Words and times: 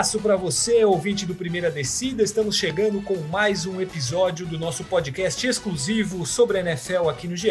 abraço 0.00 0.18
para 0.20 0.34
você, 0.34 0.82
ouvinte 0.82 1.26
do 1.26 1.34
Primeira 1.34 1.70
Descida. 1.70 2.22
Estamos 2.22 2.56
chegando 2.56 3.02
com 3.02 3.18
mais 3.28 3.66
um 3.66 3.82
episódio 3.82 4.46
do 4.46 4.58
nosso 4.58 4.82
podcast 4.84 5.46
exclusivo 5.46 6.24
sobre 6.24 6.56
a 6.56 6.60
NFL 6.62 7.10
aqui 7.10 7.28
no 7.28 7.36
GE 7.36 7.50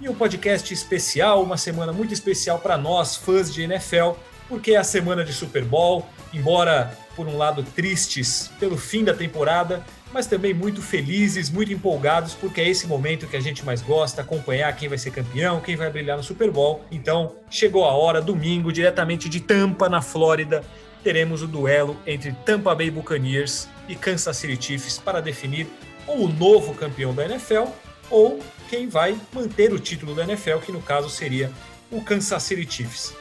e 0.00 0.08
um 0.08 0.14
podcast 0.14 0.72
especial, 0.72 1.42
uma 1.42 1.58
semana 1.58 1.92
muito 1.92 2.14
especial 2.14 2.58
para 2.58 2.78
nós, 2.78 3.14
fãs 3.14 3.52
de 3.52 3.64
NFL, 3.64 4.12
porque 4.48 4.72
é 4.72 4.78
a 4.78 4.84
semana 4.84 5.22
de 5.22 5.34
Super 5.34 5.66
Bowl. 5.66 6.06
Embora, 6.32 6.96
por 7.14 7.26
um 7.26 7.36
lado, 7.36 7.62
tristes 7.62 8.50
pelo 8.58 8.78
fim 8.78 9.04
da 9.04 9.12
temporada, 9.12 9.84
mas 10.14 10.26
também 10.26 10.54
muito 10.54 10.80
felizes, 10.80 11.50
muito 11.50 11.74
empolgados, 11.74 12.32
porque 12.32 12.62
é 12.62 12.68
esse 12.70 12.86
momento 12.86 13.26
que 13.26 13.36
a 13.36 13.40
gente 13.40 13.66
mais 13.66 13.82
gosta, 13.82 14.22
acompanhar 14.22 14.74
quem 14.74 14.88
vai 14.88 14.96
ser 14.96 15.10
campeão, 15.10 15.60
quem 15.60 15.76
vai 15.76 15.90
brilhar 15.90 16.16
no 16.16 16.22
Super 16.22 16.50
Bowl. 16.50 16.86
Então, 16.90 17.34
chegou 17.50 17.84
a 17.84 17.92
hora, 17.92 18.22
domingo, 18.22 18.72
diretamente 18.72 19.28
de 19.28 19.40
Tampa, 19.40 19.90
na 19.90 20.00
Flórida, 20.00 20.64
teremos 21.02 21.42
o 21.42 21.46
duelo 21.46 21.96
entre 22.06 22.32
Tampa 22.44 22.74
Bay 22.74 22.90
Buccaneers 22.90 23.68
e 23.88 23.94
Kansas 23.94 24.36
City 24.36 24.62
Chiefs 24.62 24.98
para 24.98 25.20
definir 25.20 25.66
ou 26.06 26.24
o 26.24 26.28
novo 26.28 26.74
campeão 26.74 27.14
da 27.14 27.24
NFL 27.24 27.64
ou 28.10 28.40
quem 28.68 28.88
vai 28.88 29.18
manter 29.32 29.72
o 29.72 29.78
título 29.78 30.14
da 30.14 30.22
NFL, 30.22 30.58
que 30.58 30.72
no 30.72 30.82
caso 30.82 31.08
seria 31.10 31.50
o 31.90 32.02
Kansas 32.02 32.42
City 32.42 32.70
Chiefs. 32.70 33.14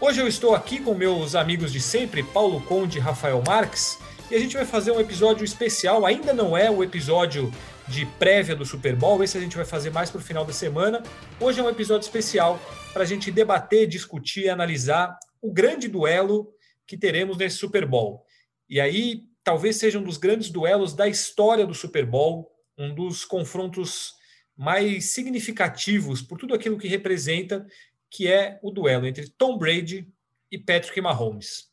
Hoje 0.00 0.20
eu 0.20 0.28
estou 0.28 0.54
aqui 0.54 0.80
com 0.80 0.94
meus 0.94 1.34
amigos 1.34 1.72
de 1.72 1.80
sempre, 1.80 2.22
Paulo 2.22 2.60
Conde 2.60 2.98
e 2.98 3.00
Rafael 3.00 3.42
Marques, 3.44 3.98
e 4.30 4.34
a 4.34 4.38
gente 4.38 4.56
vai 4.56 4.64
fazer 4.64 4.92
um 4.92 5.00
episódio 5.00 5.44
especial. 5.44 6.06
Ainda 6.06 6.32
não 6.32 6.56
é 6.56 6.70
o 6.70 6.84
episódio 6.84 7.52
de 7.88 8.04
prévia 8.04 8.54
do 8.54 8.64
Super 8.64 8.94
Bowl, 8.94 9.24
esse 9.24 9.36
a 9.36 9.40
gente 9.40 9.56
vai 9.56 9.64
fazer 9.64 9.90
mais 9.90 10.10
para 10.10 10.20
o 10.20 10.22
final 10.22 10.44
da 10.44 10.52
semana. 10.52 11.02
Hoje 11.40 11.58
é 11.58 11.62
um 11.62 11.68
episódio 11.68 12.04
especial 12.04 12.60
para 12.92 13.02
a 13.02 13.06
gente 13.06 13.30
debater, 13.30 13.86
discutir 13.86 14.48
analisar 14.48 15.18
o 15.40 15.50
grande 15.50 15.88
duelo 15.88 16.52
que 16.88 16.96
teremos 16.96 17.36
nesse 17.36 17.58
Super 17.58 17.86
Bowl. 17.86 18.24
E 18.66 18.80
aí, 18.80 19.28
talvez 19.44 19.76
seja 19.76 19.98
um 19.98 20.02
dos 20.02 20.16
grandes 20.16 20.48
duelos 20.48 20.94
da 20.94 21.06
história 21.06 21.66
do 21.66 21.74
Super 21.74 22.06
Bowl, 22.06 22.50
um 22.78 22.94
dos 22.94 23.26
confrontos 23.26 24.14
mais 24.56 25.12
significativos 25.12 26.22
por 26.22 26.38
tudo 26.38 26.54
aquilo 26.54 26.78
que 26.78 26.88
representa, 26.88 27.66
que 28.10 28.26
é 28.26 28.58
o 28.62 28.70
duelo 28.70 29.06
entre 29.06 29.28
Tom 29.28 29.58
Brady 29.58 30.10
e 30.50 30.58
Patrick 30.58 30.98
Mahomes. 31.00 31.70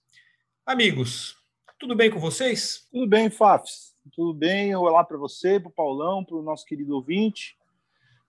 Amigos, 0.66 1.38
tudo 1.80 1.96
bem 1.96 2.12
com 2.12 2.20
vocês? 2.20 2.86
Tudo 2.92 3.08
bem, 3.08 3.30
Fafs. 3.30 3.96
Tudo 4.12 4.34
bem. 4.34 4.76
Olá 4.76 5.04
para 5.04 5.18
você, 5.18 5.60
para 5.60 5.70
o 5.70 5.74
Paulão, 5.74 6.26
para 6.26 6.36
o 6.36 6.44
nosso 6.44 6.66
querido 6.66 6.94
ouvinte. 6.94 7.58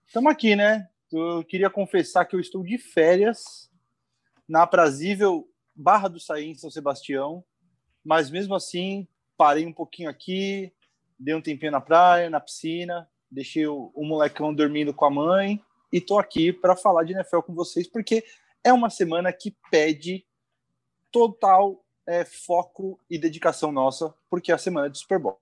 Estamos 0.05 0.31
aqui, 0.31 0.55
né? 0.55 0.87
Eu 1.11 1.43
queria 1.43 1.69
confessar 1.69 2.25
que 2.25 2.35
eu 2.35 2.39
estou 2.39 2.63
de 2.63 2.77
férias 2.77 3.69
na 4.47 4.63
aprazível 4.63 5.47
Barra 5.77 6.07
do 6.07 6.19
Saí, 6.19 6.49
em 6.49 6.55
São 6.55 6.71
Sebastião, 6.71 7.43
mas 8.03 8.31
mesmo 8.31 8.55
assim 8.55 9.07
parei 9.37 9.65
um 9.65 9.73
pouquinho 9.73 10.09
aqui, 10.09 10.73
dei 11.19 11.35
um 11.35 11.41
tempinho 11.41 11.71
na 11.71 11.79
praia, 11.79 12.29
na 12.29 12.39
piscina, 12.39 13.07
deixei 13.29 13.67
o, 13.67 13.91
o 13.93 14.03
molecão 14.03 14.53
dormindo 14.53 14.93
com 14.93 15.05
a 15.05 15.11
mãe 15.11 15.61
e 15.93 16.01
tô 16.01 16.17
aqui 16.17 16.51
para 16.51 16.75
falar 16.75 17.03
de 17.03 17.13
NFL 17.13 17.41
com 17.41 17.53
vocês, 17.53 17.87
porque 17.87 18.23
é 18.63 18.73
uma 18.73 18.89
semana 18.89 19.31
que 19.31 19.55
pede 19.69 20.25
total 21.11 21.85
é, 22.07 22.25
foco 22.25 22.99
e 23.09 23.19
dedicação 23.19 23.71
nossa, 23.71 24.13
porque 24.29 24.51
é 24.51 24.55
a 24.55 24.57
semana 24.57 24.89
de 24.89 24.97
Super 24.97 25.19
Bowl. 25.19 25.39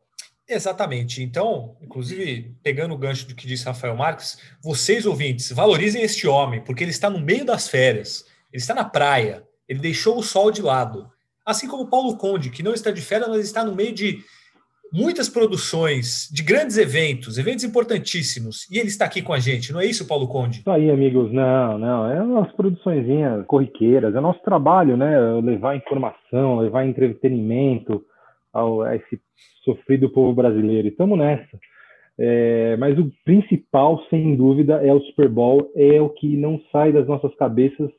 Exatamente. 0.48 1.24
Então, 1.24 1.76
inclusive, 1.82 2.56
pegando 2.62 2.94
o 2.94 2.98
gancho 2.98 3.28
do 3.28 3.34
que 3.34 3.48
disse 3.48 3.66
Rafael 3.66 3.96
Marques, 3.96 4.38
vocês 4.62 5.06
ouvintes, 5.06 5.52
valorizem 5.52 6.04
este 6.04 6.28
homem, 6.28 6.64
porque 6.64 6.84
ele 6.84 6.92
está 6.92 7.10
no 7.10 7.20
meio 7.20 7.46
das 7.46 7.68
férias, 7.68 8.26
ele 8.52 8.62
está 8.62 8.74
na 8.74 8.86
praia, 8.86 9.48
ele 9.68 9.80
deixou 9.80 10.18
o 10.18 10.24
sol 10.24 10.52
de 10.52 10.62
lado. 10.62 11.10
Assim 11.46 11.68
como 11.68 11.90
Paulo 11.90 12.18
Conde, 12.18 12.50
que 12.50 12.64
não 12.64 12.74
está 12.74 12.92
de 12.92 13.02
férias, 13.02 13.30
mas 13.30 13.46
está 13.46 13.64
no 13.64 13.76
meio 13.76 13.94
de 13.94 14.20
muitas 14.92 15.28
produções, 15.28 16.30
de 16.32 16.42
grandes 16.42 16.78
eventos, 16.78 17.38
eventos 17.38 17.64
importantíssimos, 17.64 18.70
e 18.72 18.80
ele 18.80 18.88
está 18.88 19.06
aqui 19.06 19.22
com 19.22 19.34
a 19.34 19.40
gente, 19.40 19.74
não 19.74 19.82
é 19.82 19.86
isso, 19.86 20.08
Paulo 20.08 20.28
Conde? 20.28 20.60
Isso 20.60 20.72
aí, 20.72 20.90
amigos, 20.90 21.32
não, 21.34 21.78
não, 21.78 22.10
é 22.10 22.22
umas 22.22 22.52
produçõezinhas 22.54 23.46
corriqueiras, 23.46 24.16
é 24.16 24.22
nosso 24.22 24.42
trabalho, 24.42 24.96
né, 24.96 25.20
levar 25.44 25.76
informação, 25.76 26.60
levar 26.60 26.86
entretenimento 26.86 28.04
ao, 28.54 28.84
a 28.84 28.96
esse 28.96 29.20
sofrido 29.64 30.10
povo 30.10 30.34
brasileiro, 30.34 30.88
e 30.88 30.92
estamos 30.92 31.18
nessa. 31.18 31.60
É, 32.18 32.78
mas 32.78 32.98
o 32.98 33.12
principal, 33.26 34.02
sem 34.10 34.36
dúvida, 34.38 34.76
é 34.76 34.94
o 34.94 35.02
Super 35.02 35.28
Bowl, 35.28 35.72
é 35.76 36.00
o 36.00 36.10
que 36.10 36.38
não 36.38 36.62
sai 36.72 36.94
das 36.94 37.06
nossas 37.06 37.36
cabeças 37.36 37.90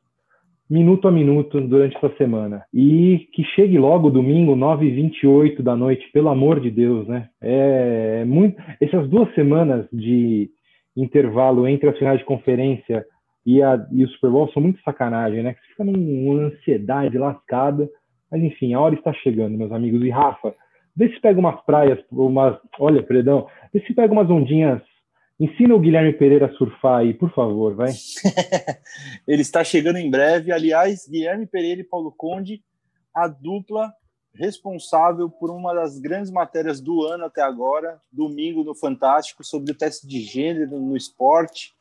minuto 0.69 1.06
a 1.06 1.12
minuto 1.12 1.60
durante 1.60 1.97
essa 1.97 2.15
semana. 2.16 2.65
E 2.75 3.28
que 3.32 3.44
chegue 3.54 3.78
logo 3.78 4.10
domingo, 4.10 4.56
9h28 4.56 5.62
da 5.62 5.77
noite, 5.77 6.10
pelo 6.12 6.28
amor 6.28 6.60
de 6.60 6.71
Deus, 6.71 7.06
né? 7.06 7.28
É, 7.41 8.21
é 8.22 8.25
muito. 8.25 8.60
Essas 8.81 9.09
duas 9.09 9.32
semanas 9.34 9.87
de 9.93 10.50
intervalo 10.97 11.69
entre 11.69 11.88
as 11.88 11.99
finais 11.99 12.19
de 12.19 12.25
conferência 12.25 13.04
e, 13.44 13.62
a, 13.62 13.87
e 13.93 14.04
o 14.04 14.09
Super 14.09 14.31
Bowl 14.31 14.50
são 14.53 14.62
muito 14.62 14.81
sacanagem, 14.82 15.43
né? 15.43 15.54
Você 15.54 15.71
fica 15.71 15.84
numa 15.84 16.47
ansiedade 16.47 17.16
lascada. 17.16 17.88
Mas 18.31 18.43
enfim, 18.43 18.75
a 18.75 18.81
hora 18.81 18.94
está 18.94 19.12
chegando, 19.12 19.56
meus 19.56 19.71
amigos. 19.71 20.03
E 20.03 20.10
Rafa, 20.10 20.53
vê 20.97 21.09
se 21.09 21.21
pega 21.21 21.38
umas 21.38 21.60
praias, 21.65 21.98
umas. 22.10 22.59
Olha, 22.81 23.03
perdão, 23.03 23.47
vê 23.72 23.81
se 23.81 23.94
pega 23.94 24.12
umas 24.12 24.28
ondinhas 24.28 24.83
Ensina 25.38 25.74
o 25.74 25.80
Guilherme 25.80 26.14
Pereira 26.14 26.47
a 26.47 26.52
surfar 26.54 27.00
aí, 27.00 27.12
por 27.12 27.30
favor, 27.34 27.74
vai. 27.74 27.92
Ele 29.28 29.42
está 29.42 29.62
chegando 29.62 29.97
em 29.97 30.10
breve. 30.10 30.50
Aliás, 30.50 31.06
Guilherme 31.06 31.47
Pereira 31.47 31.82
e 31.82 31.84
Paulo 31.84 32.10
Conde, 32.10 32.62
a 33.14 33.28
dupla 33.28 33.92
responsável 34.34 35.28
por 35.28 35.50
uma 35.50 35.74
das 35.74 35.98
grandes 35.98 36.30
matérias 36.30 36.80
do 36.80 37.02
ano 37.02 37.24
até 37.24 37.42
agora, 37.42 38.00
domingo 38.10 38.64
no 38.64 38.74
Fantástico, 38.74 39.44
sobre 39.44 39.72
o 39.72 39.74
teste 39.74 40.06
de 40.06 40.20
gênero 40.20 40.78
no 40.78 40.97
esporte. 40.97 41.74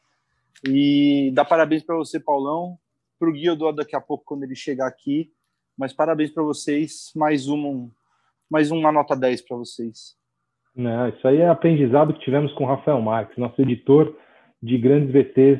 E 0.67 1.31
dá 1.33 1.45
parabéns 1.45 1.83
para 1.83 1.95
você, 1.95 2.19
Paulão. 2.19 2.77
Para 3.17 3.29
o 3.29 3.33
Gui 3.33 3.45
eu 3.45 3.55
dou 3.55 3.73
daqui 3.73 3.95
a 3.95 4.01
pouco 4.01 4.25
quando 4.25 4.43
ele 4.43 4.55
chegar 4.55 4.87
aqui. 4.87 5.31
Mas 5.77 5.93
parabéns 5.93 6.31
para 6.31 6.43
vocês. 6.43 7.11
Mais 7.15 7.47
uma, 7.47 7.89
mais 8.49 8.71
uma 8.71 8.91
nota 8.91 9.15
10 9.15 9.41
para 9.43 9.57
vocês. 9.57 10.17
Não, 10.75 11.07
isso 11.09 11.25
aí 11.27 11.37
é 11.37 11.47
aprendizado 11.47 12.13
que 12.13 12.19
tivemos 12.19 12.51
com 12.53 12.65
o 12.65 12.67
Rafael 12.67 13.01
Marques, 13.01 13.37
nosso 13.37 13.61
editor 13.61 14.15
de 14.61 14.77
grandes 14.77 15.11
VTs 15.11 15.59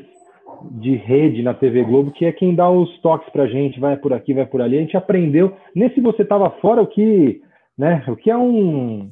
de 0.72 0.94
rede 0.94 1.42
na 1.42 1.54
TV 1.54 1.82
Globo, 1.84 2.12
que 2.12 2.24
é 2.24 2.32
quem 2.32 2.54
dá 2.54 2.68
os 2.70 3.00
toques 3.00 3.28
para 3.30 3.44
a 3.44 3.48
gente, 3.48 3.80
vai 3.80 3.96
por 3.96 4.12
aqui, 4.12 4.34
vai 4.34 4.46
por 4.46 4.60
ali. 4.60 4.76
A 4.76 4.80
gente 4.80 4.96
aprendeu, 4.96 5.56
nesse 5.74 6.00
você 6.00 6.22
estava 6.22 6.50
fora, 6.60 6.82
o 6.82 6.86
que, 6.86 7.42
né, 7.76 8.04
o 8.08 8.16
que 8.16 8.30
é 8.30 8.36
um 8.36 9.10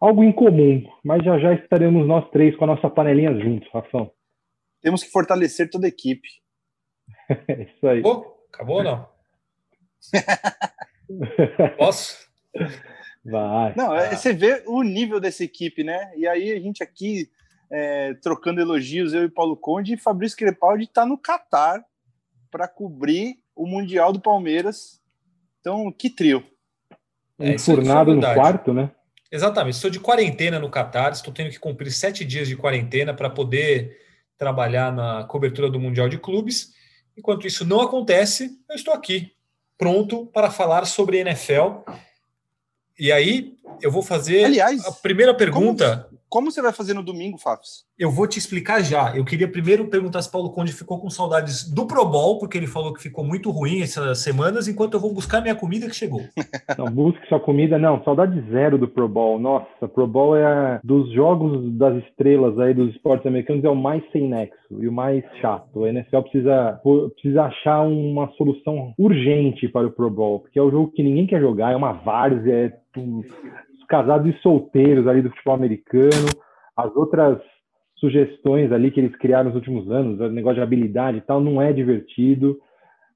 algo 0.00 0.24
incomum, 0.24 0.84
mas 1.04 1.24
já 1.24 1.38
já 1.38 1.54
estaremos 1.54 2.06
nós 2.06 2.28
três 2.30 2.56
com 2.56 2.64
a 2.64 2.68
nossa 2.68 2.90
panelinha 2.90 3.32
juntos, 3.38 3.68
Rafão. 3.72 4.10
Temos 4.80 5.04
que 5.04 5.10
fortalecer 5.10 5.70
toda 5.70 5.86
a 5.86 5.88
equipe. 5.88 6.28
é 7.48 7.62
isso 7.70 7.86
aí. 7.86 8.00
Acabou? 8.00 8.36
Acabou 8.52 8.76
ou 8.78 8.84
não? 8.84 9.08
Posso? 11.78 12.28
Vai. 13.24 13.74
Não, 13.76 13.94
é, 13.94 14.14
você 14.16 14.32
vê 14.32 14.62
o 14.66 14.82
nível 14.82 15.20
dessa 15.20 15.44
equipe, 15.44 15.84
né? 15.84 16.12
E 16.16 16.26
aí 16.26 16.52
a 16.52 16.60
gente 16.60 16.82
aqui 16.82 17.30
é, 17.70 18.14
trocando 18.14 18.60
elogios, 18.60 19.14
eu 19.14 19.24
e 19.24 19.30
Paulo 19.30 19.56
Conde, 19.56 19.94
e 19.94 19.98
Fabrício 19.98 20.36
Crepaldi 20.36 20.84
está 20.84 21.06
no 21.06 21.16
Catar 21.16 21.84
para 22.50 22.66
cobrir 22.66 23.36
o 23.54 23.66
Mundial 23.66 24.12
do 24.12 24.20
Palmeiras. 24.20 25.00
Então, 25.60 25.92
que 25.92 26.10
trio. 26.10 26.44
É, 27.38 27.52
Enfurnado 27.52 28.14
no 28.14 28.20
quarto, 28.20 28.74
né? 28.74 28.90
Exatamente. 29.30 29.76
Estou 29.76 29.90
de 29.90 30.00
quarentena 30.00 30.58
no 30.58 30.68
Catar, 30.68 31.12
estou 31.12 31.32
tendo 31.32 31.50
que 31.50 31.58
cumprir 31.58 31.90
sete 31.90 32.24
dias 32.24 32.48
de 32.48 32.56
quarentena 32.56 33.14
para 33.14 33.30
poder 33.30 33.98
trabalhar 34.36 34.92
na 34.92 35.24
cobertura 35.24 35.70
do 35.70 35.80
Mundial 35.80 36.08
de 36.08 36.18
Clubes. 36.18 36.72
Enquanto 37.16 37.46
isso 37.46 37.64
não 37.64 37.80
acontece, 37.80 38.58
eu 38.68 38.74
estou 38.74 38.92
aqui, 38.92 39.32
pronto 39.78 40.26
para 40.26 40.50
falar 40.50 40.84
sobre 40.84 41.18
NFL 41.18 41.80
e 42.98 43.10
aí 43.10 43.52
eu 43.80 43.90
vou 43.90 44.02
fazer 44.02 44.44
Aliás, 44.44 44.84
a 44.86 44.92
primeira 44.92 45.34
pergunta. 45.34 46.06
Como, 46.08 46.22
como 46.32 46.50
você 46.50 46.62
vai 46.62 46.72
fazer 46.72 46.94
no 46.94 47.02
domingo, 47.02 47.36
Fafs? 47.36 47.84
Eu 47.98 48.10
vou 48.10 48.26
te 48.26 48.38
explicar 48.38 48.82
já. 48.82 49.14
Eu 49.14 49.22
queria 49.22 49.46
primeiro 49.46 49.86
perguntar 49.88 50.22
se 50.22 50.32
Paulo 50.32 50.50
Conde 50.50 50.72
ficou 50.72 50.98
com 50.98 51.10
saudades 51.10 51.70
do 51.70 51.86
Pro 51.86 52.06
Bowl, 52.06 52.38
porque 52.38 52.56
ele 52.56 52.66
falou 52.66 52.94
que 52.94 53.02
ficou 53.02 53.22
muito 53.22 53.50
ruim 53.50 53.82
essas 53.82 54.18
semanas, 54.20 54.66
enquanto 54.66 54.94
eu 54.94 55.00
vou 55.00 55.12
buscar 55.12 55.42
minha 55.42 55.54
comida 55.54 55.86
que 55.88 55.94
chegou. 55.94 56.22
Não, 56.78 56.86
busque 56.86 57.28
sua 57.28 57.38
comida. 57.38 57.78
Não, 57.78 58.02
saudade 58.02 58.40
zero 58.50 58.78
do 58.78 58.88
Pro 58.88 59.06
Bowl. 59.06 59.38
Nossa, 59.38 59.86
Pro 59.86 60.06
Bowl 60.06 60.34
é 60.34 60.44
a, 60.44 60.80
dos 60.82 61.12
jogos 61.12 61.70
das 61.76 62.02
estrelas 62.04 62.58
aí 62.58 62.72
dos 62.72 62.94
esportes 62.94 63.26
americanos 63.26 63.62
é 63.62 63.68
o 63.68 63.76
mais 63.76 64.02
sem 64.10 64.26
nexo 64.26 64.56
e 64.80 64.88
o 64.88 64.92
mais 64.92 65.22
chato. 65.40 65.84
A 65.84 65.90
NFL 65.90 66.22
precisa, 66.22 66.80
precisa 67.12 67.42
achar 67.42 67.82
uma 67.82 68.32
solução 68.38 68.94
urgente 68.98 69.68
para 69.68 69.86
o 69.86 69.92
Pro 69.92 70.10
Bowl, 70.10 70.40
porque 70.40 70.58
é 70.58 70.62
o 70.62 70.70
jogo 70.70 70.92
que 70.92 71.02
ninguém 71.02 71.26
quer 71.26 71.40
jogar, 71.40 71.72
é 71.72 71.76
uma 71.76 71.92
várzea, 71.92 72.52
é 72.52 72.81
os 73.00 73.84
casados 73.88 74.34
e 74.34 74.38
solteiros 74.40 75.06
ali 75.06 75.22
do 75.22 75.30
futebol 75.30 75.54
americano, 75.54 76.28
as 76.76 76.94
outras 76.96 77.38
sugestões 77.96 78.72
ali 78.72 78.90
que 78.90 78.98
eles 78.98 79.14
criaram 79.16 79.50
nos 79.50 79.54
últimos 79.54 79.90
anos, 79.90 80.18
o 80.18 80.28
negócio 80.28 80.56
de 80.56 80.62
habilidade 80.62 81.18
e 81.18 81.20
tal, 81.20 81.40
não 81.40 81.62
é 81.62 81.72
divertido. 81.72 82.58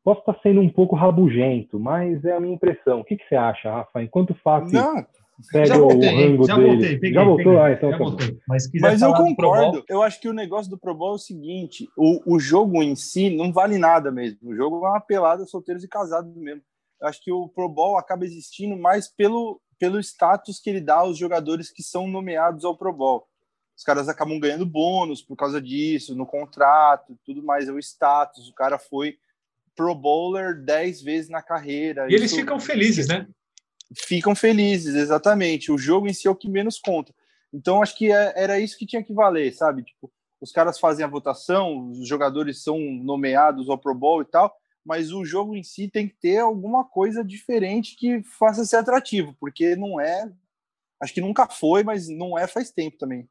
Posso 0.05 0.20
estar 0.20 0.38
sendo 0.40 0.61
um 0.61 0.69
pouco 0.69 0.94
rabugento, 0.94 1.81
mas 1.81 2.25
é 2.25 2.32
a 2.32 2.38
minha 2.38 2.55
impressão. 2.55 3.00
O 3.00 3.05
que, 3.05 3.17
que 3.17 3.28
você 3.28 3.34
acha, 3.34 3.69
Rafa? 3.69 4.00
Enquanto 4.00 4.31
o 4.31 4.37
Fábio 4.37 4.70
pega 5.50 5.67
já 5.67 5.76
voltei, 5.76 6.08
o 6.08 6.17
rango 6.17 6.46
já 6.46 6.56
dele... 6.56 6.69
Voltei, 6.70 6.99
peguei, 6.99 7.14
já 7.14 7.25
voltou? 7.25 7.44
Peguei, 7.44 7.61
ah, 7.61 7.73
então 7.73 7.90
já 7.90 7.99
tá 7.99 8.05
voltei. 8.05 8.38
Mas, 8.49 8.70
mas 8.81 9.02
eu 9.02 9.12
concordo. 9.12 9.84
Eu 9.88 10.02
acho 10.02 10.20
que 10.20 10.28
o 10.28 10.32
negócio 10.32 10.70
do 10.70 10.78
Pro 10.78 10.94
Bowl 10.94 11.12
é 11.12 11.14
o 11.17 11.19
seguinte, 11.19 11.88
o, 11.96 12.34
o 12.34 12.38
jogo 12.38 12.81
em 12.82 12.94
si 12.94 13.28
não 13.28 13.52
vale 13.52 13.78
nada 13.78 14.12
mesmo. 14.12 14.50
O 14.50 14.55
jogo 14.55 14.76
é 14.87 14.90
uma 14.90 15.00
pelada 15.00 15.44
solteiros 15.44 15.82
e 15.82 15.88
casados 15.88 16.34
mesmo. 16.37 16.62
Eu 17.00 17.08
acho 17.08 17.23
que 17.23 17.32
o 17.32 17.49
Pro 17.49 17.69
Bowl 17.69 17.99
acaba 17.99 18.25
existindo 18.25 18.76
mais 18.76 19.08
pelo, 19.08 19.61
pelo 19.78 19.99
status 20.00 20.58
que 20.58 20.70
ele 20.70 20.81
dá 20.81 20.96
aos 20.96 21.19
jogadores 21.19 21.70
que 21.70 21.82
são 21.82 22.06
nomeados 22.08 22.64
ao 22.64 22.76
Pro 22.76 22.93
Bowl. 22.93 23.26
Os 23.76 23.84
caras 23.84 24.08
acabam 24.08 24.40
ganhando 24.40 24.64
bônus 24.64 25.20
por 25.20 25.37
causa 25.37 25.61
disso, 25.61 26.14
no 26.14 26.26
contrato, 26.26 27.19
tudo 27.25 27.43
mais, 27.43 27.69
é 27.69 27.73
o 27.73 27.78
status. 27.78 28.49
O 28.49 28.55
cara 28.55 28.78
foi 28.78 29.19
Pro 29.75 29.94
Bowler 29.94 30.58
10 30.62 31.02
vezes 31.02 31.31
na 31.31 31.43
carreira. 31.43 32.06
E 32.11 32.14
eles 32.14 32.34
ficam 32.34 32.58
felizes, 32.58 33.06
né? 33.06 33.28
Ficam 33.94 34.34
felizes, 34.34 34.94
exatamente. 34.94 35.70
O 35.70 35.76
jogo 35.76 36.08
em 36.08 36.14
si 36.14 36.26
é 36.26 36.31
o 36.31 36.34
que 36.34 36.49
menos 36.49 36.78
conta. 36.78 37.14
Então, 37.52 37.82
acho 37.82 37.96
que 37.96 38.11
é, 38.11 38.32
era 38.34 38.58
isso 38.58 38.78
que 38.78 38.87
tinha 38.87 39.02
que 39.02 39.12
valer, 39.12 39.52
sabe? 39.52 39.82
Tipo, 39.82 40.11
os 40.40 40.50
caras 40.50 40.78
fazem 40.78 41.05
a 41.05 41.08
votação, 41.08 41.90
os 41.90 42.06
jogadores 42.08 42.62
são 42.62 42.78
nomeados 42.78 43.69
ao 43.69 43.78
Pro 43.78 43.94
Bowl 43.94 44.23
e 44.23 44.25
tal, 44.25 44.55
mas 44.87 45.12
o 45.12 45.25
jogo 45.25 45.56
em 45.56 45.65
si 45.65 45.88
tem 45.88 46.06
que 46.06 46.15
ter 46.15 46.38
alguma 46.38 46.85
coisa 46.85 47.25
diferente 47.25 47.97
que 47.97 48.23
faça 48.23 48.65
ser 48.65 48.77
atrativo, 48.77 49.37
porque 49.41 49.75
não 49.75 50.00
é. 50.00 50.31
Acho 51.03 51.12
que 51.12 51.21
nunca 51.21 51.49
foi, 51.49 51.83
mas 51.83 52.09
não 52.09 52.38
é 52.38 52.47
faz 52.47 52.71
tempo 52.71 52.97
também. 52.97 53.29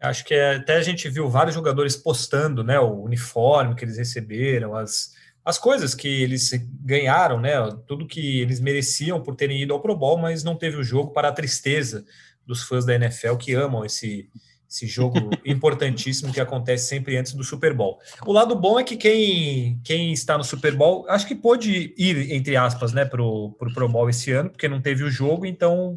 Acho 0.00 0.24
que 0.24 0.34
é, 0.34 0.54
até 0.56 0.76
a 0.76 0.82
gente 0.82 1.08
viu 1.08 1.28
vários 1.28 1.54
jogadores 1.54 1.96
postando 1.96 2.62
né, 2.62 2.78
o 2.78 3.02
uniforme 3.02 3.74
que 3.74 3.84
eles 3.84 3.98
receberam, 3.98 4.76
as, 4.76 5.14
as 5.44 5.58
coisas 5.58 5.94
que 5.96 6.06
eles 6.06 6.50
ganharam, 6.80 7.40
né, 7.40 7.54
tudo 7.88 8.06
que 8.06 8.40
eles 8.40 8.60
mereciam 8.60 9.20
por 9.20 9.34
terem 9.34 9.60
ido 9.60 9.74
ao 9.74 9.82
Pro 9.82 9.96
Bowl, 9.96 10.16
mas 10.16 10.44
não 10.44 10.56
teve 10.56 10.76
o 10.76 10.84
jogo 10.84 11.10
para 11.10 11.28
a 11.28 11.32
tristeza 11.32 12.04
dos 12.46 12.62
fãs 12.62 12.84
da 12.84 12.94
NFL 12.94 13.34
que 13.36 13.52
amam 13.52 13.84
esse, 13.84 14.30
esse 14.74 14.88
jogo 14.88 15.30
importantíssimo 15.46 16.32
que 16.32 16.40
acontece 16.40 16.88
sempre 16.88 17.16
antes 17.16 17.32
do 17.32 17.44
Super 17.44 17.72
Bowl. 17.72 18.00
O 18.26 18.32
lado 18.32 18.56
bom 18.56 18.80
é 18.80 18.82
que 18.82 18.96
quem, 18.96 19.80
quem 19.84 20.12
está 20.12 20.36
no 20.36 20.42
Super 20.42 20.74
Bowl, 20.74 21.06
acho 21.08 21.28
que 21.28 21.34
pôde 21.34 21.94
ir, 21.96 22.32
entre 22.32 22.56
aspas, 22.56 22.92
né, 22.92 23.04
para 23.04 23.22
o 23.22 23.52
Pro, 23.52 23.72
Pro 23.72 23.88
Bowl 23.88 24.10
esse 24.10 24.32
ano, 24.32 24.50
porque 24.50 24.68
não 24.68 24.82
teve 24.82 25.04
o 25.04 25.10
jogo, 25.10 25.46
então 25.46 25.96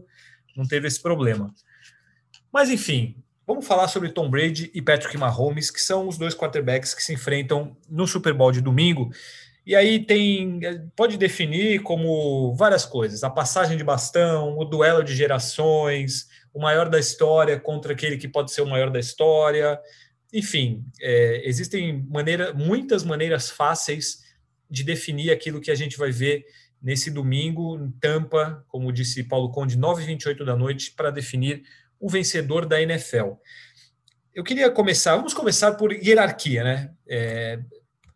não 0.56 0.68
teve 0.68 0.88
esse 0.88 1.01
problema. 1.01 1.51
Mas 2.53 2.69
enfim, 2.69 3.15
Vamos 3.50 3.65
falar 3.65 3.88
sobre 3.88 4.09
Tom 4.09 4.29
Brady 4.29 4.69
e 4.74 4.81
Patrick 4.81 5.18
Mahomes, 5.18 5.71
que 5.71 5.80
são 5.80 6.09
os 6.09 6.18
dois 6.18 6.35
quarterbacks 6.35 6.94
que 6.94 7.01
se 7.01 7.13
enfrentam 7.13 7.77
no 7.89 8.06
Super 8.06 8.33
Bowl 8.33 8.51
de 8.51 8.59
domingo. 8.59 9.09
E 9.65 9.73
aí 9.73 10.03
tem 10.03 10.59
pode 10.97 11.15
definir 11.15 11.81
como 11.81 12.53
várias 12.56 12.85
coisas: 12.85 13.23
a 13.23 13.30
passagem 13.30 13.77
de 13.77 13.85
bastão, 13.85 14.57
o 14.57 14.65
duelo 14.65 15.01
de 15.01 15.15
gerações, 15.15 16.27
o 16.53 16.61
maior 16.61 16.89
da 16.89 16.99
história 16.99 17.59
contra 17.59 17.94
aquele 17.94 18.17
que 18.17 18.27
pode 18.27 18.51
ser 18.51 18.61
o 18.61 18.67
maior 18.67 18.89
da 18.89 18.99
história. 18.99 19.79
Enfim, 20.33 20.83
é, 21.01 21.47
existem 21.47 22.05
maneira, 22.09 22.53
muitas 22.53 23.03
maneiras 23.03 23.49
fáceis 23.49 24.23
de 24.69 24.83
definir 24.83 25.31
aquilo 25.31 25.61
que 25.61 25.71
a 25.71 25.75
gente 25.75 25.97
vai 25.97 26.11
ver 26.11 26.45
nesse 26.81 27.09
domingo 27.09 27.77
em 27.77 27.91
Tampa, 27.91 28.63
como 28.67 28.91
disse 28.91 29.23
Paulo 29.23 29.51
Conde, 29.51 29.77
9h28 29.77 30.44
da 30.44 30.55
noite, 30.55 30.91
para 30.91 31.11
definir 31.11 31.63
o 31.99 32.09
vencedor 32.09 32.65
da 32.65 32.81
NFL. 32.81 33.33
Eu 34.33 34.44
queria 34.44 34.69
começar, 34.69 35.15
vamos 35.15 35.33
começar 35.33 35.73
por 35.73 35.91
hierarquia, 35.91 36.63
né? 36.63 36.94
É, 37.07 37.59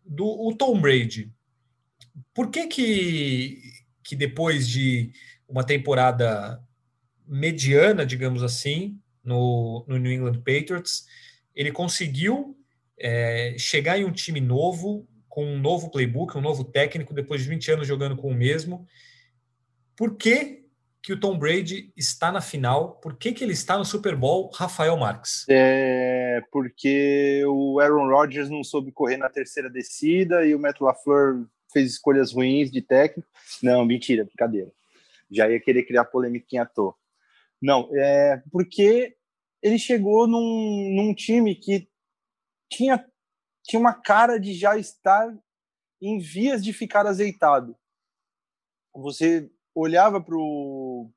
do 0.04 0.24
o 0.24 0.54
Tom 0.54 0.80
Brady. 0.80 1.32
Por 2.32 2.50
que 2.50 2.66
que, 2.66 3.60
que 4.04 4.14
depois 4.14 4.68
de 4.68 5.12
uma 5.48 5.64
temporada 5.64 6.62
mediana, 7.26 8.04
digamos 8.04 8.42
assim, 8.42 8.98
no, 9.24 9.84
no 9.86 9.98
New 9.98 10.12
England 10.12 10.38
Patriots, 10.38 11.06
ele 11.54 11.72
conseguiu 11.72 12.56
é, 12.98 13.54
chegar 13.58 13.98
em 13.98 14.04
um 14.04 14.12
time 14.12 14.40
novo, 14.40 15.06
com 15.28 15.44
um 15.44 15.58
novo 15.58 15.90
playbook, 15.90 16.36
um 16.36 16.42
novo 16.42 16.64
técnico, 16.64 17.14
depois 17.14 17.42
de 17.42 17.48
20 17.48 17.72
anos 17.72 17.88
jogando 17.88 18.16
com 18.16 18.28
o 18.28 18.34
mesmo. 18.34 18.86
Por 19.96 20.16
que 20.16 20.62
que 21.02 21.12
o 21.12 21.18
Tom 21.18 21.36
Brady 21.36 21.92
está 21.96 22.30
na 22.30 22.40
final. 22.40 22.92
Por 23.02 23.16
que, 23.16 23.32
que 23.32 23.42
ele 23.42 23.52
está 23.52 23.76
no 23.76 23.84
Super 23.84 24.14
Bowl, 24.14 24.50
Rafael 24.54 24.96
Marques? 24.96 25.44
É 25.48 26.40
porque 26.52 27.42
o 27.46 27.80
Aaron 27.80 28.08
Rodgers 28.08 28.48
não 28.48 28.62
soube 28.62 28.92
correr 28.92 29.16
na 29.16 29.28
terceira 29.28 29.68
descida 29.68 30.46
e 30.46 30.54
o 30.54 30.60
Matt 30.60 30.80
LaFleur 30.80 31.44
fez 31.72 31.90
escolhas 31.90 32.32
ruins 32.32 32.70
de 32.70 32.80
técnico. 32.80 33.28
Não, 33.60 33.84
mentira, 33.84 34.24
brincadeira. 34.24 34.70
Já 35.28 35.50
ia 35.50 35.58
querer 35.58 35.82
criar 35.82 36.04
polêmica 36.04 36.62
à 36.62 36.66
toa. 36.66 36.94
Não, 37.62 37.88
é 37.96 38.42
porque 38.50 39.16
ele 39.62 39.78
chegou 39.78 40.26
num, 40.26 40.92
num 40.96 41.14
time 41.14 41.54
que 41.54 41.88
tinha, 42.68 43.08
tinha 43.64 43.78
uma 43.78 43.94
cara 43.94 44.38
de 44.38 44.52
já 44.52 44.76
estar 44.76 45.32
em 46.00 46.18
vias 46.18 46.64
de 46.64 46.72
ficar 46.72 47.06
azeitado. 47.06 47.76
Você 48.92 49.48
olhava 49.72 50.20
para 50.20 50.36
o 50.36 51.12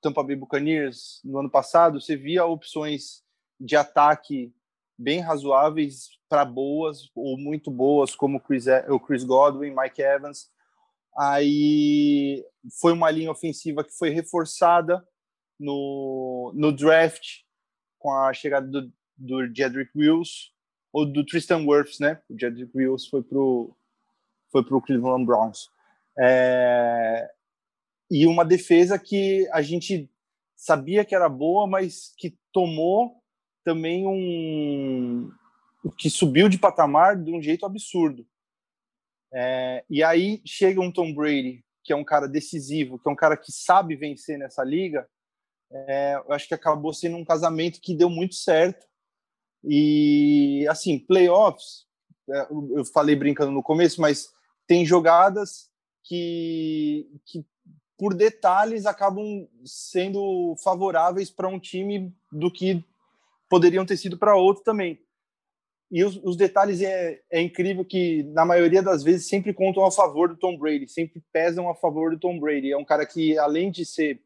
Tampa 0.00 0.22
Bay 0.22 0.36
Buccaneers 0.36 1.20
no 1.24 1.40
ano 1.40 1.50
passado, 1.50 2.00
você 2.00 2.16
via 2.16 2.46
opções 2.46 3.24
de 3.58 3.74
ataque 3.74 4.54
bem 4.96 5.18
razoáveis 5.18 6.10
para 6.28 6.44
boas 6.44 7.10
ou 7.14 7.36
muito 7.36 7.70
boas, 7.70 8.14
como 8.14 8.40
Chris, 8.40 8.66
o 8.88 9.00
Chris 9.00 9.24
Godwin, 9.24 9.74
Mike 9.76 10.00
Evans. 10.00 10.48
Aí 11.18 12.44
foi 12.80 12.92
uma 12.92 13.10
linha 13.10 13.32
ofensiva 13.32 13.82
que 13.82 13.92
foi 13.92 14.10
reforçada 14.10 15.04
no, 15.58 16.52
no 16.54 16.72
draft 16.72 17.42
com 17.98 18.12
a 18.12 18.32
chegada 18.32 18.66
do, 18.66 18.92
do 19.16 19.54
Jedrick 19.54 19.90
Wills 19.96 20.52
ou 20.92 21.04
do 21.04 21.24
Tristan 21.24 21.64
Wirfs, 21.66 21.98
né? 21.98 22.20
O 22.28 22.38
Jedrick 22.38 22.70
Wills 22.76 23.08
foi 23.08 23.22
pro 23.22 23.76
foi 24.50 24.64
pro 24.64 24.80
Cleveland 24.80 25.26
Browns. 25.26 25.68
É, 26.18 27.28
e 28.10 28.26
uma 28.26 28.44
defesa 28.44 28.98
que 28.98 29.48
a 29.52 29.60
gente 29.60 30.10
sabia 30.54 31.04
que 31.04 31.14
era 31.14 31.28
boa, 31.28 31.66
mas 31.66 32.14
que 32.16 32.38
tomou 32.52 33.22
também 33.64 34.06
um 34.06 35.30
que 35.98 36.08
subiu 36.08 36.48
de 36.48 36.58
patamar 36.58 37.16
de 37.16 37.30
um 37.32 37.42
jeito 37.42 37.66
absurdo. 37.66 38.26
É, 39.32 39.84
e 39.90 40.02
aí 40.02 40.40
chega 40.44 40.80
um 40.80 40.90
Tom 40.90 41.12
Brady, 41.12 41.64
que 41.84 41.92
é 41.92 41.96
um 41.96 42.04
cara 42.04 42.26
decisivo, 42.26 42.98
que 42.98 43.08
é 43.08 43.12
um 43.12 43.16
cara 43.16 43.36
que 43.36 43.52
sabe 43.52 43.94
vencer 43.94 44.38
nessa 44.38 44.64
liga. 44.64 45.08
É, 45.70 46.14
eu 46.26 46.32
acho 46.32 46.48
que 46.48 46.54
acabou 46.54 46.92
sendo 46.92 47.16
um 47.16 47.24
casamento 47.24 47.80
que 47.80 47.94
deu 47.94 48.08
muito 48.08 48.34
certo. 48.34 48.86
E 49.64 50.66
assim, 50.68 50.98
playoffs, 50.98 51.86
é, 52.30 52.46
eu 52.50 52.84
falei 52.84 53.16
brincando 53.16 53.52
no 53.52 53.62
começo, 53.62 54.00
mas 54.00 54.28
tem 54.66 54.84
jogadas 54.84 55.70
que, 56.04 57.08
que 57.24 57.44
por 57.98 58.14
detalhes, 58.14 58.86
acabam 58.86 59.48
sendo 59.64 60.54
favoráveis 60.62 61.30
para 61.30 61.48
um 61.48 61.58
time 61.58 62.14
do 62.30 62.50
que 62.50 62.84
poderiam 63.48 63.86
ter 63.86 63.96
sido 63.96 64.18
para 64.18 64.36
outro 64.36 64.62
também. 64.62 65.00
E 65.90 66.04
os, 66.04 66.16
os 66.22 66.36
detalhes 66.36 66.82
é, 66.82 67.20
é, 67.30 67.40
incrível 67.40 67.84
que, 67.84 68.24
na 68.24 68.44
maioria 68.44 68.82
das 68.82 69.02
vezes, 69.02 69.28
sempre 69.28 69.54
contam 69.54 69.84
a 69.84 69.90
favor 69.90 70.28
do 70.28 70.36
Tom 70.36 70.58
Brady, 70.58 70.88
sempre 70.88 71.22
pesam 71.32 71.68
a 71.70 71.74
favor 71.74 72.10
do 72.10 72.18
Tom 72.18 72.38
Brady. 72.38 72.72
É 72.72 72.76
um 72.76 72.84
cara 72.84 73.06
que, 73.06 73.38
além 73.38 73.70
de 73.70 73.86
ser 73.86 74.20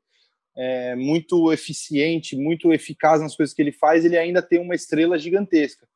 é, 0.61 0.95
muito 0.95 1.50
eficiente, 1.50 2.37
muito 2.37 2.71
eficaz 2.71 3.23
nas 3.23 3.35
coisas 3.35 3.55
que 3.55 3.62
ele 3.62 3.73
faz, 3.73 4.05
ele 4.05 4.19
ainda 4.19 4.43
tem 4.43 4.61
uma 4.61 4.75
estrela 4.75 5.19
gigantesca. 5.19 5.88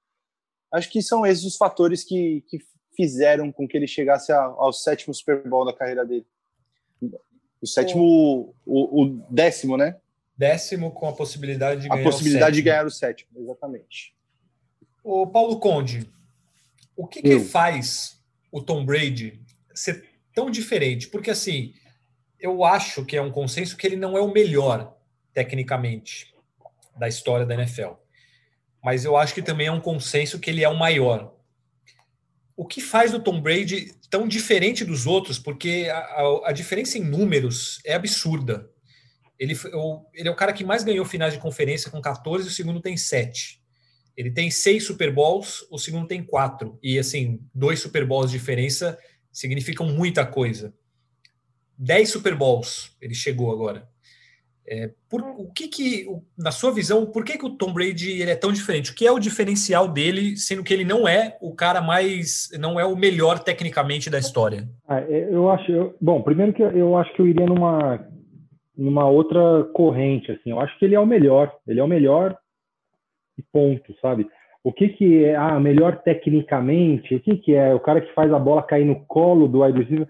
Acho 0.73 0.91
que 0.91 1.03
são 1.03 1.27
esses 1.27 1.45
os 1.45 1.57
fatores 1.59 2.03
que, 2.03 2.43
que 2.49 2.59
fizeram 2.97 3.53
com 3.53 3.69
que 3.69 3.77
ele 3.77 3.87
chegasse 3.87 4.33
ao 4.33 4.73
sétimo 4.73 5.13
Super 5.13 5.47
Bowl 5.47 5.67
da 5.67 5.75
carreira 5.75 6.07
dele. 6.07 6.27
O 7.61 7.67
sétimo, 7.67 8.55
o, 8.65 9.03
o, 9.03 9.27
décimo, 9.29 9.77
né? 9.77 9.99
Décimo 10.35 10.91
com 10.93 11.09
a 11.09 11.13
possibilidade 11.13 11.83
de 11.83 11.89
ganhar 11.89 12.01
a 12.01 12.05
possibilidade 12.05 12.57
de 12.57 12.63
ganhar 12.63 12.87
o 12.87 12.91
sétimo, 12.91 13.39
exatamente. 13.39 14.17
O 15.05 15.27
Paulo 15.27 15.61
Conde, 15.61 16.11
o 16.97 17.07
que, 17.07 17.21
que 17.21 17.39
faz 17.41 18.19
o 18.51 18.63
Tom 18.63 18.83
Brady 18.87 19.43
ser 19.75 20.09
tão 20.35 20.51
diferente? 20.51 21.09
Porque 21.09 21.31
assim, 21.31 21.75
eu 22.45 22.65
acho 22.65 23.05
que 23.05 23.17
é 23.17 23.23
um 23.23 23.31
consenso 23.31 23.77
que 23.77 23.87
ele 23.87 23.97
não 23.97 24.17
é 24.17 24.21
o 24.21 24.33
melhor 24.33 24.97
tecnicamente 25.33 26.35
da 26.99 27.09
história 27.09 27.47
da 27.47 27.55
NFL. 27.55 27.93
Mas 28.83 29.05
eu 29.05 29.17
acho 29.17 29.35
que 29.35 29.43
também 29.43 29.67
é 29.67 29.73
um 29.73 29.81
consenso 29.81 30.39
que 30.39 30.51
ele 30.51 30.63
é 30.63 30.69
o 30.69 30.79
maior 30.79 31.35
o 32.57 32.65
que 32.65 32.81
faz 32.81 33.13
o 33.13 33.21
Tom 33.21 33.41
Brady 33.41 33.95
tão 34.09 34.29
diferente 34.29 34.85
dos 34.85 35.07
outros? 35.07 35.39
Porque 35.39 35.89
a, 35.91 35.99
a, 35.99 36.41
a 36.47 36.53
diferença 36.53 36.99
em 36.99 37.03
números 37.03 37.81
é 37.85 37.95
absurda. 37.95 38.71
Ele, 39.39 39.59
ele 40.15 40.29
é 40.29 40.31
o 40.31 40.37
cara 40.37 40.53
que 40.53 40.65
mais 40.65 40.85
ganhou 40.85 41.05
finais 41.05 41.33
de 41.33 41.41
conferência 41.41 41.91
com 41.91 42.01
14, 42.01 42.49
o 42.49 42.51
segundo 42.51 42.81
tem 42.81 42.97
7. 42.97 43.61
Ele 44.17 44.31
tem 44.31 44.49
seis 44.49 44.85
Super 44.85 45.13
Bowls, 45.13 45.67
o 45.69 45.77
segundo 45.77 46.07
tem 46.07 46.23
quatro. 46.23 46.79
E 46.81 47.01
assim, 47.01 47.41
dois 47.53 47.81
Super 47.81 48.07
Bowls 48.07 48.31
de 48.31 48.39
diferença 48.39 48.97
significam 49.33 49.89
muita 49.89 50.25
coisa. 50.25 50.73
10 51.79 52.11
Super 52.11 52.35
Bowls 52.35 52.97
ele 53.01 53.15
chegou 53.15 53.53
agora. 53.53 53.87
É, 54.67 54.91
por, 55.11 55.21
o 55.21 55.53
que 55.53 55.69
que, 55.69 56.07
na 56.39 56.51
sua 56.51 56.73
visão, 56.73 57.05
por 57.05 57.23
que, 57.23 57.37
que 57.37 57.45
o 57.45 57.51
Tom 57.51 57.73
Brady 57.73 58.23
ele 58.23 58.31
é 58.31 58.37
tão 58.37 58.51
diferente? 58.51 58.93
O 58.93 58.95
que 58.95 59.07
é 59.07 59.13
o 59.13 59.19
diferencial 59.19 59.87
dele, 59.87 60.39
sendo 60.39 60.65
que 60.65 60.73
ele 60.73 60.87
não 60.87 61.07
é 61.07 61.37
o 61.41 61.55
cara 61.55 61.83
mais, 61.83 62.49
não 62.59 62.81
é 62.81 62.85
o 62.85 62.97
melhor 62.97 63.39
tecnicamente 63.39 64.09
da 64.09 64.19
história? 64.19 64.67
Ah, 64.89 65.01
é, 65.01 65.29
eu 65.31 65.51
acho, 65.51 65.71
eu, 65.71 65.95
bom, 66.01 66.23
primeiro 66.23 66.55
que 66.55 66.63
eu 66.63 66.97
acho 66.97 67.13
que 67.13 67.21
eu 67.21 67.27
iria 67.27 67.45
numa, 67.45 68.09
numa 68.75 69.07
outra 69.07 69.65
corrente, 69.75 70.33
assim, 70.33 70.51
eu 70.51 70.61
acho 70.61 70.79
que 70.79 70.87
ele 70.87 70.95
é 70.95 71.01
o 71.01 71.07
melhor, 71.07 71.55
ele 71.69 71.81
é 71.81 71.85
o 71.85 71.89
melhor 71.89 72.35
e 73.37 73.43
ponto, 73.53 73.95
sabe? 74.01 74.27
O 74.63 74.73
que 74.73 74.89
que 74.89 75.25
é, 75.25 75.37
ah, 75.37 75.61
melhor 75.61 76.01
tecnicamente, 76.03 77.15
o 77.15 77.21
que 77.21 77.37
que 77.37 77.55
é 77.55 77.75
o 77.75 77.81
cara 77.81 78.01
que 78.01 78.15
faz 78.15 78.33
a 78.33 78.39
bola 78.39 78.63
cair 78.63 78.87
no 78.87 79.05
colo 79.05 79.47
do 79.47 79.61
wide 79.61 79.79
receiver? 79.79 80.09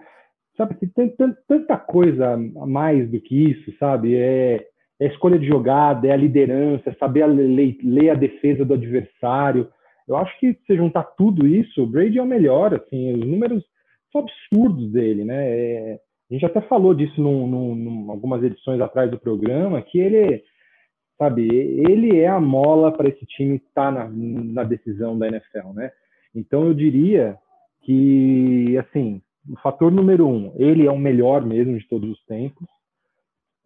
Sabe, 0.57 0.75
tem 0.95 1.15
tanta 1.49 1.77
coisa 1.77 2.35
a 2.35 2.67
mais 2.67 3.11
do 3.11 3.21
que 3.21 3.51
isso, 3.51 3.73
sabe? 3.79 4.17
É, 4.17 4.67
é 5.01 5.07
a 5.07 5.09
escolha 5.09 5.39
de 5.39 5.47
jogada, 5.47 6.07
é 6.07 6.13
a 6.13 6.17
liderança, 6.17 6.91
é 6.91 6.95
saber 6.95 7.27
ler, 7.27 7.77
ler, 7.83 8.11
a 8.11 8.15
defesa 8.15 8.65
do 8.65 8.75
adversário. 8.75 9.69
Eu 10.07 10.17
acho 10.17 10.39
que 10.39 10.57
se 10.67 10.77
juntar 10.77 11.05
tudo 11.17 11.47
isso, 11.47 11.83
o 11.83 11.87
Brady 11.87 12.19
é 12.19 12.23
o 12.23 12.27
melhor, 12.27 12.75
assim, 12.75 13.15
os 13.15 13.27
números 13.27 13.65
são 14.13 14.21
absurdos 14.21 14.93
dele, 14.93 15.25
né? 15.25 15.49
É, 15.49 16.01
a 16.31 16.35
gente 16.35 16.47
até 16.47 16.61
falou 16.63 16.95
disso 16.95 17.21
num, 17.21 17.47
num, 17.47 17.75
num, 17.75 18.11
algumas 18.11 18.43
edições 18.43 18.81
atrás 18.81 19.11
do 19.11 19.19
programa, 19.19 19.83
que 19.83 19.99
ele, 19.99 20.43
sabe, 21.19 21.49
ele 21.49 22.19
é 22.19 22.29
a 22.29 22.41
mola 22.41 22.93
para 22.93 23.09
esse 23.09 23.27
time 23.27 23.57
estar 23.57 23.93
tá 23.93 24.09
na, 24.09 24.09
na 24.09 24.65
decisão 24.65 25.19
da 25.19 25.27
NFL, 25.27 25.73
né? 25.75 25.91
Então 26.35 26.65
eu 26.65 26.75
diria 26.75 27.37
que, 27.83 28.77
assim, 28.79 29.21
o 29.51 29.57
fator 29.61 29.91
número 29.91 30.27
um, 30.27 30.53
ele 30.57 30.87
é 30.87 30.91
o 30.91 30.99
melhor 30.99 31.45
mesmo 31.45 31.79
de 31.79 31.87
todos 31.89 32.11
os 32.11 32.25
tempos. 32.25 32.67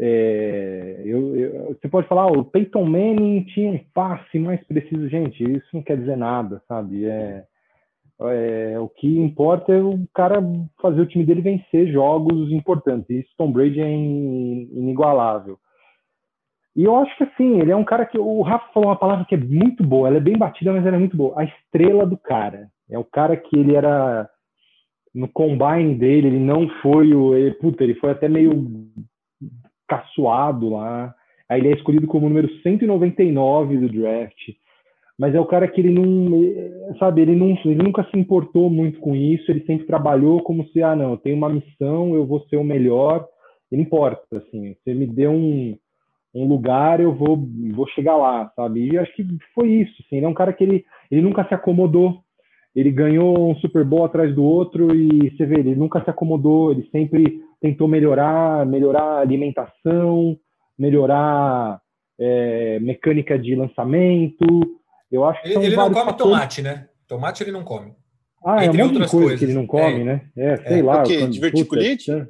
É, 0.01 1.03
eu, 1.05 1.37
eu, 1.37 1.75
você 1.75 1.89
pode 1.89 2.07
falar, 2.07 2.27
oh, 2.27 2.41
o 2.41 2.45
Peyton 2.45 2.85
Manning 2.85 3.45
tinha 3.45 3.73
um 3.73 3.81
passe 3.93 4.39
mais 4.39 4.63
preciso. 4.65 5.09
Gente, 5.09 5.43
isso 5.43 5.67
não 5.73 5.83
quer 5.83 5.97
dizer 5.97 6.17
nada, 6.17 6.63
sabe? 6.69 7.05
É, 7.05 7.45
é, 8.21 8.79
o 8.79 8.89
que 8.89 9.19
importa 9.19 9.73
é 9.73 9.81
o 9.81 10.07
cara 10.15 10.41
fazer 10.81 11.01
o 11.01 11.07
time 11.07 11.25
dele 11.25 11.41
vencer 11.41 11.93
jogos 11.93 12.51
importantes. 12.53 13.09
Isso 13.11 13.35
Tom 13.37 13.51
Brady 13.51 13.81
é 13.81 13.91
inigualável. 13.91 15.59
E 16.77 16.85
eu 16.85 16.97
acho 16.97 17.17
que 17.17 17.25
assim, 17.25 17.61
ele 17.61 17.73
é 17.73 17.77
um 17.77 17.85
cara 17.85 18.07
que. 18.07 18.19
O 18.19 18.41
Rafa 18.43 18.73
falou 18.73 18.91
uma 18.91 18.99
palavra 18.99 19.25
que 19.25 19.35
é 19.35 19.39
muito 19.39 19.83
boa, 19.83 20.07
ela 20.07 20.19
é 20.19 20.21
bem 20.21 20.39
batida, 20.39 20.73
mas 20.73 20.87
ela 20.87 20.95
é 20.95 20.99
muito 20.99 21.17
boa. 21.17 21.41
A 21.41 21.45
estrela 21.45 22.07
do 22.07 22.17
cara. 22.17 22.69
É 22.89 22.97
o 22.99 23.05
cara 23.05 23.37
que 23.37 23.59
ele 23.59 23.75
era 23.75 24.31
no 25.15 25.29
combine 25.29 25.95
dele, 25.95 26.29
ele 26.29 26.39
não 26.39 26.69
foi 26.83 27.15
o. 27.15 27.35
Ele, 27.35 27.53
puta, 27.53 27.83
ele 27.85 27.95
foi 27.95 28.11
até 28.11 28.29
meio 28.29 28.69
caçoado 29.89 30.71
lá. 30.71 31.15
Aí 31.49 31.61
ele 31.61 31.69
é 31.69 31.73
escolhido 31.73 32.07
como 32.07 32.29
número 32.29 32.49
199 32.63 33.79
do 33.79 33.89
draft. 33.89 34.51
Mas 35.19 35.35
é 35.35 35.41
o 35.41 35.47
cara 35.47 35.67
que 35.67 35.81
ele 35.81 35.91
não, 35.91 36.97
sabe, 36.99 37.23
ele, 37.23 37.35
não, 37.35 37.59
ele 37.65 37.83
nunca 37.83 38.05
se 38.05 38.17
importou 38.17 38.71
muito 38.71 39.01
com 39.01 39.17
isso, 39.17 39.51
ele 39.51 39.65
sempre 39.65 39.85
trabalhou 39.85 40.41
como 40.43 40.65
se, 40.69 40.81
ah, 40.81 40.95
não, 40.95 41.11
eu 41.13 41.17
tenho 41.17 41.37
uma 41.37 41.49
missão, 41.49 42.15
eu 42.15 42.25
vou 42.25 42.47
ser 42.47 42.57
o 42.57 42.63
melhor, 42.63 43.27
não 43.71 43.81
importa, 43.81 44.23
assim, 44.37 44.77
você 44.77 44.95
me 44.95 45.07
deu 45.07 45.33
um, 45.33 45.77
um 46.33 46.47
lugar, 46.47 47.01
eu 47.01 47.13
vou, 47.13 47.37
vou 47.73 47.89
chegar 47.89 48.17
lá, 48.17 48.49
sabe? 48.55 48.93
E 48.93 48.97
acho 48.97 49.13
que 49.17 49.27
foi 49.57 49.69
isso, 49.69 49.93
assim, 50.01 50.19
ele 50.19 50.27
é 50.27 50.29
um 50.29 50.35
cara 50.35 50.53
que 50.53 50.63
ele, 50.63 50.85
ele 51.11 51.23
nunca 51.23 51.45
se 51.49 51.53
acomodou, 51.53 52.23
ele 52.79 52.93
ganhou 52.93 53.51
um 53.51 53.57
Super 53.57 53.85
Bowl 53.85 54.05
atrás 54.05 54.33
do 54.33 54.45
outro 54.45 54.95
e 54.95 55.31
você 55.31 55.45
vê, 55.45 55.59
ele 55.59 55.75
nunca 55.75 56.01
se 56.05 56.09
acomodou, 56.09 56.71
ele 56.71 56.89
sempre 56.93 57.41
tentou 57.61 57.89
melhorar, 57.89 58.65
melhorar 58.65 59.03
a 59.03 59.21
alimentação, 59.21 60.39
melhorar 60.79 61.81
é, 62.21 62.79
mecânica 62.79 63.37
de 63.37 63.57
lançamento. 63.57 64.47
Eu 65.11 65.25
acho 65.25 65.43
que 65.43 65.49
ele, 65.49 65.67
ele 65.67 65.77
não 65.77 65.91
come 65.91 66.05
fatores... 66.05 66.33
tomate, 66.33 66.63
né? 66.63 66.87
Tomate 67.09 67.43
ele 67.43 67.51
não 67.51 67.65
come. 67.65 67.93
Ah, 68.47 68.65
Entre 68.65 68.81
é 68.81 68.85
um 68.85 68.87
monte 68.87 69.03
de 69.03 69.11
coisa 69.11 69.11
coisas. 69.11 69.39
que 69.41 69.45
ele 69.45 69.55
não 69.55 69.67
come, 69.67 70.01
é. 70.01 70.05
né? 70.05 70.23
É, 70.37 70.57
sei 70.59 70.79
é. 70.79 70.83
lá. 70.85 71.01
O 71.01 71.03
quê? 71.03 71.27
Diverticulite? 71.27 72.13
Puta, 72.13 72.29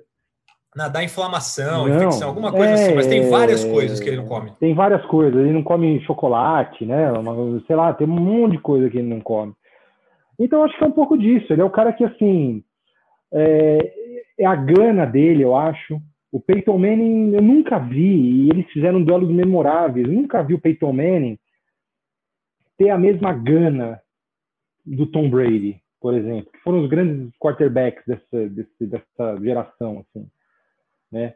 na, 0.75 0.89
dá 0.89 1.05
inflamação, 1.05 1.89
não, 1.89 1.97
infecção, 1.97 2.29
alguma 2.29 2.53
coisa 2.53 2.71
é, 2.71 2.75
assim, 2.75 2.95
mas 2.95 3.07
tem 3.07 3.29
várias 3.29 3.65
coisas 3.65 4.01
que 4.01 4.09
ele 4.09 4.17
não 4.17 4.27
come. 4.27 4.53
Tem 4.59 4.75
várias 4.75 5.05
coisas, 5.07 5.39
ele 5.39 5.53
não 5.53 5.63
come 5.63 6.01
chocolate, 6.05 6.87
né? 6.87 7.11
Sei 7.67 7.77
lá, 7.77 7.93
tem 7.93 8.07
um 8.07 8.11
monte 8.11 8.53
de 8.53 8.59
coisa 8.63 8.89
que 8.89 8.97
ele 8.97 9.09
não 9.09 9.21
come. 9.21 9.53
Então, 10.39 10.63
acho 10.63 10.77
que 10.77 10.85
é 10.85 10.87
um 10.87 10.93
pouco 10.93 11.19
disso. 11.19 11.53
Ele 11.53 11.63
é 11.63 11.65
o 11.65 11.71
cara 11.71 11.93
que, 11.93 12.05
assim, 12.05 12.63
é, 13.33 13.93
é 14.39 14.47
a 14.47 14.55
gana 14.55 15.05
dele, 15.05 15.43
eu 15.43 15.57
acho. 15.57 16.01
O 16.31 16.41
Peyton 16.41 16.79
Manning, 16.79 17.35
eu 17.35 17.43
nunca 17.43 17.79
vi, 17.79 18.45
e 18.45 18.51
eles 18.51 18.71
fizeram 18.71 19.03
duelos 19.03 19.31
memoráveis, 19.31 20.07
eu 20.07 20.13
nunca 20.13 20.43
vi 20.43 20.55
o 20.55 20.61
Peyton 20.61 20.93
Manning 20.93 21.39
ter 22.77 22.91
a 22.91 22.99
mesma 22.99 23.33
gana 23.33 24.01
do 24.85 25.07
Tom 25.07 25.29
Brady, 25.29 25.81
por 26.01 26.15
exemplo, 26.15 26.53
que 26.53 26.61
foram 26.61 26.83
os 26.83 26.89
grandes 26.89 27.37
quarterbacks 27.39 28.05
dessa, 28.07 28.49
dessa 28.81 29.41
geração, 29.43 30.01
assim, 30.01 30.29
né? 31.11 31.35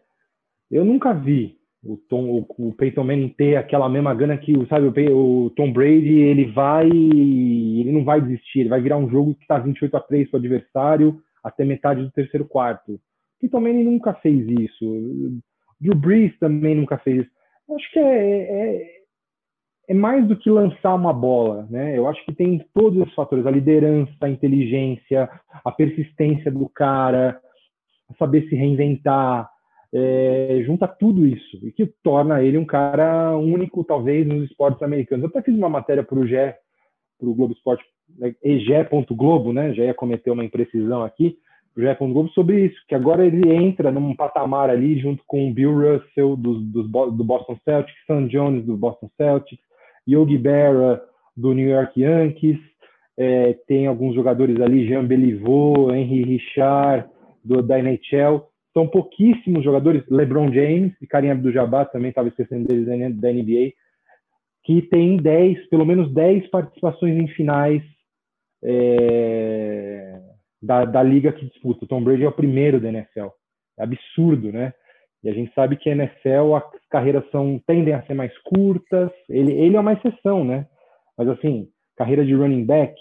Eu 0.71 0.85
nunca 0.85 1.12
vi 1.12 1.59
o 1.85 1.97
Tom, 2.09 2.47
o, 2.59 2.69
o 2.69 2.73
Peyton 2.75 3.05
Manning 3.05 3.29
ter 3.31 3.57
aquela 3.57 3.89
mesma 3.89 4.15
gana 4.15 4.37
que, 4.37 4.55
sabe, 4.67 4.87
o, 4.87 5.47
o 5.47 5.51
Tom 5.51 5.73
Brady, 5.73 6.21
ele 6.21 6.47
vai, 6.53 6.87
ele 6.87 7.91
não 7.91 8.05
vai 8.05 8.21
desistir, 8.21 8.61
ele 8.61 8.69
vai 8.69 8.81
virar 8.81 8.99
um 8.99 9.11
jogo 9.11 9.35
que 9.35 9.43
está 9.43 9.59
28 9.59 9.97
a 9.97 10.01
3 10.01 10.31
para 10.31 10.37
o 10.37 10.41
adversário 10.41 11.21
até 11.43 11.65
metade 11.65 12.03
do 12.03 12.11
terceiro 12.11 12.45
quarto. 12.45 13.01
Peyton 13.41 13.61
Manning 13.61 13.85
nunca 13.85 14.15
fez 14.15 14.47
isso. 14.49 15.41
Drew 15.81 15.97
Brees 15.97 16.39
também 16.39 16.77
nunca 16.77 16.97
fez 16.99 17.23
isso. 17.23 17.31
Eu 17.69 17.77
acho 17.77 17.91
que 17.91 17.99
é, 17.99 18.43
é, 18.77 19.03
é 19.89 19.95
mais 19.95 20.27
do 20.29 20.37
que 20.37 20.49
lançar 20.49 20.95
uma 20.95 21.12
bola, 21.12 21.67
né? 21.69 21.99
Eu 21.99 22.07
acho 22.07 22.25
que 22.25 22.33
tem 22.33 22.65
todos 22.73 23.03
os 23.03 23.12
fatores, 23.15 23.45
a 23.45 23.51
liderança, 23.51 24.12
a 24.21 24.29
inteligência, 24.29 25.29
a 25.65 25.73
persistência 25.73 26.53
do 26.53 26.69
cara, 26.69 27.41
saber 28.17 28.49
se 28.49 28.55
reinventar, 28.55 29.51
é, 29.95 30.63
junta 30.65 30.89
tudo 30.89 31.27
isso 31.27 31.59
e 31.63 31.71
que 31.71 31.87
torna 32.03 32.43
ele 32.43 32.57
um 32.57 32.65
cara 32.65 33.37
único, 33.37 33.85
talvez, 33.85 34.27
nos 34.27 34.45
esportes 34.45 34.83
americanos. 34.83 35.25
Eu 35.25 35.29
até 35.29 35.43
fiz 35.43 35.55
uma 35.55 35.69
matéria 35.69 36.03
para 36.03 36.19
o 36.19 36.27
GE, 36.27 36.55
para 37.19 37.29
o 37.29 37.35
Globo 37.35 37.53
Esporte, 37.53 37.85
né, 38.19 38.35
ege.globo, 38.43 39.53
né? 39.53 39.75
Já 39.75 39.85
ia 39.85 39.95
cometer 39.95 40.31
uma 40.31 40.45
imprecisão 40.45 41.03
aqui, 41.03 41.37
o 41.77 41.81
GE.globo, 41.81 42.29
sobre 42.31 42.67
isso, 42.67 42.77
que 42.89 42.95
agora 42.95 43.27
ele 43.27 43.55
entra 43.55 43.91
num 43.91 44.15
patamar 44.17 44.71
ali 44.71 44.99
junto 44.99 45.23
com 45.27 45.49
o 45.49 45.53
Bill 45.53 45.73
Russell 45.73 46.37
do, 46.37 46.61
do, 46.61 46.83
do 47.11 47.25
Boston 47.25 47.59
Celtics, 47.65 48.07
Sam 48.07 48.29
Jones 48.29 48.65
do 48.65 48.77
Boston 48.77 49.11
Celtics, 49.17 49.63
Yogi 50.09 50.39
Berra 50.39 51.01
do 51.37 51.53
New 51.53 51.69
York 51.69 52.01
Yankees, 52.01 52.59
é, 53.17 53.55
tem 53.67 53.87
alguns 53.87 54.15
jogadores 54.15 54.61
ali, 54.61 54.87
Jean 54.87 55.05
Beliveau, 55.05 55.95
Henry 55.95 56.25
Richard, 56.25 57.09
do, 57.45 57.63
da 57.63 57.79
NHL, 57.79 58.51
são 58.73 58.87
pouquíssimos 58.87 59.62
jogadores, 59.62 60.02
LeBron 60.11 60.52
James 60.52 60.93
e 61.00 61.07
Karim 61.07 61.31
Abdul-Jabbar 61.31 61.91
também 61.91 62.09
estava 62.09 62.29
esquecendo 62.29 62.67
deles 62.67 62.87
da 63.17 63.33
NBA, 63.33 63.73
que 64.64 64.83
tem 64.83 65.17
10, 65.17 65.69
pelo 65.69 65.85
menos 65.85 66.12
10 66.12 66.49
participações 66.49 67.17
em 67.17 67.29
finais 67.29 67.83
é, 68.64 70.21
da, 70.62 70.85
da 70.85 71.02
liga 71.02 71.33
que 71.33 71.47
disputa. 71.47 71.85
O 71.85 71.88
Tom 71.88 72.02
Brady 72.02 72.25
é 72.25 72.29
o 72.29 72.33
primeiro 72.33 72.81
da 72.81 72.88
NFL. 72.88 73.29
É 73.79 73.83
absurdo, 73.83 74.52
né? 74.52 74.73
E 75.25 75.29
a 75.29 75.33
gente 75.33 75.52
sabe 75.55 75.76
que 75.76 75.91
a 75.91 75.93
NFL, 75.93 76.55
as 76.55 76.64
carreiras 76.91 77.29
são, 77.31 77.61
tendem 77.67 77.95
a 77.95 78.02
ser 78.02 78.14
mais 78.14 78.37
curtas. 78.38 79.11
Ele, 79.29 79.52
ele 79.52 79.76
é 79.76 79.81
uma 79.81 79.93
exceção, 79.93 80.45
né? 80.45 80.67
Mas 81.17 81.29
assim, 81.29 81.69
carreira 81.97 82.25
de 82.25 82.35
running 82.35 82.64
back, 82.64 82.95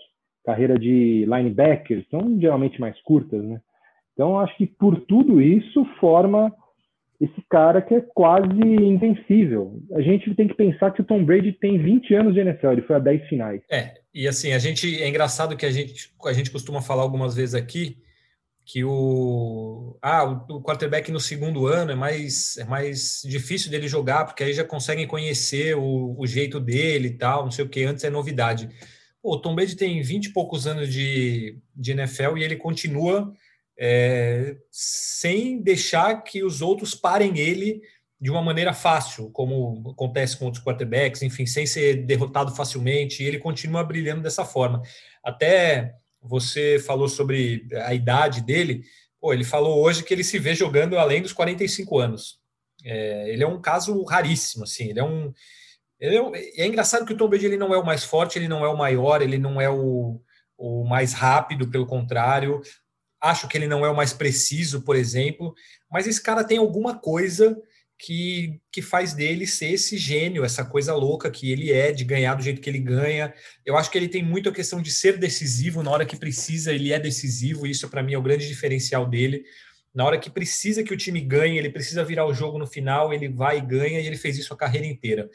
carreira 0.46 0.78
de 0.78 1.26
linebacker 1.26 2.06
são 2.10 2.40
geralmente 2.40 2.80
mais 2.80 3.00
curtas, 3.04 3.44
né? 3.44 3.62
Então, 4.14 4.40
acho 4.40 4.56
que 4.58 4.68
por 4.68 5.00
tudo 5.02 5.42
isso 5.42 5.86
forma 6.00 6.54
esse 7.20 7.42
cara 7.50 7.82
que 7.82 7.94
é 7.94 8.02
quase 8.16 8.60
invencível. 8.60 9.80
A 9.94 10.02
gente 10.02 10.34
tem 10.34 10.48
que 10.48 10.56
pensar 10.56 10.92
que 10.92 11.02
o 11.02 11.06
Tom 11.06 11.24
Brady 11.24 11.54
tem 11.54 11.78
20 11.78 12.16
anos 12.16 12.34
de 12.34 12.40
NFL, 12.40 12.72
ele 12.72 12.82
foi 12.82 12.96
a 12.96 13.00
10 13.00 13.28
finais. 13.28 13.62
É, 13.70 13.94
e 14.14 14.28
assim, 14.28 14.54
a 14.54 14.60
gente 14.60 15.02
é 15.02 15.08
engraçado 15.08 15.56
que 15.56 15.66
a 15.66 15.72
gente, 15.72 16.12
a 16.26 16.34
gente 16.34 16.50
costuma 16.50 16.82
falar 16.82 17.04
algumas 17.04 17.36
vezes 17.36 17.54
aqui 17.54 17.98
que 18.66 18.84
o 18.84 19.98
ah, 20.02 20.24
o 20.24 20.62
quarterback 20.62 21.12
no 21.12 21.20
segundo 21.20 21.68
ano 21.68 21.92
é 21.92 21.96
mais 21.96 22.58
é 22.58 22.64
mais 22.64 23.22
difícil 23.26 23.70
dele 23.70 23.88
jogar, 23.88 24.26
porque 24.26 24.44
aí 24.44 24.54
já 24.54 24.64
conseguem 24.64 25.08
conhecer 25.08 25.76
o, 25.76 26.16
o 26.18 26.26
jeito 26.26 26.60
dele 26.60 27.10
e 27.10 27.18
tal, 27.18 27.44
não 27.44 27.52
sei 27.52 27.66
o 27.66 27.70
que, 27.70 27.84
antes 27.84 28.04
é 28.04 28.10
novidade. 28.10 28.70
O 29.22 29.38
Tom 29.38 29.54
Brady 29.54 29.76
tem 29.76 30.02
20 30.02 30.26
e 30.26 30.34
poucos 30.34 30.66
anos 30.66 30.92
de, 30.92 31.58
de 31.76 31.92
NFL 31.92 32.38
e 32.38 32.44
ele 32.44 32.56
continua 32.56 33.32
é, 33.78 34.58
sem 34.70 35.62
deixar 35.62 36.24
que 36.24 36.44
os 36.44 36.62
outros 36.62 36.94
parem 36.94 37.38
ele 37.38 37.82
de 38.20 38.30
uma 38.30 38.42
maneira 38.42 38.72
fácil, 38.72 39.32
como 39.32 39.90
acontece 39.90 40.38
com 40.38 40.46
outros 40.46 40.64
quarterbacks, 40.64 41.24
enfim, 41.24 41.48
sem 41.48 41.66
ser 41.66 42.06
derrotado 42.06 42.56
facilmente, 42.56 43.24
e 43.24 43.26
ele 43.26 43.40
continua 43.40 43.84
brilhando 43.84 44.22
dessa 44.22 44.46
forma. 44.46 44.84
Até 45.24 45.96
você 46.22 46.80
falou 46.80 47.10
sobre 47.10 47.68
a 47.84 47.94
idade 47.96 48.42
dele. 48.42 48.84
Pô, 49.20 49.34
ele 49.34 49.44
falou 49.44 49.82
hoje 49.82 50.04
que 50.04 50.14
ele 50.14 50.24
se 50.24 50.38
vê 50.38 50.54
jogando 50.54 51.00
além 51.00 51.22
dos 51.22 51.34
45 51.34 51.98
anos. 51.98 52.40
É, 52.84 53.30
ele 53.32 53.44
é 53.44 53.48
um 53.48 53.60
caso 53.60 54.04
raríssimo, 54.04 54.64
assim. 54.64 54.90
Ele 54.90 55.00
é 55.00 55.04
um. 55.04 55.34
Ele 56.00 56.18
é, 56.18 56.62
é, 56.62 56.68
engraçado 56.68 57.06
que 57.06 57.14
o 57.14 57.18
Tom 57.18 57.28
Brady 57.28 57.46
ele 57.46 57.58
não 57.58 57.74
é 57.74 57.78
o 57.78 57.86
mais 57.86 58.04
forte, 58.04 58.38
ele 58.38 58.48
não 58.48 58.64
é 58.64 58.68
o 58.68 58.78
maior, 58.78 59.22
ele 59.22 59.38
não 59.38 59.60
é 59.60 59.70
o, 59.70 60.20
o 60.58 60.84
mais 60.84 61.14
rápido, 61.14 61.70
pelo 61.70 61.86
contrário. 61.86 62.62
Acho 63.22 63.48
que 63.48 63.58
ele 63.58 63.68
não 63.68 63.86
é 63.86 63.90
o 63.90 63.96
mais 63.96 64.14
preciso, 64.14 64.82
por 64.82 64.96
exemplo. 64.96 65.54
Mas 65.90 66.08
esse 66.08 66.22
cara 66.22 66.44
tem 66.44 66.58
alguma 66.58 66.98
coisa 66.98 67.56
que, 68.02 68.60
que 68.72 68.82
faz 68.82 69.14
dele 69.14 69.46
ser 69.46 69.74
esse 69.74 69.96
gênio, 69.96 70.44
essa 70.44 70.66
coisa 70.66 70.96
louca 70.96 71.30
que 71.30 71.52
ele 71.52 71.72
é, 71.72 71.92
de 71.92 72.04
ganhar 72.04 72.34
do 72.34 72.42
jeito 72.42 72.60
que 72.60 72.70
ele 72.70 72.80
ganha. 72.80 73.32
Eu 73.64 73.78
acho 73.78 73.92
que 73.92 73.98
ele 73.98 74.10
tem 74.10 74.24
muito 74.24 74.50
a 74.50 74.52
questão 74.52 74.82
de 74.82 74.90
ser 74.90 75.20
decisivo, 75.20 75.84
na 75.84 75.92
hora 75.92 76.06
que 76.06 76.18
precisa, 76.18 76.74
ele 76.74 76.92
é 76.92 77.00
decisivo, 77.00 77.68
isso 77.68 77.88
para 77.90 78.02
mim 78.02 78.14
é 78.14 78.18
o 78.18 78.24
grande 78.24 78.48
diferencial 78.48 79.08
dele. 79.08 79.44
Na 79.94 80.04
hora 80.04 80.18
que 80.18 80.32
precisa 80.32 80.84
que 80.84 80.94
o 80.94 80.98
time 80.98 81.22
ganhe, 81.22 81.60
ele 81.60 81.70
precisa 81.70 82.04
virar 82.04 82.26
o 82.26 82.34
jogo 82.34 82.58
no 82.58 82.66
final, 82.66 83.14
ele 83.14 83.30
vai 83.30 83.60
e 83.60 83.62
ganha, 83.62 84.00
e 84.00 84.08
ele 84.08 84.18
fez 84.18 84.36
isso 84.36 84.54
a 84.54 84.58
carreira 84.58 84.88
inteira. 84.88 85.30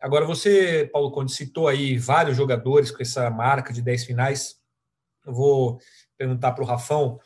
Agora, 0.00 0.24
você, 0.24 0.88
Paulo 0.90 1.10
Conde, 1.10 1.32
citou 1.32 1.68
aí 1.68 1.98
vários 1.98 2.36
jogadores 2.36 2.90
com 2.90 3.02
essa 3.02 3.28
marca 3.28 3.72
de 3.72 3.82
10 3.82 4.04
finais. 4.04 4.56
Eu 5.26 5.34
vou 5.34 5.78
perguntar 6.18 6.52
para 6.52 6.64
o 6.64 6.66
Rafão. 6.66 7.20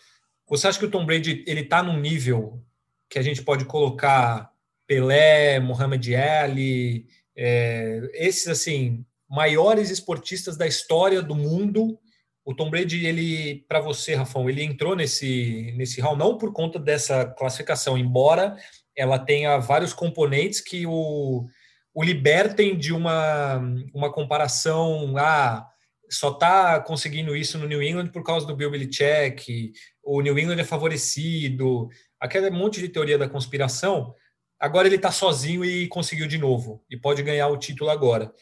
Você 0.49 0.69
acha 0.69 0.79
que 0.79 0.85
o 0.85 0.91
Tom 0.91 1.07
Brady 1.07 1.43
ele 1.47 1.63
está 1.63 1.83
num 1.83 1.99
nível 1.99 2.63
que 3.09 3.19
a 3.19 3.23
gente 3.23 3.43
pode 3.43 3.65
colocar 3.65 4.53
Pelé, 4.87 5.59
Muhammad 5.59 6.07
Ali, 6.15 7.07
é, 7.35 8.11
esses 8.13 8.47
assim 8.47 9.05
maiores 9.29 9.91
esportistas 9.91 10.57
da 10.57 10.67
história 10.67 11.23
do 11.23 11.35
mundo. 11.35 11.99
O 12.45 12.55
Tom 12.55 12.69
Brady, 12.69 13.07
ele, 13.07 13.65
para 13.69 13.81
você, 13.81 14.15
Rafão, 14.15 14.51
ele 14.51 14.63
entrou 14.63 14.95
nesse 14.95 15.73
nesse 15.77 16.01
hall 16.01 16.17
não 16.17 16.37
por 16.37 16.53
conta 16.53 16.79
dessa 16.79 17.25
classificação, 17.25 17.97
embora 17.97 18.57
ela 18.95 19.19
tenha 19.19 19.59
vários 19.59 19.95
componentes 19.95 20.61
que 20.61 20.87
o, 20.87 21.47
o 21.95 22.03
libertem 22.03 22.77
de 22.77 22.93
uma, 22.93 23.59
uma 23.95 24.13
comparação. 24.13 25.15
Ah, 25.17 25.67
só 26.15 26.31
está 26.31 26.81
conseguindo 26.81 27.37
isso 27.37 27.59
no 27.59 27.67
New 27.67 27.83
England 27.83 28.09
por 28.09 28.23
causa 28.23 28.47
do 28.47 28.57
Bill 28.57 28.71
Belichick, 28.71 29.73
o 30.03 30.21
New 30.21 30.39
England 30.39 30.61
é 30.61 30.65
favorecido, 30.65 31.89
aquele 32.21 32.51
monte 32.51 32.81
de 32.81 32.89
teoria 32.89 33.19
da 33.19 33.29
conspiração. 33.29 34.15
Agora 34.59 34.87
ele 34.87 34.97
está 34.97 35.11
sozinho 35.11 35.65
e 35.65 35.89
conseguiu 35.89 36.27
de 36.27 36.39
novo 36.39 36.85
e 36.91 36.97
pode 36.97 37.23
ganhar 37.23 37.49
o 37.49 37.57
título 37.57 37.91
agora. 37.91 38.33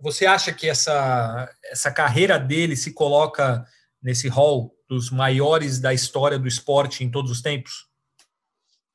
Você 0.00 0.26
acha 0.26 0.52
que 0.52 0.68
essa, 0.68 1.50
essa 1.64 1.90
carreira 1.90 2.38
dele 2.38 2.76
se 2.76 2.92
coloca 2.92 3.64
nesse 4.02 4.28
hall 4.28 4.74
dos 4.88 5.10
maiores 5.10 5.78
da 5.78 5.94
história 5.94 6.38
do 6.38 6.48
esporte 6.48 7.04
em 7.04 7.10
todos 7.10 7.30
os 7.30 7.42
tempos? 7.42 7.86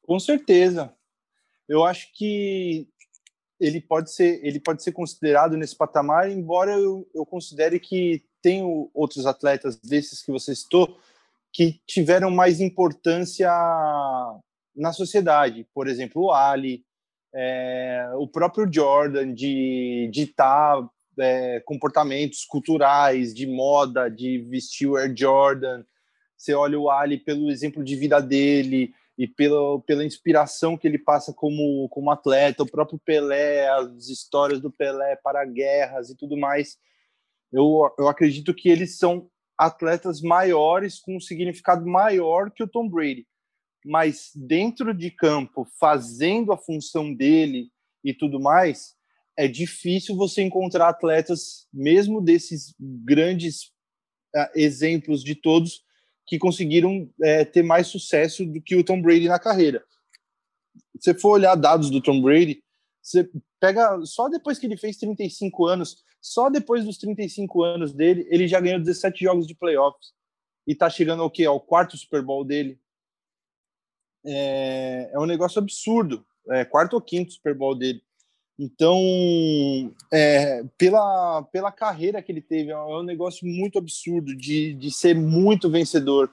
Com 0.02 0.20
certeza. 0.20 0.94
Eu 1.68 1.84
acho 1.84 2.12
que 2.14 2.88
ele 3.60 3.82
pode 3.82 4.12
ser 4.12 4.40
ele 4.44 4.60
pode 4.60 4.84
ser 4.84 4.92
considerado 4.92 5.56
nesse 5.56 5.76
patamar, 5.76 6.30
embora 6.30 6.72
eu, 6.74 7.08
eu 7.14 7.26
considere 7.26 7.80
que 7.80 8.24
tem 8.42 8.62
outros 8.94 9.26
atletas 9.26 9.78
desses 9.78 10.22
que 10.22 10.32
você 10.32 10.54
citou 10.56 10.98
que 11.52 11.80
tiveram 11.88 12.30
mais 12.30 12.60
importância 12.60 13.50
na 14.76 14.92
sociedade. 14.92 15.66
Por 15.74 15.88
exemplo, 15.88 16.24
o 16.24 16.32
Ali, 16.34 16.84
é, 17.34 18.10
o 18.16 18.28
próprio 18.28 18.72
Jordan, 18.72 19.34
de 19.34 20.10
ditar 20.12 20.86
é, 21.18 21.62
comportamentos 21.62 22.44
culturais, 22.44 23.34
de 23.34 23.48
moda, 23.48 24.10
de 24.10 24.40
vestir 24.50 24.88
o 24.88 24.98
Air 24.98 25.14
Jordan. 25.16 25.84
Você 26.38 26.54
olha 26.54 26.78
o 26.78 26.90
Ali 26.90 27.18
pelo 27.18 27.50
exemplo 27.50 27.84
de 27.84 27.96
vida 27.96 28.22
dele 28.22 28.94
e 29.18 29.28
pela, 29.28 29.80
pela 29.82 30.06
inspiração 30.06 30.78
que 30.78 30.88
ele 30.88 31.00
passa 31.00 31.34
como, 31.34 31.88
como 31.90 32.12
atleta, 32.12 32.64
o 32.64 32.70
próprio 32.70 33.00
Pelé, 33.00 33.68
as 33.70 34.10
histórias 34.10 34.60
do 34.60 34.72
Pelé 34.72 35.16
para 35.18 35.46
guerras 35.46 36.10
e 36.10 36.16
tudo 36.16 36.36
mais. 36.38 36.78
Eu, 37.52 37.90
eu 37.98 38.08
acredito 38.08 38.54
que 38.54 38.70
eles 38.70 38.98
são 38.98 39.30
atletas 39.58 40.22
maiores 40.22 41.00
com 41.00 41.16
um 41.16 41.20
significado 41.20 41.86
maior 41.86 42.52
que 42.52 42.64
o 42.64 42.68
Tom 42.68 42.90
Brady 42.90 43.26
mas 43.86 44.32
dentro 44.36 44.94
de 44.94 45.12
campo, 45.12 45.68
fazendo 45.80 46.52
a 46.52 46.58
função 46.58 47.14
dele 47.14 47.70
e 48.04 48.14
tudo 48.14 48.40
mais, 48.40 48.96
é 49.38 49.48
difícil 49.48 50.16
você 50.16 50.42
encontrar 50.42 50.90
atletas, 50.90 51.68
mesmo 51.72 52.20
desses 52.20 52.74
grandes 52.80 53.66
uh, 54.36 54.50
exemplos 54.56 55.24
de 55.24 55.36
todos, 55.36 55.85
que 56.26 56.40
conseguiram 56.40 57.04
uh, 57.04 57.46
ter 57.52 57.64
mais 57.64 57.88
sucesso 57.88 58.46
do 58.46 58.62
que 58.62 58.76
o 58.76 58.84
Tom 58.84 59.02
Brady 59.02 59.28
na 59.28 59.40
carreira. 59.40 59.84
Se 60.98 61.12
você 61.12 61.20
for 61.20 61.32
olhar 61.32 61.56
dados 61.56 61.90
do 61.90 62.02
Tom 62.02 62.22
Brady, 62.22 62.64
você 63.02 63.30
pega 63.60 64.00
só 64.06 64.28
depois 64.28 64.58
que 64.58 64.66
ele 64.66 64.78
fez 64.78 64.98
35 64.98 65.66
anos, 65.66 66.04
só 66.22 66.50
depois 66.50 66.84
dos 66.86 66.98
35 66.98 67.64
anos 67.64 67.94
dele, 67.94 68.28
ele 68.30 68.48
já 68.48 68.60
ganhou 68.60 68.80
17 68.80 69.24
jogos 69.24 69.46
de 69.46 69.54
playoffs 69.54 70.14
e 70.66 70.74
tá 70.74 70.90
chegando 70.90 71.22
ao 71.22 71.30
quê? 71.30 71.46
Ao 71.46 71.60
quarto 71.60 71.98
Super 71.98 72.24
Bowl 72.24 72.44
dele 72.44 72.80
é, 74.26 75.12
é 75.14 75.20
um 75.20 75.26
negócio 75.26 75.60
absurdo. 75.60 76.26
É 76.50 76.66
quarto 76.66 76.94
ou 76.94 77.02
quinto 77.02 77.34
Super 77.34 77.56
Bowl 77.56 77.76
dele. 77.76 78.04
Então, 78.58 78.98
é, 80.12 80.64
pela, 80.78 81.44
pela 81.52 81.72
carreira 81.72 82.22
que 82.22 82.32
ele 82.32 82.42
teve, 82.42 82.72
é 82.72 82.78
um 82.78 83.04
negócio 83.04 83.46
muito 83.46 83.78
absurdo 83.78 84.36
de, 84.36 84.74
de 84.74 84.92
ser 84.92 85.14
muito 85.14 85.70
vencedor. 85.70 86.32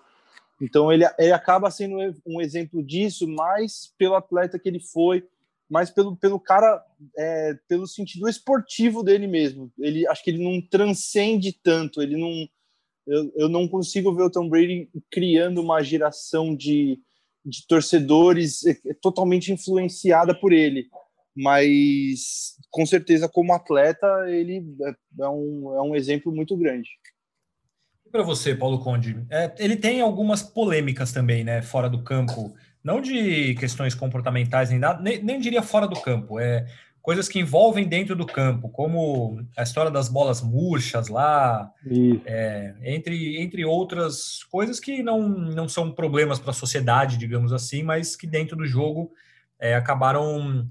Então, 0.61 0.93
ele, 0.93 1.05
ele 1.19 1.33
acaba 1.33 1.71
sendo 1.71 1.97
um 2.25 2.41
exemplo 2.41 2.81
disso, 2.81 3.27
mais 3.27 3.93
pelo 3.99 4.15
atleta 4.15 4.59
que 4.59 4.69
ele 4.69 4.79
foi, 4.79 5.27
mais 5.69 5.91
pelo, 5.91 6.15
pelo 6.15 6.39
cara, 6.39 6.85
é, 7.19 7.59
pelo 7.67 7.89
sentido 7.89 8.29
esportivo 8.29 9.03
dele 9.03 9.27
mesmo. 9.27 9.73
Ele 9.77 10.07
Acho 10.07 10.23
que 10.23 10.31
ele 10.31 10.45
não 10.45 10.61
transcende 10.61 11.53
tanto, 11.53 12.01
ele 12.01 12.17
não. 12.17 12.49
Eu, 13.05 13.33
eu 13.35 13.49
não 13.49 13.67
consigo 13.67 14.15
ver 14.15 14.23
o 14.23 14.31
Tom 14.31 14.49
Brady 14.49 14.89
criando 15.11 15.61
uma 15.61 15.83
geração 15.83 16.55
de, 16.55 17.01
de 17.45 17.67
torcedores 17.67 18.65
é, 18.65 18.79
é 18.87 18.95
totalmente 18.95 19.53
influenciada 19.53 20.33
por 20.33 20.53
ele. 20.53 20.89
Mas, 21.35 22.57
com 22.71 22.85
certeza, 22.85 23.29
como 23.29 23.55
atleta, 23.55 24.07
ele 24.29 24.65
é, 24.83 25.23
é 25.25 25.29
um, 25.29 25.75
é 25.77 25.83
um 25.83 25.97
exemplo 25.97 26.31
muito 26.31 26.57
grande. 26.57 26.89
Para 28.11 28.23
você, 28.23 28.55
Paulo 28.55 28.79
Conde, 28.79 29.25
é, 29.31 29.55
ele 29.59 29.77
tem 29.77 30.03
algumas 30.03 30.43
polêmicas 30.43 31.13
também, 31.13 31.43
né, 31.43 31.63
fora 31.63 31.89
do 31.89 32.03
campo, 32.03 32.55
não 32.85 33.01
de 33.01 33.55
questões 33.55 33.95
comportamentais 33.95 34.69
nem 34.69 34.79
nada, 34.79 35.01
nem, 35.01 35.23
nem 35.23 35.41
diria 35.41 35.63
fora 35.63 35.89
do 35.89 35.99
campo, 35.99 36.39
é 36.39 36.67
coisas 37.03 37.29
que 37.29 37.41
envolvem 37.41 37.89
dentro 37.89 38.15
do 38.15 38.25
campo, 38.25 38.69
como 38.69 39.45
a 39.57 39.63
história 39.65 39.91
das 39.91 40.09
bolas 40.09 40.41
murchas 40.41 41.09
lá, 41.09 41.69
é, 42.25 42.75
entre, 42.83 43.43
entre 43.43 43.65
outras 43.65 44.45
coisas 44.45 44.79
que 44.79 45.03
não, 45.03 45.29
não 45.29 45.69
são 45.69 45.91
problemas 45.91 46.39
para 46.39 46.53
a 46.53 46.55
sociedade, 46.55 47.19
digamos 47.19 47.53
assim, 47.53 47.83
mas 47.83 48.15
que 48.15 48.27
dentro 48.27 48.57
do 48.57 48.65
jogo 48.65 49.11
é, 49.59 49.75
acabaram 49.75 50.71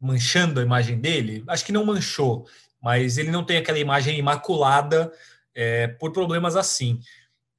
manchando 0.00 0.60
a 0.60 0.62
imagem 0.62 0.98
dele. 1.00 1.42
Acho 1.48 1.64
que 1.64 1.72
não 1.72 1.84
manchou, 1.84 2.44
mas 2.82 3.18
ele 3.18 3.30
não 3.30 3.44
tem 3.44 3.56
aquela 3.56 3.78
imagem 3.78 4.18
imaculada 4.18 5.10
é, 5.54 5.88
por 5.88 6.12
problemas 6.12 6.56
assim. 6.56 6.98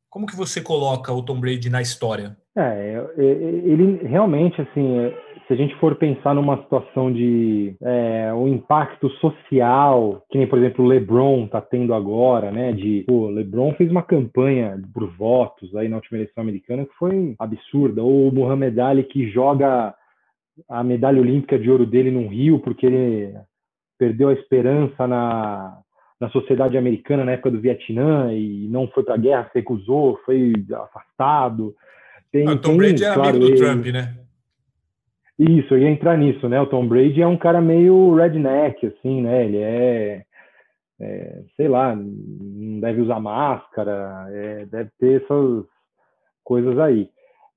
Como 0.09 0.25
que 0.25 0.35
você 0.35 0.61
coloca 0.61 1.13
o 1.13 1.23
Tom 1.23 1.39
Brady 1.39 1.69
na 1.69 1.81
história? 1.81 2.35
É, 2.57 3.05
ele 3.17 4.07
realmente, 4.07 4.59
assim, 4.59 5.11
se 5.49 5.53
a 5.53 5.55
gente 5.55 5.75
for 5.79 5.95
pensar 5.95 6.35
numa 6.35 6.61
situação 6.61 7.11
de 7.11 7.75
é, 7.81 8.31
um 8.33 8.47
impacto 8.47 9.09
social, 9.19 10.23
que 10.29 10.37
nem, 10.37 10.47
por 10.47 10.59
exemplo, 10.59 10.85
o 10.85 10.87
LeBron 10.87 11.45
está 11.45 11.59
tendo 11.59 11.91
agora, 11.93 12.51
né? 12.51 12.71
De, 12.71 13.03
pô, 13.07 13.29
LeBron 13.29 13.73
fez 13.73 13.89
uma 13.89 14.03
campanha 14.03 14.79
por 14.93 15.09
votos 15.15 15.75
aí 15.75 15.89
na 15.89 15.95
última 15.95 16.19
eleição 16.19 16.43
americana 16.43 16.85
que 16.85 16.93
foi 16.99 17.33
absurda. 17.39 18.03
Ou 18.03 18.29
o 18.29 18.31
Muhammad 18.31 18.77
Ali 18.77 19.03
que 19.03 19.27
joga 19.31 19.95
a 20.67 20.83
medalha 20.83 21.21
olímpica 21.21 21.57
de 21.57 21.69
ouro 21.69 21.85
dele 21.85 22.11
num 22.11 22.27
rio 22.27 22.59
porque 22.59 22.85
ele 22.85 23.33
perdeu 23.97 24.29
a 24.29 24.33
esperança 24.33 25.07
na, 25.07 25.77
na 26.19 26.29
sociedade 26.29 26.77
americana 26.77 27.23
na 27.23 27.33
época 27.33 27.51
do 27.51 27.61
Vietnã 27.61 28.33
e 28.33 28.67
não 28.69 28.87
foi 28.87 29.03
para 29.03 29.15
a 29.15 29.17
guerra, 29.17 29.49
se 29.51 29.59
recusou, 29.59 30.19
foi 30.25 30.53
afastado. 30.73 31.75
Tem, 32.31 32.47
o 32.47 32.57
Tom 32.57 32.77
Brady 32.77 33.03
é 33.03 33.13
claro, 33.13 33.29
amigo 33.29 33.45
do 33.45 33.51
ele... 33.51 33.57
Trump, 33.57 33.85
né? 33.87 34.15
Isso, 35.39 35.73
eu 35.73 35.79
ia 35.79 35.89
entrar 35.89 36.17
nisso, 36.17 36.49
né? 36.49 36.59
O 36.59 36.67
Tom 36.67 36.85
Brady 36.85 37.21
é 37.21 37.27
um 37.27 37.37
cara 37.37 37.61
meio 37.61 38.13
redneck, 38.15 38.85
assim, 38.85 39.21
né? 39.21 39.45
Ele 39.45 39.57
é, 39.57 40.25
é 40.99 41.41
sei 41.55 41.69
lá, 41.69 41.95
não 41.95 42.81
deve 42.81 43.01
usar 43.01 43.21
máscara, 43.21 44.27
é, 44.31 44.65
deve 44.65 44.89
ter 44.99 45.21
essas 45.23 45.63
coisas 46.43 46.77
aí. 46.77 47.09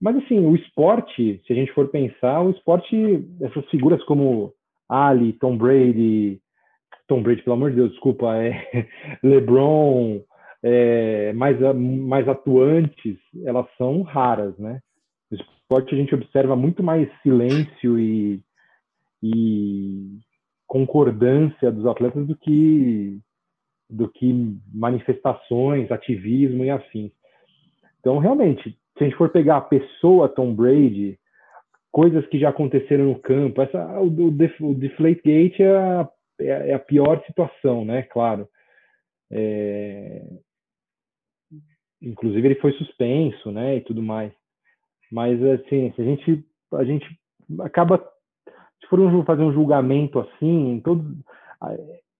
Mas, 0.02 0.16
assim, 0.16 0.40
o 0.40 0.56
esporte, 0.56 1.40
se 1.46 1.52
a 1.52 1.54
gente 1.54 1.72
for 1.72 1.86
pensar, 1.86 2.42
o 2.42 2.50
esporte, 2.50 3.24
essas 3.40 3.64
figuras 3.70 4.02
como 4.02 4.52
Ali, 4.88 5.32
Tom 5.34 5.56
Brady, 5.56 6.40
Tom 7.06 7.22
Brady, 7.22 7.42
pelo 7.42 7.54
amor 7.54 7.70
de 7.70 7.76
Deus, 7.76 7.92
desculpa, 7.92 8.36
é 8.36 8.88
LeBron, 9.22 10.20
é, 10.60 11.32
mais, 11.34 11.56
mais 11.76 12.28
atuantes, 12.28 13.16
elas 13.44 13.66
são 13.78 14.02
raras, 14.02 14.58
né? 14.58 14.80
No 15.30 15.38
esporte 15.38 15.94
a 15.94 15.98
gente 15.98 16.14
observa 16.16 16.56
muito 16.56 16.82
mais 16.82 17.08
silêncio 17.22 17.96
e, 17.96 18.42
e 19.22 20.18
concordância 20.66 21.70
dos 21.70 21.86
atletas 21.86 22.26
do 22.26 22.36
que 22.36 23.20
do 23.88 24.08
que 24.08 24.58
manifestações, 24.72 25.92
ativismo 25.92 26.64
e 26.64 26.70
afins. 26.70 27.12
Então, 28.00 28.18
realmente, 28.18 28.74
se 29.02 29.06
a 29.06 29.08
gente 29.08 29.16
for 29.16 29.30
pegar 29.30 29.56
a 29.56 29.62
pessoa 29.62 30.28
Tom 30.28 30.54
Brady, 30.54 31.18
coisas 31.90 32.24
que 32.28 32.38
já 32.38 32.50
aconteceram 32.50 33.06
no 33.06 33.18
campo, 33.18 33.60
essa, 33.60 34.00
o, 34.00 34.06
o, 34.06 34.28
o 34.28 34.80
é 35.60 35.76
a, 35.76 36.08
é 36.40 36.72
a 36.74 36.78
pior 36.78 37.22
situação, 37.26 37.84
né? 37.84 38.02
Claro. 38.04 38.48
É... 39.30 40.22
Inclusive 42.00 42.46
ele 42.46 42.60
foi 42.60 42.72
suspenso, 42.72 43.50
né? 43.50 43.76
E 43.76 43.80
tudo 43.80 44.02
mais. 44.02 44.32
Mas 45.10 45.42
assim, 45.42 45.92
se 45.94 46.02
a 46.02 46.04
gente 46.04 46.44
a 46.74 46.84
gente 46.84 47.06
acaba 47.60 47.98
se 48.80 48.88
for 48.88 48.98
um, 48.98 49.24
fazer 49.24 49.42
um 49.42 49.52
julgamento 49.52 50.18
assim, 50.18 50.80
todo 50.82 51.04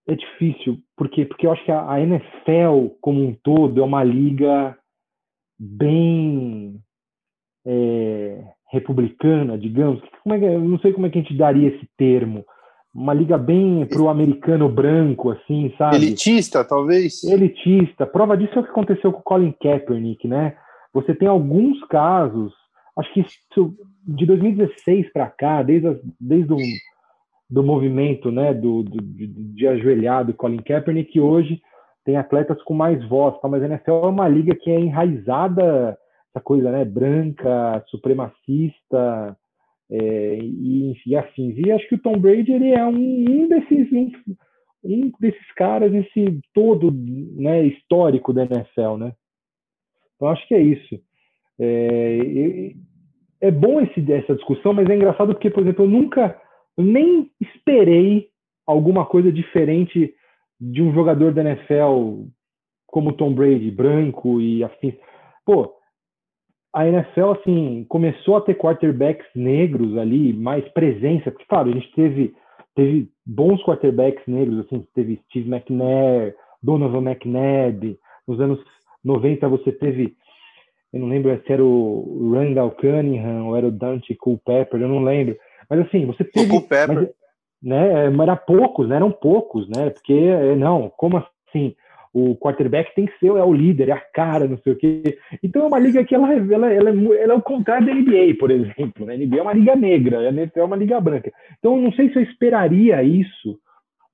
é 0.06 0.14
difícil, 0.14 0.78
porque 0.96 1.24
porque 1.24 1.46
eu 1.46 1.52
acho 1.52 1.64
que 1.64 1.72
a, 1.72 1.90
a 1.90 2.00
NFL 2.00 2.94
como 3.00 3.24
um 3.24 3.34
todo 3.34 3.80
é 3.80 3.84
uma 3.84 4.04
liga 4.04 4.76
bem 5.62 6.80
é, 7.64 8.44
republicana, 8.72 9.56
digamos. 9.56 10.02
Como 10.22 10.34
é 10.34 10.38
que, 10.38 10.44
eu 10.44 10.60
não 10.60 10.78
sei 10.80 10.92
como 10.92 11.06
é 11.06 11.10
que 11.10 11.18
a 11.18 11.22
gente 11.22 11.36
daria 11.36 11.68
esse 11.68 11.88
termo. 11.96 12.44
Uma 12.92 13.14
liga 13.14 13.38
bem 13.38 13.86
pro 13.86 14.08
americano 14.08 14.68
branco, 14.68 15.30
assim, 15.30 15.72
sabe? 15.78 15.96
Elitista, 15.96 16.64
talvez? 16.64 17.22
Elitista. 17.24 18.06
Prova 18.06 18.36
disso 18.36 18.52
é 18.56 18.60
o 18.60 18.64
que 18.64 18.70
aconteceu 18.70 19.12
com 19.12 19.20
o 19.20 19.22
Colin 19.22 19.54
Kaepernick, 19.62 20.26
né? 20.26 20.56
Você 20.92 21.14
tem 21.14 21.28
alguns 21.28 21.82
casos, 21.86 22.52
acho 22.98 23.14
que 23.14 23.20
isso, 23.20 23.74
de 24.06 24.26
2016 24.26 25.10
para 25.10 25.30
cá, 25.30 25.62
desde, 25.62 26.00
desde 26.20 26.52
o 26.52 26.58
do 27.48 27.62
movimento 27.62 28.30
né, 28.30 28.54
do, 28.54 28.82
do 28.82 29.02
de, 29.02 29.26
de 29.26 29.68
ajoelhar 29.68 30.24
do 30.24 30.32
Colin 30.32 30.62
Kaepernick, 30.62 31.12
que 31.12 31.20
hoje 31.20 31.60
tem 32.04 32.16
atletas 32.16 32.60
com 32.62 32.74
mais 32.74 33.06
voz, 33.08 33.38
tá? 33.40 33.48
mas 33.48 33.62
a 33.62 33.66
NFL 33.66 33.90
é 33.90 34.08
uma 34.08 34.28
liga 34.28 34.54
que 34.54 34.70
é 34.70 34.78
enraizada, 34.78 35.96
essa 36.34 36.42
coisa 36.42 36.70
né, 36.70 36.84
branca, 36.84 37.84
supremacista 37.88 39.36
é, 39.90 40.38
e, 40.40 40.94
e 41.06 41.16
afins. 41.16 41.56
E 41.58 41.70
acho 41.70 41.88
que 41.88 41.94
o 41.94 42.02
Tom 42.02 42.18
Brady 42.18 42.52
ele 42.52 42.70
é 42.72 42.84
um, 42.84 42.96
um 42.96 43.48
desses 43.48 43.92
um, 43.92 44.10
um, 44.84 45.12
desses 45.20 45.52
caras, 45.54 45.92
esse 45.92 46.40
todo 46.54 46.90
né, 46.90 47.64
histórico 47.66 48.32
da 48.32 48.44
NFL. 48.44 48.96
Né? 48.98 49.12
Então 50.16 50.28
acho 50.28 50.46
que 50.48 50.54
é 50.54 50.60
isso. 50.60 51.00
É, 51.60 52.72
é 53.42 53.50
bom 53.50 53.80
esse, 53.80 54.12
essa 54.12 54.34
discussão, 54.34 54.72
mas 54.72 54.88
é 54.88 54.96
engraçado 54.96 55.34
porque, 55.34 55.50
por 55.50 55.62
exemplo, 55.62 55.84
eu 55.84 55.88
nunca, 55.88 56.40
nem 56.76 57.30
esperei 57.40 58.28
alguma 58.66 59.04
coisa 59.04 59.30
diferente 59.30 60.14
de 60.62 60.80
um 60.80 60.94
jogador 60.94 61.32
da 61.32 61.42
NFL 61.42 62.22
como 62.86 63.14
Tom 63.14 63.34
Brady, 63.34 63.70
branco 63.70 64.40
e 64.40 64.62
afins. 64.62 64.94
Pô, 65.44 65.74
a 66.72 66.86
NFL, 66.86 67.32
assim, 67.32 67.84
começou 67.88 68.36
a 68.36 68.40
ter 68.40 68.54
quarterbacks 68.54 69.26
negros 69.34 69.96
ali, 69.98 70.32
mais 70.32 70.66
presença, 70.68 71.32
porque, 71.32 71.46
claro, 71.48 71.70
a 71.70 71.72
gente 71.72 71.90
teve, 71.94 72.32
teve 72.76 73.10
bons 73.26 73.60
quarterbacks 73.64 74.22
negros, 74.26 74.64
assim, 74.64 74.86
teve 74.94 75.20
Steve 75.26 75.50
McNair, 75.50 76.36
Donovan 76.62 77.10
McNabb, 77.10 77.98
nos 78.28 78.40
anos 78.40 78.60
90 79.04 79.48
você 79.48 79.72
teve, 79.72 80.14
eu 80.92 81.00
não 81.00 81.08
lembro 81.08 81.36
se 81.44 81.52
era 81.52 81.64
o 81.64 82.32
Randall 82.32 82.70
Cunningham 82.70 83.48
ou 83.48 83.56
era 83.56 83.66
o 83.66 83.72
Dante 83.72 84.14
Culpepper, 84.14 84.80
eu 84.80 84.88
não 84.88 85.02
lembro, 85.02 85.36
mas 85.68 85.80
assim, 85.80 86.06
você 86.06 86.22
teve... 86.22 86.46
O 86.46 86.60
Culpepper. 86.60 87.12
Né? 87.62 88.06
Era 88.06 88.36
poucos, 88.36 88.88
né? 88.88 88.96
Eram 88.96 89.10
poucos, 89.10 89.68
né? 89.68 89.90
Porque 89.90 90.12
é, 90.12 90.56
não, 90.56 90.90
como 90.96 91.16
assim? 91.16 91.74
O 92.14 92.36
quarterback 92.36 92.94
tem 92.94 93.06
que 93.06 93.18
ser 93.18 93.28
é 93.28 93.42
o 93.42 93.54
líder, 93.54 93.88
é 93.88 93.92
a 93.92 94.00
cara, 94.00 94.46
não 94.46 94.58
sei 94.58 94.74
o 94.74 94.76
quê. 94.76 95.16
Então 95.42 95.62
é 95.62 95.66
uma 95.66 95.78
liga 95.78 96.04
que 96.04 96.14
ela, 96.14 96.30
ela, 96.34 96.70
ela, 96.70 96.90
é, 96.90 97.22
ela 97.22 97.32
é 97.32 97.36
o 97.36 97.40
contrário 97.40 97.86
da 97.86 97.94
NBA, 97.94 98.34
por 98.38 98.50
exemplo. 98.50 99.06
Né? 99.06 99.14
A 99.14 99.16
NBA 99.16 99.38
é 99.38 99.42
uma 99.42 99.54
liga 99.54 99.74
negra, 99.74 100.18
a 100.18 100.28
NFL 100.28 100.60
é 100.60 100.64
uma 100.64 100.76
liga 100.76 101.00
branca. 101.00 101.32
Então 101.58 101.80
não 101.80 101.90
sei 101.92 102.10
se 102.10 102.16
eu 102.16 102.22
esperaria 102.22 103.02
isso 103.02 103.58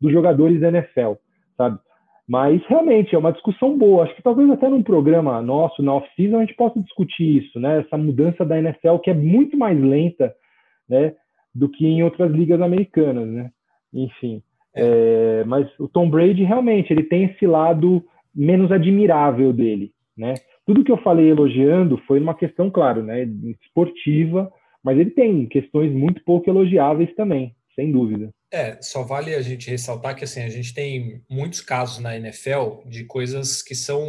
dos 0.00 0.12
jogadores 0.12 0.60
da 0.60 0.68
NFL, 0.68 1.14
sabe? 1.56 1.78
Mas 2.28 2.62
realmente 2.66 3.14
é 3.14 3.18
uma 3.18 3.32
discussão 3.32 3.76
boa. 3.76 4.04
Acho 4.04 4.14
que 4.14 4.22
talvez 4.22 4.48
até 4.50 4.68
num 4.68 4.82
programa 4.82 5.40
nosso, 5.42 5.82
na 5.82 5.94
off-season, 5.94 6.36
a 6.36 6.40
gente 6.40 6.54
possa 6.54 6.78
discutir 6.78 7.38
isso, 7.38 7.58
né? 7.58 7.80
Essa 7.80 7.96
mudança 7.96 8.44
da 8.44 8.58
NFL 8.58 8.98
que 9.02 9.10
é 9.10 9.14
muito 9.14 9.56
mais 9.56 9.80
lenta, 9.80 10.32
né? 10.88 11.14
Do 11.54 11.68
que 11.68 11.86
em 11.86 12.02
outras 12.02 12.30
ligas 12.30 12.60
americanas, 12.60 13.28
né? 13.28 13.50
Enfim, 13.92 14.42
é, 14.74 15.44
mas 15.44 15.68
o 15.78 15.88
Tom 15.88 16.08
Brady 16.08 16.44
realmente 16.44 16.92
ele 16.92 17.02
tem 17.02 17.24
esse 17.24 17.46
lado 17.46 18.04
menos 18.34 18.70
admirável 18.70 19.52
dele, 19.52 19.92
né? 20.16 20.34
Tudo 20.66 20.84
que 20.84 20.92
eu 20.92 20.98
falei 20.98 21.30
elogiando 21.30 22.00
foi 22.06 22.20
uma 22.20 22.34
questão, 22.34 22.70
claro, 22.70 23.02
né, 23.02 23.26
esportiva, 23.62 24.52
mas 24.84 24.98
ele 24.98 25.10
tem 25.10 25.46
questões 25.46 25.92
muito 25.92 26.22
pouco 26.24 26.48
elogiáveis 26.48 27.14
também, 27.16 27.56
sem 27.74 27.90
dúvida. 27.90 28.30
É, 28.52 28.80
só 28.80 29.02
vale 29.02 29.34
a 29.34 29.42
gente 29.42 29.68
ressaltar 29.68 30.14
que 30.14 30.24
assim, 30.24 30.42
a 30.42 30.48
gente 30.48 30.72
tem 30.72 31.22
muitos 31.28 31.60
casos 31.60 31.98
na 31.98 32.16
NFL 32.16 32.86
de 32.86 33.04
coisas 33.04 33.62
que 33.62 33.74
são 33.74 34.06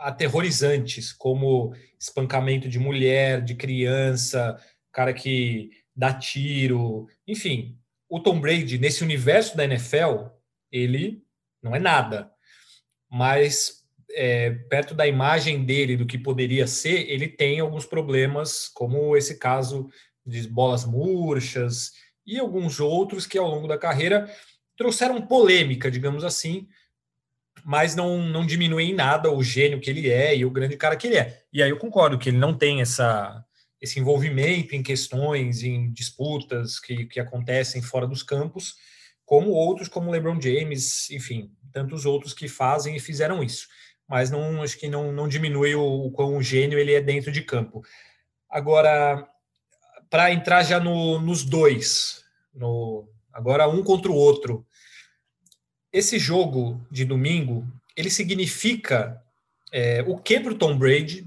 aterrorizantes, 0.00 1.12
como 1.12 1.72
espancamento 1.98 2.68
de 2.68 2.78
mulher, 2.78 3.40
de 3.40 3.54
criança, 3.54 4.56
cara 4.92 5.12
que 5.12 5.70
dá 5.94 6.12
tiro, 6.12 7.06
enfim. 7.26 7.78
O 8.08 8.20
Tom 8.20 8.40
Brady, 8.40 8.78
nesse 8.78 9.02
universo 9.02 9.56
da 9.56 9.64
NFL, 9.64 10.26
ele 10.70 11.22
não 11.62 11.74
é 11.74 11.78
nada. 11.78 12.30
Mas 13.10 13.82
é, 14.10 14.50
perto 14.50 14.94
da 14.94 15.06
imagem 15.06 15.64
dele, 15.64 15.96
do 15.96 16.06
que 16.06 16.18
poderia 16.18 16.66
ser, 16.66 17.10
ele 17.10 17.28
tem 17.28 17.60
alguns 17.60 17.86
problemas, 17.86 18.68
como 18.68 19.16
esse 19.16 19.38
caso 19.38 19.88
de 20.24 20.46
bolas 20.48 20.84
murchas 20.84 21.92
e 22.26 22.38
alguns 22.38 22.80
outros 22.80 23.26
que 23.26 23.38
ao 23.38 23.48
longo 23.48 23.66
da 23.66 23.78
carreira 23.78 24.30
trouxeram 24.76 25.20
polêmica, 25.20 25.90
digamos 25.90 26.24
assim, 26.24 26.68
mas 27.64 27.94
não, 27.94 28.18
não 28.18 28.46
diminuem 28.46 28.90
em 28.90 28.94
nada 28.94 29.30
o 29.30 29.42
gênio 29.42 29.80
que 29.80 29.90
ele 29.90 30.10
é 30.10 30.36
e 30.36 30.44
o 30.44 30.50
grande 30.50 30.76
cara 30.76 30.96
que 30.96 31.06
ele 31.06 31.16
é. 31.16 31.42
E 31.52 31.62
aí 31.62 31.70
eu 31.70 31.78
concordo 31.78 32.18
que 32.18 32.28
ele 32.28 32.38
não 32.38 32.56
tem 32.56 32.80
essa 32.80 33.44
esse 33.82 33.98
envolvimento 33.98 34.76
em 34.76 34.82
questões, 34.82 35.64
em 35.64 35.90
disputas 35.90 36.78
que, 36.78 37.04
que 37.06 37.18
acontecem 37.18 37.82
fora 37.82 38.06
dos 38.06 38.22
campos, 38.22 38.76
como 39.24 39.50
outros, 39.50 39.88
como 39.88 40.10
LeBron 40.10 40.40
James, 40.40 41.10
enfim, 41.10 41.50
tantos 41.72 42.06
outros 42.06 42.32
que 42.32 42.46
fazem 42.46 42.94
e 42.94 43.00
fizeram 43.00 43.42
isso. 43.42 43.66
Mas 44.06 44.30
não 44.30 44.62
acho 44.62 44.78
que 44.78 44.88
não, 44.88 45.10
não 45.10 45.26
diminui 45.26 45.74
o, 45.74 46.06
o 46.06 46.12
quão 46.12 46.40
gênio 46.40 46.78
ele 46.78 46.92
é 46.92 47.00
dentro 47.00 47.32
de 47.32 47.42
campo. 47.42 47.82
Agora, 48.48 49.28
para 50.08 50.32
entrar 50.32 50.62
já 50.62 50.78
no, 50.78 51.18
nos 51.20 51.42
dois, 51.42 52.24
no, 52.54 53.08
agora 53.32 53.68
um 53.68 53.82
contra 53.82 54.12
o 54.12 54.14
outro, 54.16 54.64
esse 55.92 56.20
jogo 56.20 56.80
de 56.88 57.04
domingo 57.04 57.66
ele 57.96 58.10
significa 58.10 59.20
é, 59.72 60.04
o 60.06 60.16
que 60.16 60.38
para 60.38 60.52
o 60.52 60.58
Tom 60.58 60.78
Brady 60.78 61.26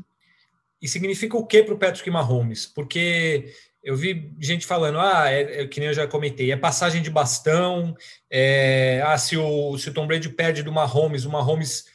e 0.85 0.87
significa 0.87 1.35
o 1.35 1.43
que 1.43 1.63
para 1.63 1.73
o 1.73 1.79
Patrick 1.79 2.07
Mahomes? 2.11 2.67
Porque 2.67 3.51
eu 3.83 3.95
vi 3.95 4.31
gente 4.39 4.67
falando, 4.67 4.99
ah, 4.99 5.31
é, 5.31 5.61
é, 5.61 5.67
que 5.67 5.79
nem 5.79 5.89
eu 5.89 5.95
já 5.95 6.05
comentei, 6.05 6.51
é 6.51 6.55
passagem 6.55 7.01
de 7.01 7.09
bastão, 7.09 7.97
é, 8.29 9.01
ah, 9.03 9.17
se 9.17 9.35
o, 9.35 9.75
se 9.79 9.89
o 9.89 9.93
Tom 9.93 10.05
Brady 10.05 10.29
perde 10.29 10.61
do 10.61 10.71
Mahomes, 10.71 11.25
o 11.25 11.31
Mahomes 11.31 11.85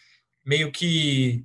meio 0.44 0.72
que 0.72 1.44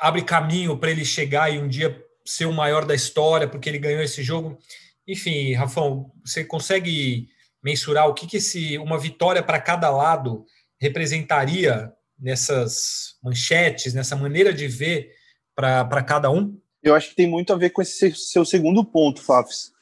abre 0.00 0.22
caminho 0.22 0.76
para 0.76 0.90
ele 0.90 1.04
chegar 1.04 1.54
e 1.54 1.58
um 1.60 1.68
dia 1.68 2.04
ser 2.24 2.46
o 2.46 2.52
maior 2.52 2.84
da 2.84 2.96
história, 2.96 3.46
porque 3.46 3.68
ele 3.68 3.78
ganhou 3.78 4.02
esse 4.02 4.24
jogo. 4.24 4.58
Enfim, 5.06 5.54
Rafão, 5.54 6.10
você 6.24 6.44
consegue 6.44 7.28
mensurar 7.62 8.08
o 8.08 8.14
que, 8.14 8.26
que 8.26 8.38
esse, 8.38 8.76
uma 8.78 8.98
vitória 8.98 9.40
para 9.40 9.60
cada 9.60 9.88
lado 9.88 10.44
representaria 10.80 11.92
nessas 12.18 13.14
manchetes, 13.22 13.94
nessa 13.94 14.16
maneira 14.16 14.52
de 14.52 14.66
ver 14.66 15.12
para 15.56 16.02
cada 16.02 16.30
um? 16.30 16.56
Eu 16.82 16.94
acho 16.94 17.08
que 17.08 17.16
tem 17.16 17.26
muito 17.26 17.52
a 17.52 17.56
ver 17.56 17.70
com 17.70 17.80
esse 17.80 18.14
seu 18.14 18.44
segundo 18.44 18.84
ponto, 18.84 19.22
Fafs. 19.22 19.72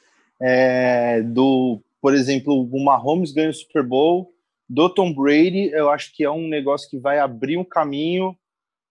É, 0.41 1.21
do, 1.21 1.81
por 2.01 2.15
exemplo, 2.15 2.67
o 2.71 2.83
Mahomes 2.83 3.31
ganha 3.31 3.49
o 3.49 3.53
Super 3.53 3.83
Bowl, 3.83 4.33
do 4.67 4.89
Tom 4.89 5.13
Brady, 5.13 5.69
eu 5.71 5.89
acho 5.89 6.15
que 6.15 6.23
é 6.23 6.31
um 6.31 6.47
negócio 6.47 6.89
que 6.89 6.97
vai 6.97 7.19
abrir 7.19 7.57
um 7.57 7.63
caminho 7.63 8.35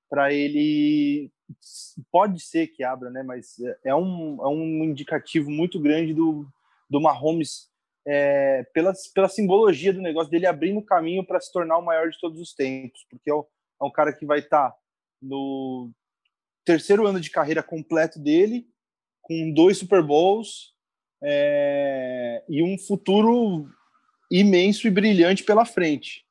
para 0.09 0.33
ele. 0.33 1.31
Pode 2.13 2.41
ser 2.41 2.69
que 2.69 2.85
abra, 2.85 3.11
né? 3.11 3.23
Mas 3.23 3.57
é 3.85 3.95
um, 3.95 4.39
é 4.41 4.49
um 4.49 4.85
indicativo 4.85 5.51
muito 5.51 5.81
grande 5.81 6.15
do, 6.15 6.47
do 6.89 7.01
Mahomes 7.01 7.69
é, 8.07 8.65
pela, 8.73 8.93
pela 9.15 9.29
simbologia 9.29 9.93
do 9.93 10.01
negócio 10.01 10.31
dele 10.31 10.47
abrindo 10.47 10.81
caminho 10.83 11.27
para 11.27 11.41
se 11.41 11.51
tornar 11.51 11.79
o 11.79 11.85
maior 11.85 12.09
de 12.11 12.19
todos 12.21 12.39
os 12.39 12.55
tempos, 12.55 13.05
porque 13.11 13.31
é, 13.31 13.35
é 13.35 13.85
um 13.85 13.91
cara 13.91 14.13
que 14.13 14.27
vai 14.27 14.39
estar 14.39 14.71
tá 14.71 14.77
no 15.21 15.91
terceiro 16.65 17.07
ano 17.07 17.21
de 17.21 17.31
carreira 17.31 17.63
completo 17.63 18.19
dele, 18.19 18.67
com 19.21 19.53
dois 19.53 19.79
Super 19.79 20.03
Bowls 20.03 20.75
é, 21.23 22.45
e 22.49 22.63
um 22.63 22.79
futuro 22.79 23.67
imenso 24.31 24.87
e 24.87 24.91
brilhante 24.91 25.45
pela 25.45 25.65
frente. 25.65 26.25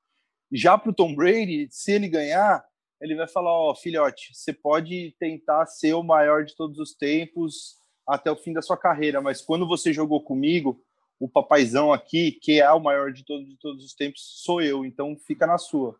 Já 0.51 0.77
para 0.77 0.91
o 0.91 0.93
Tom 0.93 1.15
Brady, 1.15 1.67
se 1.71 1.91
ele 1.91 2.07
ganhar, 2.07 2.63
ele 3.01 3.15
vai 3.15 3.27
falar: 3.27 3.51
Ó, 3.51 3.71
oh, 3.71 3.75
filhote, 3.75 4.29
você 4.33 4.53
pode 4.53 5.15
tentar 5.19 5.65
ser 5.65 5.93
o 5.93 6.03
maior 6.03 6.45
de 6.45 6.55
todos 6.55 6.77
os 6.77 6.93
tempos 6.93 7.77
até 8.07 8.29
o 8.31 8.35
fim 8.35 8.53
da 8.53 8.61
sua 8.61 8.77
carreira, 8.77 9.21
mas 9.21 9.41
quando 9.41 9.67
você 9.67 9.93
jogou 9.93 10.21
comigo, 10.21 10.83
o 11.19 11.27
papaizão 11.27 11.93
aqui, 11.93 12.33
que 12.33 12.59
é 12.59 12.71
o 12.71 12.79
maior 12.81 13.11
de 13.11 13.23
todos, 13.23 13.47
de 13.47 13.57
todos 13.57 13.85
os 13.85 13.93
tempos, 13.93 14.21
sou 14.43 14.61
eu, 14.61 14.85
então 14.85 15.15
fica 15.25 15.47
na 15.47 15.57
sua. 15.57 15.97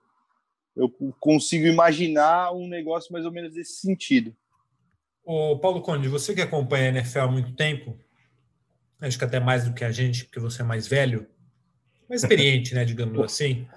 Eu 0.75 0.89
consigo 1.19 1.67
imaginar 1.67 2.51
um 2.51 2.67
negócio 2.67 3.13
mais 3.13 3.25
ou 3.25 3.31
menos 3.31 3.53
desse 3.53 3.81
sentido. 3.81 4.35
O 5.23 5.57
Paulo 5.59 5.81
Conde, 5.81 6.07
você 6.07 6.33
que 6.33 6.41
acompanha 6.41 6.85
a 6.85 6.89
NFL 6.89 7.19
há 7.19 7.27
muito 7.27 7.53
tempo, 7.53 7.97
acho 8.99 9.17
que 9.17 9.23
até 9.23 9.39
mais 9.39 9.65
do 9.65 9.73
que 9.73 9.83
a 9.83 9.91
gente, 9.91 10.25
porque 10.25 10.39
você 10.39 10.61
é 10.61 10.65
mais 10.65 10.87
velho, 10.87 11.27
mais 12.09 12.23
experiente, 12.23 12.73
né, 12.73 12.83
digamos 12.83 13.19
assim. 13.21 13.67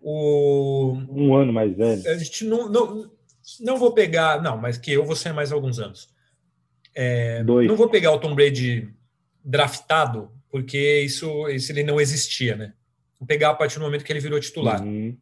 O... 0.00 0.92
Um 1.08 1.34
ano 1.34 1.52
mais 1.52 1.74
velho. 1.74 2.08
A 2.08 2.18
gente 2.18 2.44
não, 2.44 2.68
não, 2.68 3.10
não 3.60 3.78
vou 3.78 3.92
pegar, 3.92 4.42
não, 4.42 4.56
mas 4.56 4.76
que 4.76 4.92
eu 4.92 5.04
vou 5.04 5.16
ser 5.16 5.32
mais 5.32 5.50
alguns 5.50 5.78
anos. 5.78 6.08
É, 6.94 7.42
Dois. 7.42 7.66
Não 7.66 7.74
vou 7.74 7.88
pegar 7.88 8.12
o 8.12 8.18
Tom 8.20 8.34
Brady 8.34 8.88
draftado, 9.44 10.30
porque 10.50 11.00
isso, 11.00 11.48
isso 11.48 11.72
ele 11.72 11.82
não 11.82 12.00
existia, 12.00 12.54
né? 12.54 12.74
Vou 13.18 13.26
pegar 13.26 13.50
a 13.50 13.54
partir 13.54 13.78
do 13.78 13.84
momento 13.84 14.04
que 14.04 14.12
ele 14.12 14.20
virou 14.20 14.38
titular. 14.38 14.82
Uhum. 14.82 15.16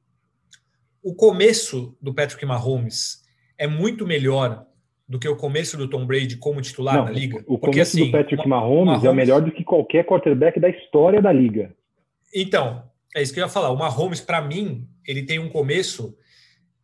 O 1.02 1.14
começo 1.14 1.96
do 2.00 2.14
Patrick 2.14 2.44
Mahomes 2.46 3.22
é 3.58 3.66
muito 3.66 4.06
melhor 4.06 4.66
do 5.08 5.18
que 5.18 5.28
o 5.28 5.36
começo 5.36 5.76
do 5.76 5.88
Tom 5.88 6.06
Brady 6.06 6.36
como 6.36 6.60
titular 6.62 6.96
não, 6.96 7.04
na 7.04 7.10
liga? 7.10 7.38
O 7.46 7.58
porque, 7.58 7.72
começo 7.72 7.96
assim, 7.96 8.06
do 8.06 8.12
Patrick 8.12 8.48
Mahomes, 8.48 8.86
Mahomes, 8.86 9.04
é 9.04 9.12
melhor 9.12 9.42
do 9.42 9.50
que 9.50 9.64
qualquer 9.64 10.04
quarterback 10.06 10.58
da 10.58 10.70
história 10.70 11.20
da 11.20 11.32
liga. 11.32 11.74
Então, 12.34 12.82
é 13.14 13.20
isso 13.20 13.34
que 13.34 13.40
eu 13.40 13.44
ia 13.44 13.50
falar. 13.50 13.70
O 13.70 13.76
Mahomes, 13.76 14.20
para 14.20 14.40
mim, 14.40 14.88
ele 15.06 15.22
tem 15.22 15.38
um 15.38 15.48
começo 15.48 16.16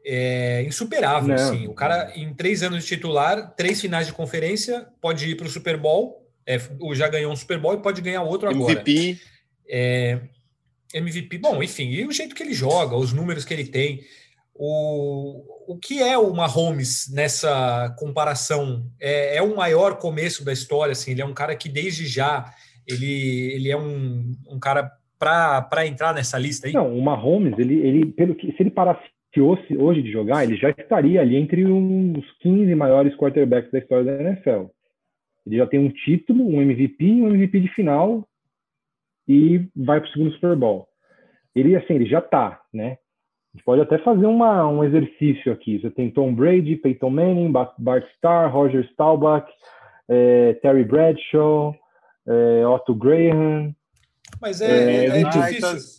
é, 0.04 0.62
insuperável. 0.66 1.34
Assim. 1.34 1.66
O 1.66 1.74
cara, 1.74 2.12
em 2.16 2.34
três 2.34 2.62
anos 2.62 2.82
de 2.82 2.88
titular, 2.88 3.54
três 3.54 3.80
finais 3.80 4.06
de 4.06 4.12
conferência, 4.12 4.86
pode 5.00 5.28
ir 5.28 5.36
para 5.36 5.46
o 5.46 5.50
Super 5.50 5.76
Bowl, 5.76 6.26
é, 6.44 6.58
já 6.94 7.08
ganhou 7.08 7.32
um 7.32 7.36
Super 7.36 7.58
Bowl 7.58 7.74
e 7.74 7.82
pode 7.82 8.00
ganhar 8.00 8.22
outro 8.22 8.48
agora. 8.48 8.72
MVP. 8.72 9.18
É, 9.68 10.20
MVP, 10.94 11.38
bom, 11.38 11.62
enfim, 11.62 11.90
e 11.90 12.06
o 12.06 12.12
jeito 12.12 12.34
que 12.34 12.42
ele 12.42 12.54
joga, 12.54 12.96
os 12.96 13.12
números 13.12 13.44
que 13.44 13.54
ele 13.54 13.64
tem. 13.64 14.00
O, 14.54 15.72
o 15.72 15.78
que 15.78 16.02
é 16.02 16.18
o 16.18 16.34
Mahomes 16.34 17.12
nessa 17.12 17.94
comparação? 17.98 18.84
É, 19.00 19.36
é 19.36 19.42
o 19.42 19.54
maior 19.54 19.98
começo 19.98 20.44
da 20.44 20.52
história, 20.52 20.92
assim, 20.92 21.12
ele 21.12 21.22
é 21.22 21.24
um 21.26 21.34
cara 21.34 21.54
que 21.54 21.68
desde 21.68 22.06
já 22.06 22.52
ele, 22.86 23.52
ele 23.54 23.70
é 23.70 23.76
um, 23.76 24.32
um 24.50 24.58
cara 24.58 24.90
para 25.18 25.86
entrar 25.86 26.14
nessa 26.14 26.38
lista 26.38 26.66
aí? 26.66 26.72
Não, 26.72 26.96
o 26.96 27.02
Mahomes, 27.02 27.58
ele, 27.58 27.74
ele, 27.86 28.06
pelo 28.06 28.34
que, 28.34 28.50
se 28.52 28.62
ele 28.62 28.70
parasse 28.70 29.02
hoje 29.78 30.02
de 30.02 30.10
jogar, 30.10 30.42
ele 30.42 30.56
já 30.56 30.70
estaria 30.70 31.20
ali 31.20 31.36
entre 31.36 31.64
os 31.64 32.24
15 32.40 32.74
maiores 32.74 33.14
quarterbacks 33.16 33.70
da 33.70 33.78
história 33.78 34.04
da 34.04 34.22
NFL. 34.22 34.66
Ele 35.46 35.56
já 35.56 35.66
tem 35.66 35.78
um 35.78 35.90
título, 35.90 36.44
um 36.44 36.60
MVP, 36.60 37.04
um 37.04 37.28
MVP 37.28 37.60
de 37.60 37.68
final 37.74 38.26
e 39.28 39.68
vai 39.76 40.00
para 40.00 40.08
o 40.08 40.12
segundo 40.12 40.32
Super 40.32 40.56
Bowl. 40.56 40.88
Ele, 41.54 41.76
assim, 41.76 41.94
ele 41.94 42.06
já 42.06 42.20
está, 42.20 42.60
né? 42.72 42.98
A 43.52 43.56
gente 43.56 43.64
pode 43.64 43.82
até 43.82 43.98
fazer 43.98 44.26
uma, 44.26 44.66
um 44.68 44.84
exercício 44.84 45.52
aqui. 45.52 45.78
Você 45.78 45.90
tem 45.90 46.10
Tom 46.10 46.34
Brady, 46.34 46.76
Peyton 46.76 47.10
Manning, 47.10 47.52
Bart 47.78 48.04
Starr, 48.16 48.52
Roger 48.52 48.86
Staubach, 48.92 49.46
é, 50.08 50.54
Terry 50.54 50.84
Bradshaw, 50.84 51.74
é, 52.26 52.66
Otto 52.66 52.94
Graham. 52.94 53.74
Mas 54.40 54.60
é, 54.60 55.06
é, 55.06 55.20
é 55.20 55.24
difícil. 55.24 55.98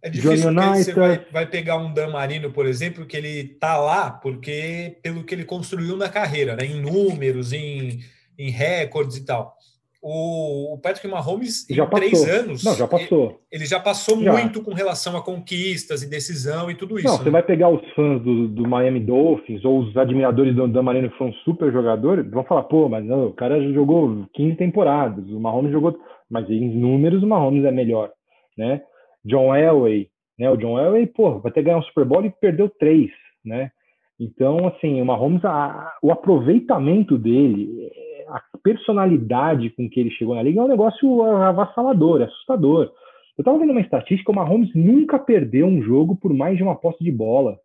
É 0.00 0.08
difícil 0.08 0.54
porque 0.54 0.84
você 0.84 0.92
vai, 0.92 1.26
vai, 1.32 1.46
pegar 1.46 1.76
um 1.76 1.92
Dan 1.92 2.10
Marino, 2.10 2.52
por 2.52 2.66
exemplo, 2.66 3.04
que 3.04 3.16
ele 3.16 3.44
tá 3.44 3.76
lá 3.78 4.12
porque 4.12 4.96
pelo 5.02 5.24
que 5.24 5.34
ele 5.34 5.44
construiu 5.44 5.96
na 5.96 6.08
carreira, 6.08 6.54
né? 6.54 6.64
em 6.64 6.80
números, 6.80 7.52
em 7.52 7.98
em 8.38 8.50
recordes 8.50 9.16
e 9.16 9.24
tal. 9.24 9.57
O, 10.00 10.74
o 10.74 10.78
Patrick 10.80 11.08
Mahomes, 11.08 11.66
já 11.68 11.84
em 11.84 11.90
passou. 11.90 11.98
três 11.98 12.28
anos, 12.28 12.64
Não, 12.64 12.74
já 12.74 12.86
passou. 12.86 13.40
Ele, 13.50 13.66
já 13.66 13.80
passou 13.80 14.22
já. 14.22 14.32
muito 14.32 14.62
com 14.62 14.72
relação 14.72 15.16
a 15.16 15.22
conquistas 15.22 16.02
e 16.02 16.08
decisão 16.08 16.70
e 16.70 16.76
tudo 16.76 16.98
isso. 16.98 17.08
Não, 17.08 17.18
né? 17.18 17.24
você 17.24 17.30
vai 17.30 17.42
pegar 17.42 17.68
os 17.68 17.84
fãs 17.94 18.22
do, 18.22 18.46
do 18.46 18.68
Miami 18.68 19.00
Dolphins 19.00 19.64
ou 19.64 19.80
os 19.80 19.96
admiradores 19.96 20.54
do 20.54 20.68
Dan 20.68 20.82
Marino 20.82 21.10
que 21.10 21.18
são 21.18 21.32
super 21.44 21.72
jogadores, 21.72 22.30
vão 22.30 22.44
falar, 22.44 22.62
pô, 22.64 22.88
mas 22.88 23.04
não, 23.04 23.26
o 23.26 23.32
cara 23.32 23.60
já 23.60 23.72
jogou 23.72 24.24
15 24.34 24.56
temporadas, 24.56 25.28
o 25.28 25.40
Mahomes 25.40 25.72
jogou, 25.72 25.98
mas 26.30 26.48
em 26.48 26.76
números 26.76 27.22
o 27.24 27.26
Mahomes 27.26 27.64
é 27.64 27.72
melhor, 27.72 28.12
né? 28.56 28.80
John 29.24 29.54
Elway, 29.54 30.08
né? 30.38 30.48
O 30.48 30.56
John 30.56 30.78
Elway, 30.78 31.06
pô, 31.08 31.40
vai 31.40 31.50
ter 31.50 31.62
ganhar 31.62 31.78
um 31.78 31.82
Super 31.82 32.04
Bowl 32.04 32.24
e 32.24 32.30
perdeu 32.30 32.70
três, 32.78 33.10
né? 33.44 33.72
Então, 34.20 34.66
assim, 34.68 35.00
o 35.00 35.04
Mahomes, 35.04 35.44
a, 35.44 35.92
o 36.02 36.12
aproveitamento 36.12 37.18
dele 37.18 37.88
a 38.30 38.58
personalidade 38.62 39.70
com 39.70 39.88
que 39.88 39.98
ele 39.98 40.10
chegou 40.10 40.34
na 40.34 40.42
liga 40.42 40.60
é 40.60 40.64
um 40.64 40.68
negócio 40.68 41.22
avassalador, 41.22 42.22
assustador. 42.22 42.92
Eu 43.36 43.42
estava 43.42 43.58
vendo 43.58 43.70
uma 43.70 43.80
estatística, 43.80 44.30
o 44.30 44.34
Mahomes 44.34 44.70
nunca 44.74 45.18
perdeu 45.18 45.66
um 45.66 45.82
jogo 45.82 46.16
por 46.16 46.34
mais 46.34 46.56
de 46.56 46.62
uma 46.62 46.76
posse 46.76 47.02
de 47.02 47.12
bola. 47.12 47.58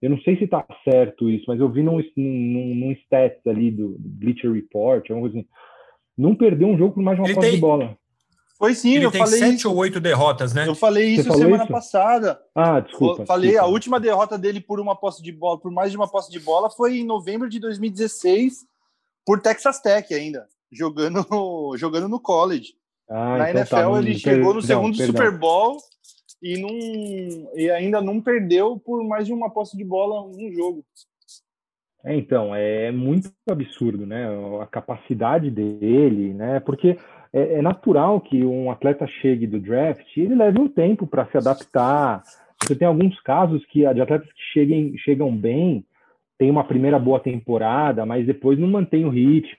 Eu 0.00 0.10
não 0.10 0.18
sei 0.20 0.36
se 0.36 0.44
está 0.44 0.64
certo 0.84 1.28
isso, 1.28 1.44
mas 1.48 1.58
eu 1.58 1.68
vi 1.70 1.82
num, 1.82 2.00
num, 2.16 2.74
num 2.74 2.92
stats 2.92 3.44
ali 3.46 3.70
do, 3.70 3.96
do 3.98 4.08
Bleacher 4.08 4.52
Report, 4.52 5.10
alguma 5.10 5.28
coisa 5.28 5.38
assim. 5.38 5.48
Não 6.16 6.34
perdeu 6.34 6.68
um 6.68 6.78
jogo 6.78 6.94
por 6.94 7.02
mais 7.02 7.16
de 7.16 7.22
uma 7.22 7.28
ele 7.28 7.34
posse 7.34 7.48
tem... 7.48 7.56
de 7.56 7.60
bola. 7.60 7.96
Foi 8.58 8.74
sim, 8.74 8.96
ele 8.96 9.04
eu 9.04 9.10
tem 9.10 9.20
falei 9.20 9.38
sete 9.38 9.56
isso. 9.56 9.70
ou 9.70 9.76
oito 9.76 10.00
derrotas, 10.00 10.54
né? 10.54 10.66
Eu 10.66 10.74
falei 10.74 11.08
isso 11.08 11.30
semana 11.32 11.64
isso? 11.64 11.72
passada. 11.72 12.40
Ah, 12.54 12.80
desculpa. 12.80 13.22
Eu 13.22 13.26
falei, 13.26 13.50
desculpa. 13.50 13.68
a 13.68 13.72
última 13.72 14.00
derrota 14.00 14.38
dele 14.38 14.60
por 14.60 14.80
uma 14.80 14.96
posse 14.96 15.22
de 15.22 15.30
bola, 15.30 15.60
por 15.60 15.70
mais 15.70 15.90
de 15.90 15.96
uma 15.96 16.08
posse 16.08 16.30
de 16.30 16.40
bola, 16.40 16.70
foi 16.70 16.98
em 16.98 17.04
novembro 17.04 17.50
de 17.50 17.60
2016 17.60 18.64
por 19.26 19.42
Texas 19.42 19.80
Tech 19.80 20.14
ainda, 20.14 20.46
jogando, 20.70 21.26
jogando 21.76 22.08
no 22.08 22.20
college. 22.20 22.74
Ah, 23.10 23.38
Na 23.38 23.50
então 23.50 23.60
NFL 23.60 23.92
tá, 23.92 23.98
ele 23.98 24.18
chegou 24.18 24.54
no 24.54 24.62
segundo 24.62 24.96
perdão. 24.96 25.16
Super 25.16 25.38
Bowl 25.38 25.78
e, 26.42 26.58
não, 26.58 27.50
e 27.54 27.70
ainda 27.70 28.00
não 28.00 28.20
perdeu 28.20 28.78
por 28.78 29.02
mais 29.04 29.26
de 29.26 29.32
uma 29.32 29.50
posse 29.50 29.76
de 29.76 29.84
bola 29.84 30.22
um 30.22 30.52
jogo. 30.52 30.84
É, 32.04 32.14
então, 32.16 32.54
é 32.54 32.92
muito 32.92 33.32
absurdo, 33.50 34.06
né? 34.06 34.28
A 34.62 34.66
capacidade 34.66 35.50
dele, 35.50 36.32
né? 36.32 36.60
Porque 36.60 36.96
é, 37.32 37.54
é 37.54 37.62
natural 37.62 38.20
que 38.20 38.44
um 38.44 38.70
atleta 38.70 39.06
chegue 39.20 39.46
do 39.46 39.58
draft 39.58 40.16
e 40.16 40.20
ele 40.20 40.36
leve 40.36 40.60
um 40.60 40.68
tempo 40.68 41.04
para 41.06 41.26
se 41.26 41.36
adaptar. 41.36 42.22
Você 42.62 42.76
tem 42.76 42.86
alguns 42.86 43.20
casos 43.22 43.64
que 43.66 43.80
de 43.92 44.00
atletas 44.00 44.28
que 44.32 44.42
cheguem, 44.52 44.96
chegam 44.98 45.36
bem 45.36 45.84
tem 46.38 46.50
uma 46.50 46.64
primeira 46.64 46.98
boa 46.98 47.20
temporada, 47.20 48.04
mas 48.04 48.26
depois 48.26 48.58
não 48.58 48.68
mantém 48.68 49.04
o 49.04 49.10
ritmo. 49.10 49.56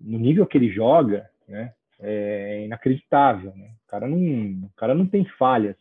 No 0.00 0.18
nível 0.18 0.46
que 0.46 0.56
ele 0.56 0.70
joga, 0.70 1.28
né, 1.48 1.72
é 2.00 2.64
inacreditável. 2.64 3.52
Né? 3.56 3.70
O, 3.84 3.90
cara 3.90 4.08
não, 4.08 4.18
o 4.18 4.70
cara 4.76 4.94
não 4.94 5.06
tem 5.06 5.24
falhas. 5.38 5.76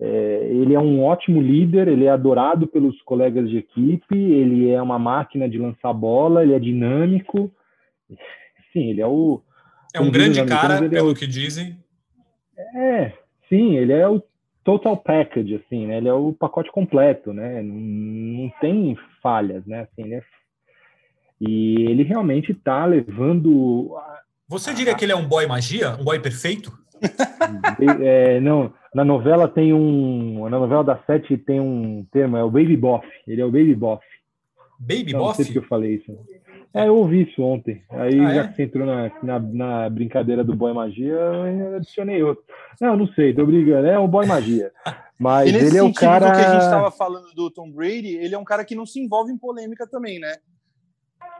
É, 0.00 0.48
ele 0.50 0.74
é 0.74 0.78
um 0.78 1.02
ótimo 1.02 1.40
líder, 1.40 1.88
ele 1.88 2.04
é 2.04 2.10
adorado 2.10 2.66
pelos 2.66 3.00
colegas 3.02 3.48
de 3.48 3.58
equipe, 3.58 4.16
ele 4.16 4.70
é 4.70 4.82
uma 4.82 4.98
máquina 4.98 5.48
de 5.48 5.56
lançar 5.56 5.92
bola, 5.92 6.42
ele 6.42 6.52
é 6.54 6.58
dinâmico. 6.58 7.50
Sim, 8.72 8.90
ele 8.90 9.00
é 9.00 9.06
o. 9.06 9.40
É 9.94 10.00
um 10.00 10.10
grande 10.10 10.44
cara, 10.44 10.88
pelo 10.88 11.08
é 11.08 11.12
o, 11.12 11.14
que 11.14 11.26
dizem. 11.26 11.78
É, 12.74 13.12
sim, 13.48 13.76
ele 13.76 13.92
é 13.92 14.08
o 14.08 14.20
total 14.64 14.96
package, 14.96 15.56
assim, 15.56 15.86
né? 15.86 15.98
Ele 15.98 16.08
é 16.08 16.14
o 16.14 16.32
pacote 16.32 16.72
completo, 16.72 17.32
né? 17.32 17.62
Não, 17.62 18.50
tem 18.60 18.96
falhas, 19.22 19.64
né? 19.66 19.82
Assim, 19.82 20.08
né? 20.08 20.22
E 21.40 21.82
ele 21.82 22.02
realmente 22.02 22.52
está 22.52 22.84
levando. 22.86 23.94
Você 24.48 24.72
diria 24.72 24.94
que 24.94 25.04
ele 25.04 25.12
é 25.12 25.16
um 25.16 25.28
boy 25.28 25.46
magia, 25.46 25.96
um 26.00 26.04
boy 26.04 26.18
perfeito? 26.18 26.72
É, 28.02 28.40
não, 28.40 28.72
na 28.94 29.04
novela 29.04 29.46
tem 29.48 29.72
um, 29.72 30.48
na 30.48 30.58
novela 30.58 30.82
da 30.82 30.98
Sete 31.04 31.36
tem 31.36 31.60
um 31.60 32.06
termo, 32.10 32.36
é 32.36 32.44
o 32.44 32.50
baby 32.50 32.76
boff. 32.76 33.06
Ele 33.26 33.42
é 33.42 33.44
o 33.44 33.50
baby 33.50 33.74
boff. 33.74 34.04
Baby 34.78 35.12
não, 35.12 35.20
boff? 35.20 35.38
Não 35.38 35.44
sei 35.44 35.52
se 35.52 35.56
eu 35.56 35.64
falei 35.64 35.96
isso. 35.96 36.16
É, 36.74 36.88
eu 36.88 36.96
ouvi 36.96 37.22
isso 37.22 37.40
ontem. 37.40 37.84
Aí, 37.88 38.18
ah, 38.18 38.34
já 38.34 38.42
é? 38.42 38.48
que 38.48 38.56
você 38.56 38.62
entrou 38.64 38.84
na, 38.84 39.10
na, 39.22 39.38
na, 39.38 39.90
brincadeira 39.90 40.42
do 40.42 40.56
Boy 40.56 40.74
Magia, 40.74 41.14
eu 41.14 41.76
adicionei 41.76 42.20
outro. 42.20 42.42
Não, 42.80 42.96
não 42.96 43.06
sei, 43.14 43.32
tô 43.32 43.46
brigando. 43.46 43.86
É 43.86 43.96
o 43.96 44.08
Boy 44.08 44.26
Magia. 44.26 44.72
Mas 45.16 45.54
ele 45.54 45.78
é 45.78 45.82
o 45.82 45.94
cara. 45.94 46.32
que 46.32 46.40
a 46.40 46.52
gente 46.52 46.64
estava 46.64 46.90
falando 46.90 47.32
do 47.32 47.48
Tom 47.48 47.70
Brady, 47.70 48.16
ele 48.16 48.34
é 48.34 48.38
um 48.38 48.44
cara 48.44 48.64
que 48.64 48.74
não 48.74 48.84
se 48.84 48.98
envolve 48.98 49.32
em 49.32 49.38
polêmica 49.38 49.86
também, 49.86 50.18
né? 50.18 50.36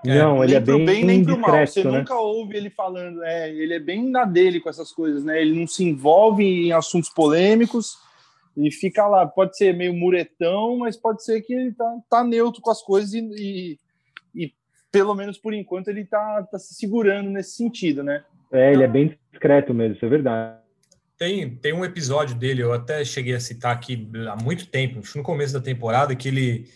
Não, 0.04 0.42
é, 0.42 0.46
ele 0.46 0.54
é 0.54 0.60
bem, 0.60 0.84
bem 0.84 1.04
nem 1.04 1.24
pro 1.24 1.36
mal. 1.36 1.66
Você 1.66 1.82
né? 1.82 1.98
nunca 1.98 2.14
ouve 2.14 2.56
ele 2.56 2.70
falando, 2.70 3.24
é, 3.24 3.50
ele 3.50 3.74
é 3.74 3.80
bem 3.80 4.08
na 4.08 4.24
dele 4.24 4.60
com 4.60 4.68
essas 4.68 4.92
coisas, 4.92 5.24
né? 5.24 5.40
Ele 5.40 5.58
não 5.58 5.66
se 5.66 5.82
envolve 5.82 6.44
em 6.44 6.72
assuntos 6.72 7.10
polêmicos 7.10 7.96
e 8.56 8.70
fica 8.70 9.06
lá. 9.08 9.26
Pode 9.26 9.56
ser 9.56 9.74
meio 9.74 9.94
muretão, 9.94 10.76
mas 10.78 10.96
pode 10.96 11.24
ser 11.24 11.40
que 11.40 11.54
ele 11.54 11.72
tá, 11.72 11.96
tá 12.08 12.22
neutro 12.22 12.62
com 12.62 12.70
as 12.70 12.82
coisas 12.82 13.12
e, 13.14 13.18
e 13.18 13.78
pelo 14.94 15.12
menos 15.12 15.36
por 15.36 15.52
enquanto 15.52 15.88
ele 15.88 16.04
tá, 16.04 16.42
tá 16.44 16.56
se 16.56 16.74
segurando 16.74 17.28
nesse 17.28 17.56
sentido, 17.56 18.04
né? 18.04 18.22
É, 18.52 18.72
ele 18.72 18.84
é 18.84 18.86
bem 18.86 19.18
discreto 19.32 19.74
mesmo, 19.74 19.96
isso 19.96 20.04
é 20.04 20.08
verdade. 20.08 20.56
Tem, 21.18 21.50
tem 21.56 21.72
um 21.72 21.84
episódio 21.84 22.36
dele, 22.36 22.62
eu 22.62 22.72
até 22.72 23.04
cheguei 23.04 23.34
a 23.34 23.40
citar 23.40 23.74
aqui 23.74 24.08
há 24.30 24.40
muito 24.40 24.68
tempo, 24.68 25.00
no 25.16 25.22
começo 25.24 25.52
da 25.52 25.60
temporada, 25.60 26.14
que 26.14 26.28
ele 26.28 26.68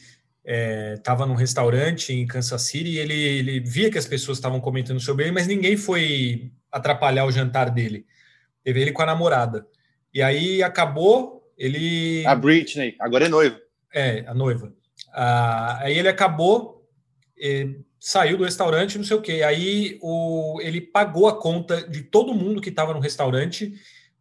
estava 0.96 1.24
é, 1.24 1.26
num 1.28 1.34
restaurante 1.34 2.12
em 2.12 2.26
Kansas 2.26 2.62
City 2.62 2.90
e 2.90 2.98
ele, 2.98 3.14
ele 3.14 3.60
via 3.60 3.88
que 3.88 3.98
as 3.98 4.06
pessoas 4.06 4.38
estavam 4.38 4.60
comentando 4.60 4.98
sobre 4.98 5.24
ele, 5.24 5.32
mas 5.32 5.46
ninguém 5.46 5.76
foi 5.76 6.50
atrapalhar 6.72 7.24
o 7.24 7.30
jantar 7.30 7.70
dele. 7.70 8.04
Teve 8.64 8.80
ele 8.80 8.92
com 8.92 9.02
a 9.02 9.06
namorada. 9.06 9.64
E 10.12 10.20
aí 10.20 10.60
acabou, 10.60 11.48
ele. 11.56 12.26
A 12.26 12.34
Britney, 12.34 12.96
agora 12.98 13.26
é 13.26 13.28
noiva. 13.28 13.60
É, 13.94 14.24
a 14.26 14.34
noiva. 14.34 14.72
Ah, 15.12 15.78
aí 15.82 15.96
ele 15.96 16.08
acabou, 16.08 16.77
saiu 18.00 18.36
do 18.36 18.44
restaurante, 18.44 18.98
não 18.98 19.04
sei 19.04 19.16
o 19.16 19.22
quê. 19.22 19.42
Aí 19.42 19.98
o, 20.00 20.58
ele 20.62 20.80
pagou 20.80 21.28
a 21.28 21.38
conta 21.38 21.86
de 21.88 22.02
todo 22.02 22.34
mundo 22.34 22.60
que 22.60 22.68
estava 22.68 22.92
no 22.92 23.00
restaurante 23.00 23.74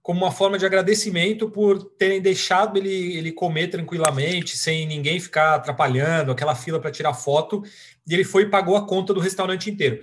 como 0.08 0.24
uma 0.24 0.32
forma 0.32 0.58
de 0.58 0.66
agradecimento 0.66 1.50
por 1.50 1.84
terem 1.84 2.22
deixado 2.22 2.78
ele, 2.78 3.18
ele 3.18 3.30
comer 3.30 3.68
tranquilamente, 3.68 4.56
sem 4.58 4.88
ninguém 4.88 5.20
ficar 5.20 5.56
atrapalhando, 5.56 6.32
aquela 6.32 6.56
fila 6.56 6.80
para 6.80 6.90
tirar 6.90 7.14
foto. 7.14 7.62
E 8.08 8.14
ele 8.14 8.24
foi 8.24 8.44
e 8.44 8.50
pagou 8.50 8.78
a 8.78 8.88
conta 8.88 9.14
do 9.14 9.20
restaurante 9.20 9.70
inteiro. 9.70 10.00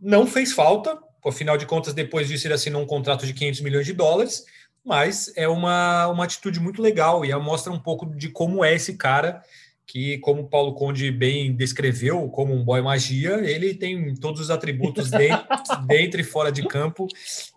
Não 0.00 0.24
fez 0.24 0.52
falta, 0.52 0.96
afinal 1.26 1.58
de 1.58 1.66
contas, 1.66 1.92
depois 1.92 2.28
disso, 2.28 2.46
ele 2.46 2.54
assinou 2.54 2.80
um 2.80 2.86
contrato 2.86 3.26
de 3.26 3.34
500 3.34 3.60
milhões 3.62 3.86
de 3.86 3.92
dólares, 3.92 4.44
mas 4.84 5.32
é 5.34 5.48
uma, 5.48 6.06
uma 6.06 6.22
atitude 6.22 6.60
muito 6.60 6.80
legal 6.80 7.24
e 7.24 7.34
mostra 7.34 7.72
um 7.72 7.78
pouco 7.80 8.06
de 8.06 8.28
como 8.28 8.64
é 8.64 8.76
esse 8.76 8.96
cara 8.96 9.42
que, 9.90 10.18
como 10.18 10.42
o 10.42 10.48
Paulo 10.48 10.72
Conde 10.72 11.10
bem 11.10 11.52
descreveu, 11.52 12.28
como 12.28 12.54
um 12.54 12.62
boy 12.62 12.80
magia, 12.80 13.40
ele 13.42 13.74
tem 13.74 14.14
todos 14.14 14.40
os 14.40 14.48
atributos 14.48 15.10
dentro, 15.10 15.44
dentro 15.84 16.20
e 16.20 16.24
fora 16.24 16.52
de 16.52 16.62
campo 16.62 17.08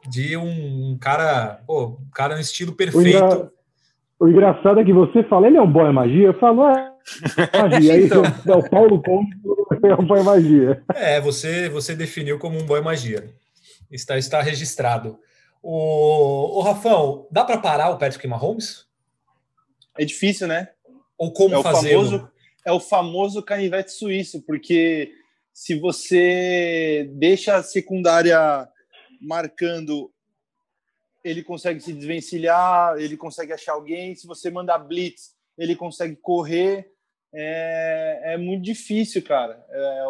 de 0.09 0.35
um, 0.35 0.97
cara, 0.99 1.61
pô, 1.67 1.99
um 2.01 2.09
cara 2.11 2.33
no 2.33 2.41
estilo 2.41 2.73
perfeito. 2.73 3.05
O, 3.05 3.07
engra... 3.07 3.51
o, 4.19 4.27
engraçado 4.27 4.79
é 4.79 4.83
que 4.83 4.91
você 4.91 5.21
fala, 5.25 5.45
ele 5.45 5.57
é 5.57 5.61
um 5.61 5.71
boy 5.71 5.91
magia, 5.91 6.27
eu 6.27 6.39
falo, 6.39 6.67
é 6.67 6.91
magia, 7.69 8.01
então... 8.01 8.23
é 8.47 8.55
o 8.55 8.67
Paulo 8.67 8.99
Conde 9.03 9.29
é 9.83 9.95
um 9.95 10.05
boy 10.05 10.23
magia. 10.23 10.83
É, 10.95 11.21
você, 11.21 11.69
você 11.69 11.95
definiu 11.95 12.39
como 12.39 12.57
um 12.57 12.65
boy 12.65 12.81
magia. 12.81 13.29
Está, 13.91 14.17
está 14.17 14.41
registrado. 14.41 15.19
O, 15.61 16.57
o 16.57 16.61
Rafão, 16.61 17.27
dá 17.31 17.43
para 17.43 17.59
parar 17.59 17.89
o 17.89 17.97
Patrick 17.97 18.27
Mahomes? 18.27 18.87
É 19.95 20.03
difícil, 20.03 20.47
né? 20.47 20.69
Ou 21.23 21.31
como 21.31 21.55
é 21.55 21.63
fazer? 21.63 21.95
É 22.65 22.71
o 22.71 22.79
famoso 22.79 23.41
canivete 23.41 23.91
suíço, 23.91 24.41
porque 24.41 25.11
se 25.53 25.75
você 25.75 27.09
deixa 27.13 27.55
a 27.55 27.63
secundária 27.63 28.67
marcando, 29.21 30.11
ele 31.23 31.43
consegue 31.43 31.79
se 31.79 31.93
desvencilhar, 31.93 32.97
ele 32.97 33.15
consegue 33.15 33.53
achar 33.53 33.73
alguém. 33.73 34.15
Se 34.15 34.27
você 34.27 34.49
mandar 34.49 34.79
blitz, 34.79 35.33
ele 35.57 35.75
consegue 35.75 36.15
correr. 36.15 36.91
É, 37.33 38.33
é 38.33 38.37
muito 38.37 38.63
difícil, 38.63 39.23
cara. 39.23 39.63
É, 39.69 40.03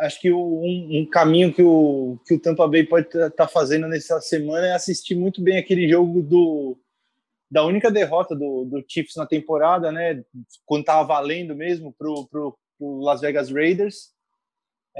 acho 0.00 0.20
que 0.20 0.32
um, 0.32 1.00
um, 1.00 1.06
caminho 1.06 1.52
que 1.54 1.62
o, 1.62 2.18
que 2.26 2.34
o 2.34 2.40
Tampa 2.40 2.66
Bay 2.66 2.84
pode 2.84 3.06
estar 3.06 3.30
tá 3.30 3.48
fazendo 3.48 3.86
nessa 3.86 4.20
semana 4.20 4.66
é 4.66 4.72
assistir 4.72 5.14
muito 5.14 5.40
bem 5.40 5.56
aquele 5.56 5.88
jogo 5.88 6.22
do 6.22 6.76
da 7.50 7.64
única 7.64 7.90
derrota 7.90 8.34
do, 8.34 8.64
do 8.64 8.84
Chiefs 8.86 9.16
na 9.16 9.26
temporada, 9.26 9.90
né? 9.90 10.22
Quando 10.66 10.80
estava 10.80 11.02
valendo 11.02 11.54
mesmo 11.54 11.92
pro, 11.92 12.26
pro, 12.28 12.58
pro 12.78 12.98
Las 13.00 13.20
Vegas 13.20 13.50
Raiders. 13.50 14.16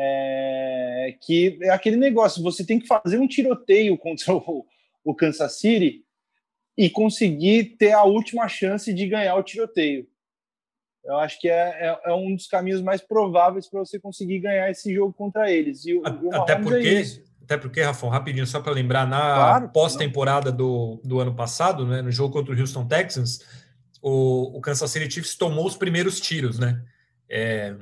É, 0.00 1.16
que 1.22 1.58
é 1.60 1.70
aquele 1.70 1.96
negócio, 1.96 2.40
você 2.40 2.64
tem 2.64 2.78
que 2.78 2.86
fazer 2.86 3.18
um 3.18 3.26
tiroteio 3.26 3.98
contra 3.98 4.32
o, 4.36 4.64
o 5.04 5.14
Kansas 5.14 5.58
City 5.58 6.04
e 6.76 6.88
conseguir 6.88 7.76
ter 7.76 7.90
a 7.90 8.04
última 8.04 8.46
chance 8.46 8.94
de 8.94 9.08
ganhar 9.08 9.34
o 9.34 9.42
tiroteio. 9.42 10.06
Eu 11.04 11.16
acho 11.16 11.40
que 11.40 11.48
é, 11.48 11.52
é, 11.54 12.00
é 12.10 12.14
um 12.14 12.34
dos 12.34 12.46
caminhos 12.46 12.80
mais 12.80 13.00
prováveis 13.00 13.68
para 13.68 13.80
você 13.80 13.98
conseguir 13.98 14.40
ganhar 14.40 14.70
esse 14.70 14.94
jogo 14.94 15.12
contra 15.12 15.50
eles. 15.50 15.84
E, 15.84 16.00
até 16.32 16.52
é 16.52 16.56
porque, 16.56 16.86
é 16.86 17.27
até 17.48 17.56
porque, 17.56 17.80
Rafão, 17.80 18.10
rapidinho, 18.10 18.46
só 18.46 18.60
para 18.60 18.72
lembrar, 18.72 19.06
na 19.06 19.18
claro, 19.18 19.68
pós-temporada 19.70 20.52
do, 20.52 21.00
do 21.02 21.18
ano 21.18 21.34
passado, 21.34 21.86
né, 21.86 22.02
no 22.02 22.12
jogo 22.12 22.30
contra 22.30 22.54
o 22.54 22.60
Houston 22.60 22.86
Texans, 22.86 23.40
o, 24.02 24.58
o 24.58 24.60
Kansas 24.60 24.90
City 24.90 25.10
Chiefs 25.10 25.34
tomou 25.34 25.66
os 25.66 25.74
primeiros 25.74 26.20
tiros, 26.20 26.58
né? 26.58 26.84
É, 27.26 27.74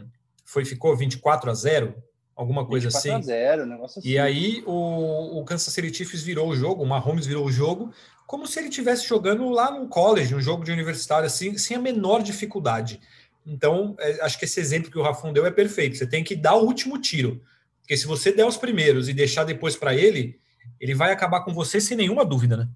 foi, 0.44 0.64
ficou 0.64 0.96
24 0.96 1.50
a 1.50 1.54
0, 1.54 2.00
alguma 2.36 2.64
coisa 2.64 2.86
24 2.86 3.10
assim. 3.10 3.26
24 3.26 3.42
a 3.42 3.56
0, 3.56 3.66
negócio 3.66 3.98
assim. 3.98 4.08
E 4.08 4.16
aí 4.20 4.62
o, 4.64 5.40
o 5.40 5.44
Kansas 5.44 5.74
City 5.74 5.92
Chiefs 5.92 6.22
virou 6.22 6.48
o 6.48 6.54
jogo, 6.54 6.84
o 6.84 6.86
Mahomes 6.86 7.26
virou 7.26 7.44
o 7.44 7.50
jogo, 7.50 7.92
como 8.24 8.46
se 8.46 8.60
ele 8.60 8.68
estivesse 8.68 9.04
jogando 9.04 9.48
lá 9.50 9.68
no 9.72 9.88
college, 9.88 10.32
um 10.32 10.40
jogo 10.40 10.62
de 10.62 10.70
universitário, 10.70 11.26
assim, 11.26 11.58
sem 11.58 11.76
a 11.76 11.80
menor 11.80 12.22
dificuldade. 12.22 13.00
Então, 13.44 13.96
é, 13.98 14.24
acho 14.24 14.38
que 14.38 14.44
esse 14.44 14.60
exemplo 14.60 14.92
que 14.92 14.98
o 14.98 15.02
Rafão 15.02 15.32
deu 15.32 15.44
é 15.44 15.50
perfeito. 15.50 15.96
Você 15.96 16.06
tem 16.06 16.22
que 16.22 16.36
dar 16.36 16.54
o 16.54 16.64
último 16.64 17.00
tiro. 17.00 17.42
Porque 17.86 17.96
se 17.96 18.04
você 18.04 18.32
der 18.32 18.44
os 18.44 18.56
primeiros 18.56 19.08
e 19.08 19.14
deixar 19.14 19.44
depois 19.44 19.76
para 19.76 19.94
ele, 19.94 20.40
ele 20.80 20.92
vai 20.92 21.12
acabar 21.12 21.44
com 21.44 21.54
você 21.54 21.80
sem 21.80 21.96
nenhuma 21.96 22.24
dúvida, 22.24 22.56
né? 22.56 22.68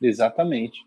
Exatamente. 0.00 0.78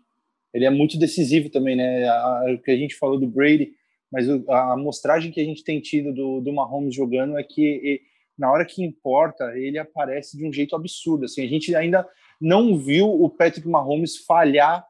Ele 0.52 0.64
é 0.64 0.70
muito 0.70 0.98
decisivo 0.98 1.48
também, 1.48 1.76
né? 1.76 2.10
O 2.52 2.58
que 2.58 2.72
a 2.72 2.76
gente 2.76 2.96
falou 2.96 3.20
do 3.20 3.28
Brady, 3.28 3.70
mas 4.10 4.28
a 4.48 4.72
amostragem 4.72 5.30
que 5.30 5.40
a 5.40 5.44
gente 5.44 5.62
tem 5.62 5.80
tido 5.80 6.12
do, 6.12 6.40
do 6.40 6.52
Mahomes 6.52 6.92
jogando 6.92 7.38
é 7.38 7.44
que 7.44 8.02
na 8.36 8.50
hora 8.50 8.66
que 8.66 8.82
importa, 8.82 9.56
ele 9.56 9.78
aparece 9.78 10.36
de 10.36 10.44
um 10.44 10.52
jeito 10.52 10.74
absurdo. 10.74 11.26
Assim, 11.26 11.44
a 11.44 11.48
gente 11.48 11.72
ainda 11.76 12.04
não 12.40 12.76
viu 12.76 13.08
o 13.08 13.30
Patrick 13.30 13.68
Mahomes 13.68 14.16
falhar 14.16 14.84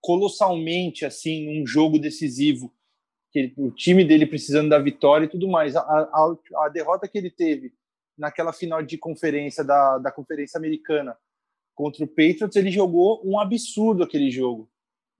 colossalmente 0.00 1.04
assim 1.04 1.46
num 1.46 1.64
jogo 1.64 2.00
decisivo 2.00 2.74
que 3.36 3.52
o 3.58 3.70
time 3.70 4.02
dele 4.02 4.24
precisando 4.24 4.70
da 4.70 4.78
vitória 4.78 5.26
e 5.26 5.28
tudo 5.28 5.46
mais. 5.46 5.76
A, 5.76 5.80
a, 5.80 6.36
a, 6.64 6.68
derrota 6.70 7.06
que 7.06 7.18
ele 7.18 7.30
teve 7.30 7.74
naquela 8.16 8.52
final 8.52 8.82
de 8.82 8.96
conferência 8.96 9.62
da, 9.62 9.98
da 9.98 10.10
conferência 10.10 10.56
americana 10.56 11.16
contra 11.74 12.02
o 12.02 12.08
Patriots, 12.08 12.56
ele 12.56 12.70
jogou 12.70 13.20
um 13.22 13.38
absurdo 13.38 14.02
aquele 14.02 14.30
jogo 14.30 14.70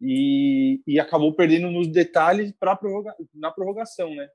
e, 0.01 0.81
e 0.87 0.99
acabou 0.99 1.35
perdendo 1.35 1.71
nos 1.71 1.89
detalhes 1.89 2.53
para 2.59 2.75
prorroga, 2.75 3.15
na 3.35 3.51
prorrogação, 3.51 4.15
né? 4.15 4.29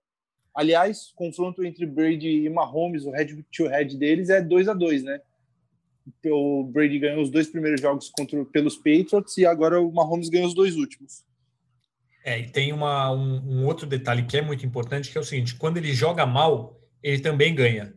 Aliás, 0.54 1.12
confronto 1.15 1.63
entre 1.63 1.86
Brady 1.86 2.46
e 2.46 2.50
Mahomes, 2.50 3.06
o 3.06 3.12
head 3.12 3.44
to 3.52 3.67
head 3.67 3.98
deles 3.98 4.30
é 4.30 4.41
2 4.41 4.67
a 4.67 4.74
2 4.74 5.04
né? 5.04 5.22
O 6.26 6.63
Brady 6.65 7.00
ganhou 7.00 7.22
os 7.22 7.32
dois 7.32 7.48
primeiros 7.48 7.82
jogos 7.82 8.12
contra, 8.12 8.44
pelos 8.46 8.76
Patriots 8.76 9.38
e 9.38 9.46
agora 9.46 9.82
o 9.82 9.91
Mahomes 9.91 10.30
ganhou 10.30 10.48
os 10.48 10.54
dois 10.54 10.76
últimos. 10.76 11.24
É, 12.23 12.39
e 12.39 12.49
tem 12.49 12.71
uma, 12.71 13.12
um, 13.12 13.62
um, 13.62 13.65
outro 13.65 13.88
detalhe 13.88 14.23
que 14.23 14.38
é 14.38 14.41
muito 14.41 14.65
importante, 14.65 15.12
que 15.12 15.17
é 15.17 15.21
o 15.21 15.23
seguinte: 15.23 15.55
quando 15.55 15.77
ele 15.77 15.93
joga 15.93 16.25
mal, 16.25 16.79
ele 17.01 17.19
também 17.19 17.53
ganha. 17.53 17.93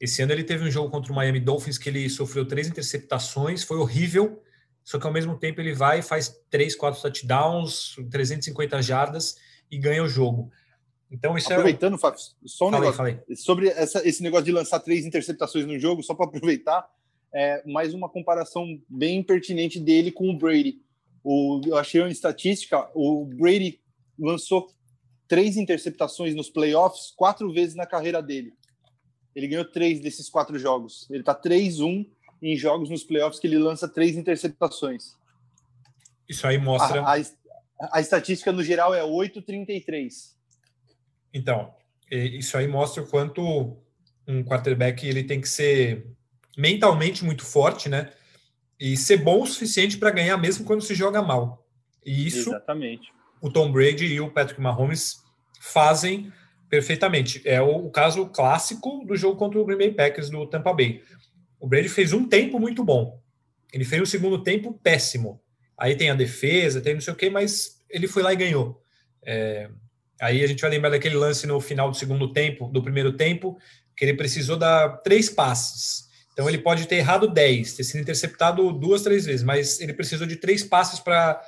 Esse 0.00 0.22
ano 0.22 0.32
ele 0.32 0.44
teve 0.44 0.64
um 0.64 0.70
jogo 0.70 0.90
contra 0.90 1.12
o 1.12 1.14
Miami 1.14 1.40
Dolphins 1.40 1.78
que 1.78 1.88
ele 1.88 2.08
sofreu 2.08 2.46
três 2.46 2.68
interceptações, 2.68 3.64
foi 3.64 3.78
horrível, 3.78 4.42
só 4.82 4.98
que 4.98 5.06
ao 5.06 5.12
mesmo 5.12 5.36
tempo 5.36 5.60
ele 5.60 5.72
vai, 5.72 6.02
faz 6.02 6.34
três, 6.50 6.76
quatro 6.76 7.00
touchdowns, 7.00 7.96
350 8.10 8.82
jardas 8.82 9.36
e 9.70 9.78
ganha 9.78 10.02
o 10.02 10.08
jogo. 10.08 10.50
Então, 11.10 11.36
isso 11.36 11.50
é 11.52 11.54
Aproveitando, 11.54 11.94
é... 11.94 11.98
Fábio, 11.98 12.18
só 12.44 12.68
um 12.68 12.70
falei, 12.70 12.80
negócio. 12.80 12.96
Falei. 12.96 13.36
Sobre 13.36 13.68
essa, 13.68 14.06
esse 14.06 14.22
negócio 14.22 14.44
de 14.44 14.52
lançar 14.52 14.80
três 14.80 15.06
interceptações 15.06 15.64
no 15.64 15.78
jogo, 15.78 16.02
só 16.02 16.14
para 16.14 16.26
aproveitar, 16.26 16.86
é, 17.32 17.62
mais 17.66 17.94
uma 17.94 18.08
comparação 18.08 18.80
bem 18.88 19.22
pertinente 19.22 19.80
dele 19.80 20.10
com 20.10 20.28
o 20.28 20.36
Brady 20.36 20.80
o, 21.24 21.60
eu 21.66 21.76
achei 21.78 22.00
uma 22.02 22.10
estatística: 22.10 22.88
o 22.94 23.24
Brady 23.24 23.80
lançou 24.18 24.70
três 25.26 25.56
interceptações 25.56 26.34
nos 26.34 26.50
playoffs 26.50 27.12
quatro 27.16 27.52
vezes 27.52 27.74
na 27.74 27.86
carreira 27.86 28.22
dele. 28.22 28.52
Ele 29.34 29.48
ganhou 29.48 29.64
três 29.64 30.00
desses 30.00 30.28
quatro 30.28 30.58
jogos. 30.58 31.08
Ele 31.10 31.20
está 31.20 31.34
3-1 31.34 32.06
em 32.40 32.56
jogos 32.56 32.90
nos 32.90 33.02
playoffs 33.02 33.40
que 33.40 33.46
ele 33.46 33.58
lança 33.58 33.88
três 33.88 34.16
interceptações. 34.16 35.16
Isso 36.28 36.46
aí 36.46 36.58
mostra. 36.58 37.00
A, 37.02 37.16
a, 37.16 37.24
a 37.92 38.00
estatística 38.00 38.52
no 38.52 38.62
geral 38.62 38.94
é 38.94 39.02
8,33. 39.02 40.34
Então, 41.32 41.74
isso 42.10 42.56
aí 42.56 42.68
mostra 42.68 43.02
o 43.02 43.08
quanto 43.08 43.76
um 44.26 44.44
quarterback 44.44 45.06
ele 45.06 45.24
tem 45.24 45.40
que 45.40 45.48
ser 45.48 46.06
mentalmente 46.56 47.24
muito 47.24 47.44
forte, 47.44 47.88
né? 47.88 48.12
E 48.78 48.96
ser 48.96 49.18
bom 49.18 49.42
o 49.42 49.46
suficiente 49.46 49.98
para 49.98 50.10
ganhar 50.10 50.36
mesmo 50.36 50.64
quando 50.64 50.82
se 50.82 50.94
joga 50.94 51.22
mal. 51.22 51.66
E 52.04 52.26
isso 52.26 52.50
Exatamente. 52.50 53.12
o 53.40 53.50
Tom 53.50 53.70
Brady 53.70 54.06
e 54.06 54.20
o 54.20 54.30
Patrick 54.30 54.60
Mahomes 54.60 55.22
fazem 55.60 56.32
perfeitamente. 56.68 57.40
É 57.44 57.62
o, 57.62 57.86
o, 57.86 57.90
caso 57.90 58.26
clássico 58.26 59.04
do 59.06 59.16
jogo 59.16 59.36
contra 59.36 59.58
o 59.58 59.64
Green 59.64 59.78
Bay 59.78 59.92
Packers 59.92 60.28
do 60.28 60.46
Tampa 60.46 60.72
Bay. 60.72 61.02
O 61.58 61.66
Brady 61.66 61.88
fez 61.88 62.12
um 62.12 62.28
tempo 62.28 62.58
muito 62.58 62.84
bom. 62.84 63.20
Ele 63.72 63.84
fez 63.84 64.02
um 64.02 64.06
segundo 64.06 64.42
tempo 64.42 64.78
péssimo. 64.82 65.40
Aí 65.78 65.96
tem 65.96 66.10
a 66.10 66.14
defesa, 66.14 66.80
tem 66.80 66.94
não 66.94 67.00
sei 67.00 67.12
o 67.12 67.16
quê, 67.16 67.30
mas 67.30 67.82
ele 67.88 68.06
foi 68.06 68.22
lá 68.22 68.32
e 68.32 68.36
ganhou. 68.36 68.80
É, 69.24 69.68
aí 70.20 70.44
a 70.44 70.46
gente 70.46 70.60
vai 70.60 70.70
lembrar 70.70 70.90
daquele 70.90 71.16
lance 71.16 71.46
no 71.46 71.60
final 71.60 71.90
do 71.90 71.96
segundo 71.96 72.32
tempo, 72.32 72.68
do 72.68 72.82
primeiro 72.82 73.12
tempo, 73.12 73.58
que 73.96 74.04
ele 74.04 74.14
precisou 74.14 74.56
dar 74.56 74.98
três 74.98 75.28
passes. 75.30 76.08
Então 76.34 76.48
ele 76.48 76.58
pode 76.58 76.86
ter 76.86 76.96
errado 76.96 77.32
10, 77.32 77.74
ter 77.74 77.84
sido 77.84 78.00
interceptado 78.00 78.72
duas, 78.72 79.02
três 79.02 79.24
vezes, 79.24 79.44
mas 79.44 79.80
ele 79.80 79.94
precisou 79.94 80.26
de 80.26 80.34
três 80.34 80.64
passes 80.64 80.98
para 80.98 81.40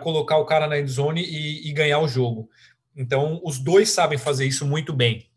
colocar 0.00 0.38
o 0.38 0.46
cara 0.46 0.66
na 0.66 0.80
endzone 0.80 1.22
e, 1.22 1.68
e 1.68 1.72
ganhar 1.72 2.00
o 2.00 2.08
jogo. 2.08 2.48
Então 2.96 3.38
os 3.44 3.58
dois 3.58 3.90
sabem 3.90 4.18
fazer 4.18 4.46
isso 4.46 4.66
muito 4.66 4.94
bem. 4.94 5.28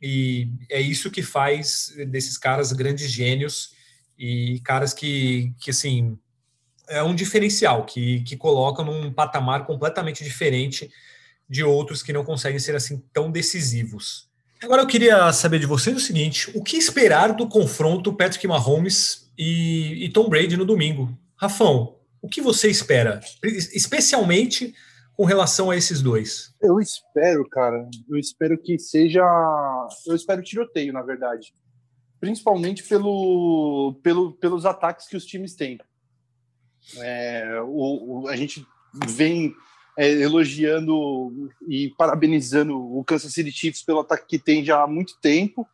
E 0.00 0.48
é 0.70 0.80
isso 0.80 1.10
que 1.10 1.22
faz 1.22 1.92
desses 2.08 2.38
caras 2.38 2.72
grandes 2.72 3.10
gênios 3.10 3.70
e 4.16 4.60
caras 4.64 4.94
que, 4.94 5.52
que 5.60 5.70
assim, 5.70 6.16
é 6.88 7.02
um 7.02 7.14
diferencial, 7.14 7.84
que, 7.84 8.20
que 8.22 8.36
colocam 8.36 8.84
num 8.84 9.12
patamar 9.12 9.66
completamente 9.66 10.22
diferente 10.22 10.88
de 11.48 11.64
outros 11.64 12.02
que 12.02 12.12
não 12.12 12.24
conseguem 12.24 12.60
ser 12.60 12.76
assim 12.76 13.02
tão 13.12 13.30
decisivos. 13.30 14.30
Agora 14.62 14.82
eu 14.82 14.86
queria 14.86 15.32
saber 15.32 15.58
de 15.58 15.66
vocês 15.66 15.96
o 15.96 16.00
seguinte: 16.00 16.50
o 16.54 16.62
que 16.62 16.76
esperar 16.76 17.32
do 17.34 17.48
confronto 17.48 18.14
Patrick 18.14 18.46
Mahomes 18.46 19.32
e, 19.36 20.04
e 20.04 20.12
Tom 20.12 20.28
Brady 20.28 20.56
no 20.56 20.64
domingo? 20.64 21.16
Rafão, 21.36 21.96
o 22.20 22.28
que 22.28 22.40
você 22.40 22.70
espera, 22.70 23.20
especialmente 23.42 24.72
com 25.14 25.24
relação 25.24 25.70
a 25.70 25.76
esses 25.76 26.00
dois? 26.00 26.54
Eu 26.62 26.78
espero, 26.78 27.48
cara, 27.48 27.88
eu 28.08 28.16
espero 28.16 28.56
que 28.56 28.78
seja. 28.78 29.22
Eu 30.06 30.14
espero 30.14 30.42
tiroteio, 30.42 30.92
na 30.92 31.02
verdade. 31.02 31.52
Principalmente 32.20 32.84
pelo, 32.84 33.98
pelo, 34.00 34.32
pelos 34.34 34.64
ataques 34.64 35.08
que 35.08 35.16
os 35.16 35.26
times 35.26 35.56
têm. 35.56 35.80
É, 36.98 37.60
o, 37.62 38.22
o, 38.22 38.28
a 38.28 38.36
gente 38.36 38.64
vem 39.08 39.52
é, 39.98 40.10
elogiando 40.10 41.50
e 41.68 41.90
parabenizando 41.96 42.76
o 42.76 43.04
Kansas 43.04 43.32
City 43.32 43.50
Chiefs 43.50 43.82
pelo 43.82 44.00
ataque 44.00 44.26
que 44.26 44.38
tem 44.38 44.64
já 44.64 44.82
há 44.82 44.86
muito 44.86 45.18
tempo. 45.20 45.66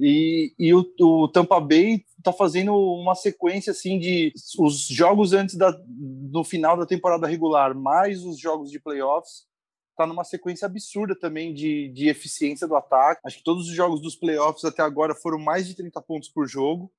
E, 0.00 0.52
e 0.56 0.72
o, 0.72 0.88
o, 1.00 1.26
Tampa 1.26 1.58
Bay 1.58 2.04
está 2.16 2.32
fazendo 2.32 2.72
uma 2.72 3.16
sequência 3.16 3.72
assim 3.72 3.98
de 3.98 4.32
os 4.56 4.86
jogos 4.86 5.32
antes 5.32 5.56
da, 5.56 5.76
do 5.86 6.44
final 6.44 6.76
da 6.76 6.86
temporada 6.86 7.26
regular, 7.26 7.74
mais 7.74 8.24
os 8.24 8.38
jogos 8.38 8.70
de 8.70 8.78
playoffs, 8.78 9.48
está 9.90 10.06
numa 10.06 10.22
sequência 10.22 10.66
absurda 10.66 11.18
também 11.18 11.52
de, 11.52 11.88
de 11.88 12.08
eficiência 12.08 12.68
do 12.68 12.76
ataque. 12.76 13.20
Acho 13.24 13.38
que 13.38 13.44
todos 13.44 13.68
os 13.68 13.74
jogos 13.74 14.00
dos 14.00 14.14
playoffs 14.14 14.64
até 14.64 14.82
agora 14.82 15.16
foram 15.16 15.40
mais 15.40 15.66
de 15.66 15.74
30 15.74 16.00
pontos 16.02 16.28
por 16.28 16.46
jogo. 16.46 16.92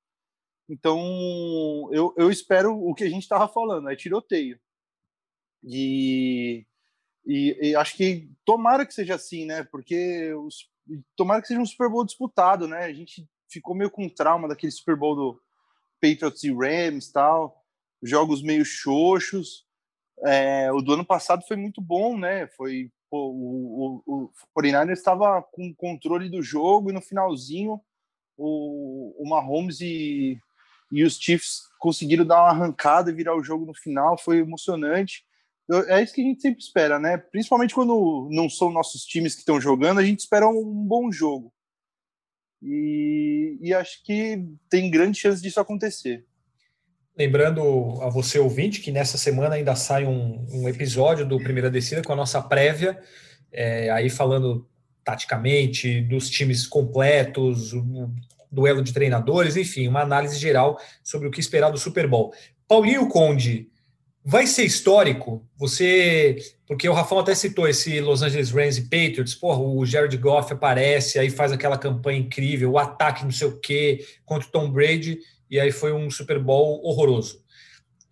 Então, 0.68 1.88
eu, 1.90 2.14
eu 2.18 2.30
espero 2.30 2.78
o 2.78 2.94
que 2.94 3.04
a 3.04 3.08
gente 3.08 3.22
estava 3.22 3.48
falando, 3.48 3.88
é 3.88 3.96
tiroteio. 3.96 4.60
E, 5.62 6.66
e, 7.26 7.70
e, 7.70 7.76
acho 7.76 7.96
que 7.96 8.30
tomara 8.44 8.86
que 8.86 8.94
seja 8.94 9.14
assim, 9.14 9.44
né? 9.44 9.64
Porque 9.64 10.32
os, 10.34 10.68
tomara 11.16 11.40
que 11.40 11.48
seja 11.48 11.60
um 11.60 11.66
Super 11.66 11.88
Bowl 11.88 12.04
disputado, 12.04 12.66
né? 12.66 12.84
A 12.84 12.92
gente 12.92 13.28
ficou 13.48 13.74
meio 13.74 13.90
com 13.90 14.08
trauma 14.08 14.48
daquele 14.48 14.72
Super 14.72 14.96
Bowl 14.96 15.14
do 15.14 15.40
Patriots 16.00 16.42
e 16.44 16.52
Rams 16.52 17.12
tal, 17.12 17.62
jogos 18.02 18.42
meio 18.42 18.64
xoxos. 18.64 19.66
É, 20.24 20.70
o 20.72 20.80
do 20.80 20.94
ano 20.94 21.04
passado 21.04 21.44
foi 21.46 21.56
muito 21.56 21.80
bom, 21.80 22.16
né? 22.16 22.46
Foi 22.48 22.90
pô, 23.10 23.30
o, 23.30 24.02
o, 24.06 24.24
o 24.24 24.30
49ers 24.58 24.92
estava 24.92 25.42
com 25.42 25.74
controle 25.74 26.30
do 26.30 26.42
jogo 26.42 26.90
e 26.90 26.92
no 26.92 27.00
finalzinho 27.00 27.80
o, 28.36 29.14
o 29.18 29.28
Mahomes 29.28 29.80
e, 29.80 30.38
e 30.90 31.04
os 31.04 31.18
Chiefs 31.18 31.62
conseguiram 31.78 32.24
dar 32.24 32.42
uma 32.42 32.50
arrancada 32.50 33.10
e 33.10 33.14
virar 33.14 33.36
o 33.36 33.42
jogo 33.42 33.66
no 33.66 33.74
final, 33.74 34.16
foi 34.16 34.38
emocionante 34.38 35.24
é 35.88 36.02
isso 36.02 36.14
que 36.14 36.20
a 36.20 36.24
gente 36.24 36.42
sempre 36.42 36.60
espera, 36.60 36.98
né? 36.98 37.16
Principalmente 37.16 37.74
quando 37.74 38.28
não 38.30 38.48
são 38.48 38.70
nossos 38.70 39.04
times 39.04 39.34
que 39.34 39.40
estão 39.40 39.60
jogando, 39.60 40.00
a 40.00 40.04
gente 40.04 40.20
espera 40.20 40.48
um 40.48 40.64
bom 40.86 41.10
jogo. 41.12 41.52
E, 42.62 43.58
e 43.60 43.72
acho 43.72 44.02
que 44.04 44.44
tem 44.68 44.90
grande 44.90 45.18
chance 45.18 45.40
disso 45.40 45.60
acontecer. 45.60 46.24
Lembrando 47.16 48.00
a 48.02 48.08
você, 48.08 48.38
ouvinte, 48.38 48.80
que 48.80 48.90
nessa 48.90 49.18
semana 49.18 49.54
ainda 49.54 49.74
sai 49.74 50.06
um, 50.06 50.46
um 50.52 50.68
episódio 50.68 51.26
do 51.26 51.38
Primeira 51.38 51.70
Descida 51.70 52.02
com 52.02 52.12
a 52.12 52.16
nossa 52.16 52.40
prévia, 52.42 53.00
é, 53.52 53.90
aí 53.90 54.08
falando 54.08 54.68
taticamente 55.04 56.00
dos 56.02 56.28
times 56.28 56.66
completos, 56.66 57.72
o 57.72 58.10
duelo 58.50 58.82
de 58.82 58.92
treinadores, 58.92 59.56
enfim, 59.56 59.88
uma 59.88 60.02
análise 60.02 60.38
geral 60.38 60.78
sobre 61.02 61.28
o 61.28 61.30
que 61.30 61.40
esperar 61.40 61.70
do 61.70 61.78
Super 61.78 62.06
Bowl. 62.06 62.32
Paulinho 62.66 63.08
Conde, 63.08 63.68
Vai 64.24 64.46
ser 64.46 64.64
histórico? 64.64 65.46
Você. 65.56 66.36
Porque 66.66 66.88
o 66.88 66.92
Rafão 66.92 67.18
até 67.18 67.34
citou 67.34 67.66
esse 67.66 68.00
Los 68.00 68.22
Angeles 68.22 68.50
Rams 68.50 68.78
e 68.78 68.82
Patriots. 68.82 69.34
Porra, 69.34 69.60
o 69.60 69.84
Jared 69.86 70.16
Goff 70.18 70.52
aparece, 70.52 71.18
aí 71.18 71.30
faz 71.30 71.52
aquela 71.52 71.78
campanha 71.78 72.18
incrível, 72.18 72.72
o 72.72 72.78
ataque 72.78 73.24
não 73.24 73.32
sei 73.32 73.48
o 73.48 73.58
quê, 73.58 74.06
contra 74.24 74.46
o 74.46 74.50
Tom 74.52 74.70
Brady, 74.70 75.18
e 75.50 75.58
aí 75.58 75.72
foi 75.72 75.92
um 75.92 76.10
Super 76.10 76.38
Bowl 76.38 76.84
horroroso. 76.84 77.42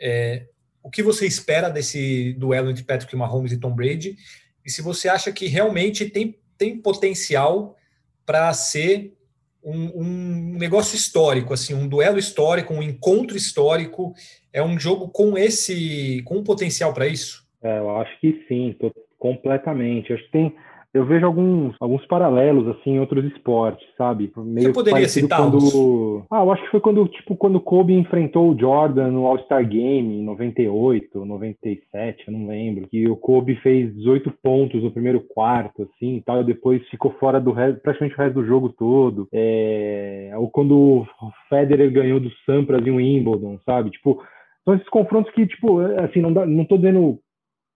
É, 0.00 0.46
o 0.82 0.90
que 0.90 1.02
você 1.02 1.26
espera 1.26 1.68
desse 1.68 2.32
duelo 2.34 2.70
entre 2.70 2.82
Patrick 2.82 3.14
Mahomes 3.14 3.52
e 3.52 3.58
Tom 3.58 3.74
Brady? 3.74 4.16
E 4.64 4.70
se 4.70 4.82
você 4.82 5.08
acha 5.08 5.30
que 5.30 5.46
realmente 5.46 6.06
tem, 6.06 6.38
tem 6.56 6.80
potencial 6.80 7.76
para 8.24 8.52
ser 8.54 9.14
um, 9.62 10.02
um, 10.02 10.58
negócio 10.58 10.96
histórico, 10.96 11.52
assim, 11.52 11.74
um 11.74 11.86
duelo 11.86 12.18
histórico, 12.18 12.72
um 12.72 12.82
encontro 12.82 13.36
histórico 13.36 14.14
é 14.58 14.62
um 14.62 14.78
jogo 14.78 15.08
com 15.08 15.36
esse, 15.38 16.22
com 16.24 16.38
um 16.38 16.44
potencial 16.44 16.92
para 16.92 17.06
isso? 17.06 17.46
É, 17.62 17.78
eu 17.78 17.90
acho 17.96 18.20
que 18.20 18.44
sim, 18.48 18.74
completamente. 19.18 20.12
Acho 20.12 20.24
que 20.24 20.30
tem, 20.30 20.54
eu 20.94 21.04
vejo 21.04 21.26
alguns, 21.26 21.76
alguns 21.80 22.04
paralelos 22.06 22.66
assim 22.68 22.92
em 22.92 23.00
outros 23.00 23.24
esportes, 23.26 23.86
sabe? 23.96 24.32
Meio 24.36 24.68
Você 24.68 24.72
poderia 24.72 25.08
citar 25.08 25.38
quando... 25.38 26.24
Ah, 26.30 26.42
eu 26.42 26.50
acho 26.50 26.62
que 26.62 26.70
foi 26.70 26.80
quando, 26.80 27.06
tipo, 27.08 27.36
quando 27.36 27.60
Kobe 27.60 27.92
enfrentou 27.92 28.50
o 28.50 28.58
Jordan 28.58 29.10
no 29.10 29.26
All-Star 29.26 29.66
Game 29.68 30.16
em 30.16 30.24
98, 30.24 31.24
97, 31.24 32.24
eu 32.26 32.32
não 32.32 32.46
lembro, 32.48 32.88
que 32.88 33.08
o 33.08 33.16
Kobe 33.16 33.56
fez 33.56 33.94
18 33.94 34.32
pontos 34.42 34.82
no 34.82 34.90
primeiro 34.90 35.20
quarto, 35.20 35.82
assim, 35.82 36.16
e 36.16 36.22
tal, 36.22 36.40
e 36.40 36.44
depois 36.44 36.86
ficou 36.88 37.14
fora 37.20 37.38
do 37.38 37.52
resto, 37.52 37.80
praticamente 37.80 38.14
o 38.16 38.18
resto 38.18 38.34
do 38.34 38.46
jogo 38.46 38.70
todo. 38.70 39.28
É... 39.32 40.32
Ou 40.36 40.48
quando 40.48 40.72
o 40.72 41.06
Federer 41.50 41.92
ganhou 41.92 42.18
do 42.18 42.30
Sampras 42.46 42.86
em 42.86 42.90
Wimbledon, 42.90 43.58
sabe? 43.64 43.90
Tipo, 43.90 44.22
são 44.68 44.74
esses 44.74 44.88
confrontos 44.90 45.32
que, 45.32 45.46
tipo, 45.46 45.80
assim, 46.04 46.20
não, 46.20 46.30
dá, 46.30 46.44
não 46.44 46.62
tô 46.62 46.76
dizendo 46.76 47.18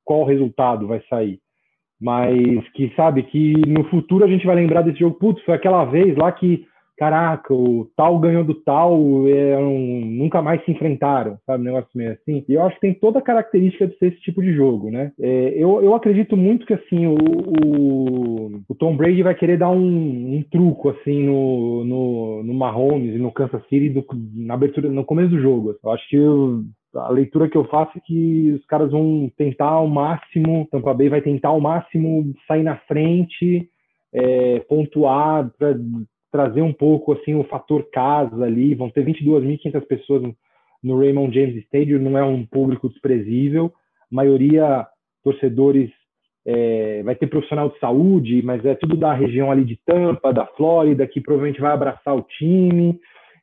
qual 0.05 0.25
resultado 0.25 0.87
vai 0.87 1.01
sair, 1.09 1.39
mas 1.99 2.69
que, 2.75 2.93
sabe, 2.95 3.23
que 3.23 3.55
no 3.67 3.85
futuro 3.85 4.25
a 4.25 4.29
gente 4.29 4.45
vai 4.45 4.57
lembrar 4.57 4.83
desse 4.83 4.99
jogo, 4.99 5.19
putz, 5.19 5.43
foi 5.43 5.55
aquela 5.55 5.87
vez 5.87 6.15
lá 6.19 6.31
que, 6.31 6.67
caraca, 6.99 7.55
o 7.55 7.89
tal 7.97 8.19
ganhou 8.19 8.45
do 8.45 8.55
tal, 8.55 8.93
é 9.27 9.57
um, 9.57 10.05
nunca 10.05 10.43
mais 10.43 10.63
se 10.65 10.71
enfrentaram, 10.71 11.39
sabe, 11.47 11.63
um 11.63 11.65
negócio 11.65 11.89
meio 11.95 12.13
assim. 12.13 12.45
E 12.47 12.53
eu 12.53 12.63
acho 12.63 12.75
que 12.75 12.83
tem 12.83 12.93
toda 12.93 13.21
a 13.21 13.23
característica 13.23 13.87
de 13.87 13.97
ser 13.97 14.09
esse 14.09 14.21
tipo 14.21 14.43
de 14.43 14.53
jogo, 14.53 14.91
né? 14.91 15.13
É, 15.19 15.55
eu, 15.57 15.83
eu 15.83 15.95
acredito 15.95 16.37
muito 16.37 16.67
que, 16.67 16.75
assim, 16.75 17.07
o, 17.07 17.17
o, 17.17 18.61
o 18.69 18.75
Tom 18.75 18.95
Brady 18.97 19.23
vai 19.23 19.35
querer 19.35 19.57
dar 19.57 19.71
um, 19.71 20.37
um, 20.37 20.45
truco, 20.51 20.91
assim, 20.91 21.25
no, 21.25 21.85
no, 21.85 22.43
no 22.43 22.53
Mahomes 22.53 23.15
e 23.15 23.19
no 23.19 23.33
Kansas 23.33 23.63
City 23.69 23.89
do, 23.89 24.05
na 24.35 24.55
abertura, 24.55 24.91
no 24.91 25.05
começo 25.07 25.31
do 25.31 25.41
jogo. 25.41 25.75
Eu 25.83 25.91
acho 25.91 26.07
que 26.11 26.19
a 26.95 27.11
leitura 27.11 27.49
que 27.49 27.57
eu 27.57 27.65
faço 27.65 27.97
é 27.97 28.01
que 28.01 28.53
os 28.53 28.65
caras 28.67 28.91
vão 28.91 29.31
tentar 29.37 29.69
ao 29.69 29.87
máximo, 29.87 30.69
Tampa 30.71 30.93
Bay 30.93 31.09
vai 31.09 31.23
tentar 31.23 31.49
ao 31.49 31.61
máximo 31.61 32.35
sair 32.47 32.63
na 32.63 32.77
frente, 32.77 33.69
é, 34.13 34.61
pontuar, 34.61 35.51
para 35.59 35.75
trazer 36.31 36.63
um 36.63 36.73
pouco 36.73 37.13
assim 37.13 37.35
o 37.35 37.45
fator 37.45 37.89
casa 37.91 38.45
ali. 38.45 38.75
Vão 38.75 38.91
ter 38.91 39.05
22.500 39.05 39.87
pessoas 39.87 40.35
no 40.83 40.99
Raymond 40.99 41.35
James 41.35 41.65
Stadium, 41.65 41.99
não 41.99 42.19
é 42.19 42.25
um 42.25 42.45
público 42.45 42.89
desprezível. 42.89 43.73
A 44.11 44.15
maioria 44.15 44.87
torcedores 45.23 45.91
é, 46.45 47.03
vai 47.05 47.15
ter 47.15 47.29
profissional 47.29 47.69
de 47.69 47.79
saúde, 47.79 48.43
mas 48.43 48.65
é 48.65 48.75
tudo 48.75 48.97
da 48.97 49.13
região 49.13 49.51
ali 49.51 49.65
de 49.65 49.79
Tampa, 49.87 50.33
da 50.33 50.47
Flórida, 50.47 51.07
que 51.07 51.21
provavelmente 51.21 51.61
vai 51.61 51.73
abraçar 51.73 52.17
o 52.17 52.23
time. 52.23 52.99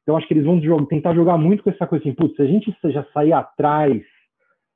Então, 0.10 0.18
acho 0.18 0.28
que 0.28 0.34
eles 0.34 0.46
vão 0.46 0.60
jogar, 0.60 0.88
tentar 0.88 1.14
jogar 1.14 1.38
muito 1.38 1.62
com 1.62 1.70
essa 1.70 1.86
coisa 1.86 2.04
assim, 2.04 2.16
putz, 2.16 2.36
se 2.36 2.42
a 2.42 2.46
gente 2.48 2.76
já 2.86 3.06
sair 3.14 3.32
atrás 3.32 4.02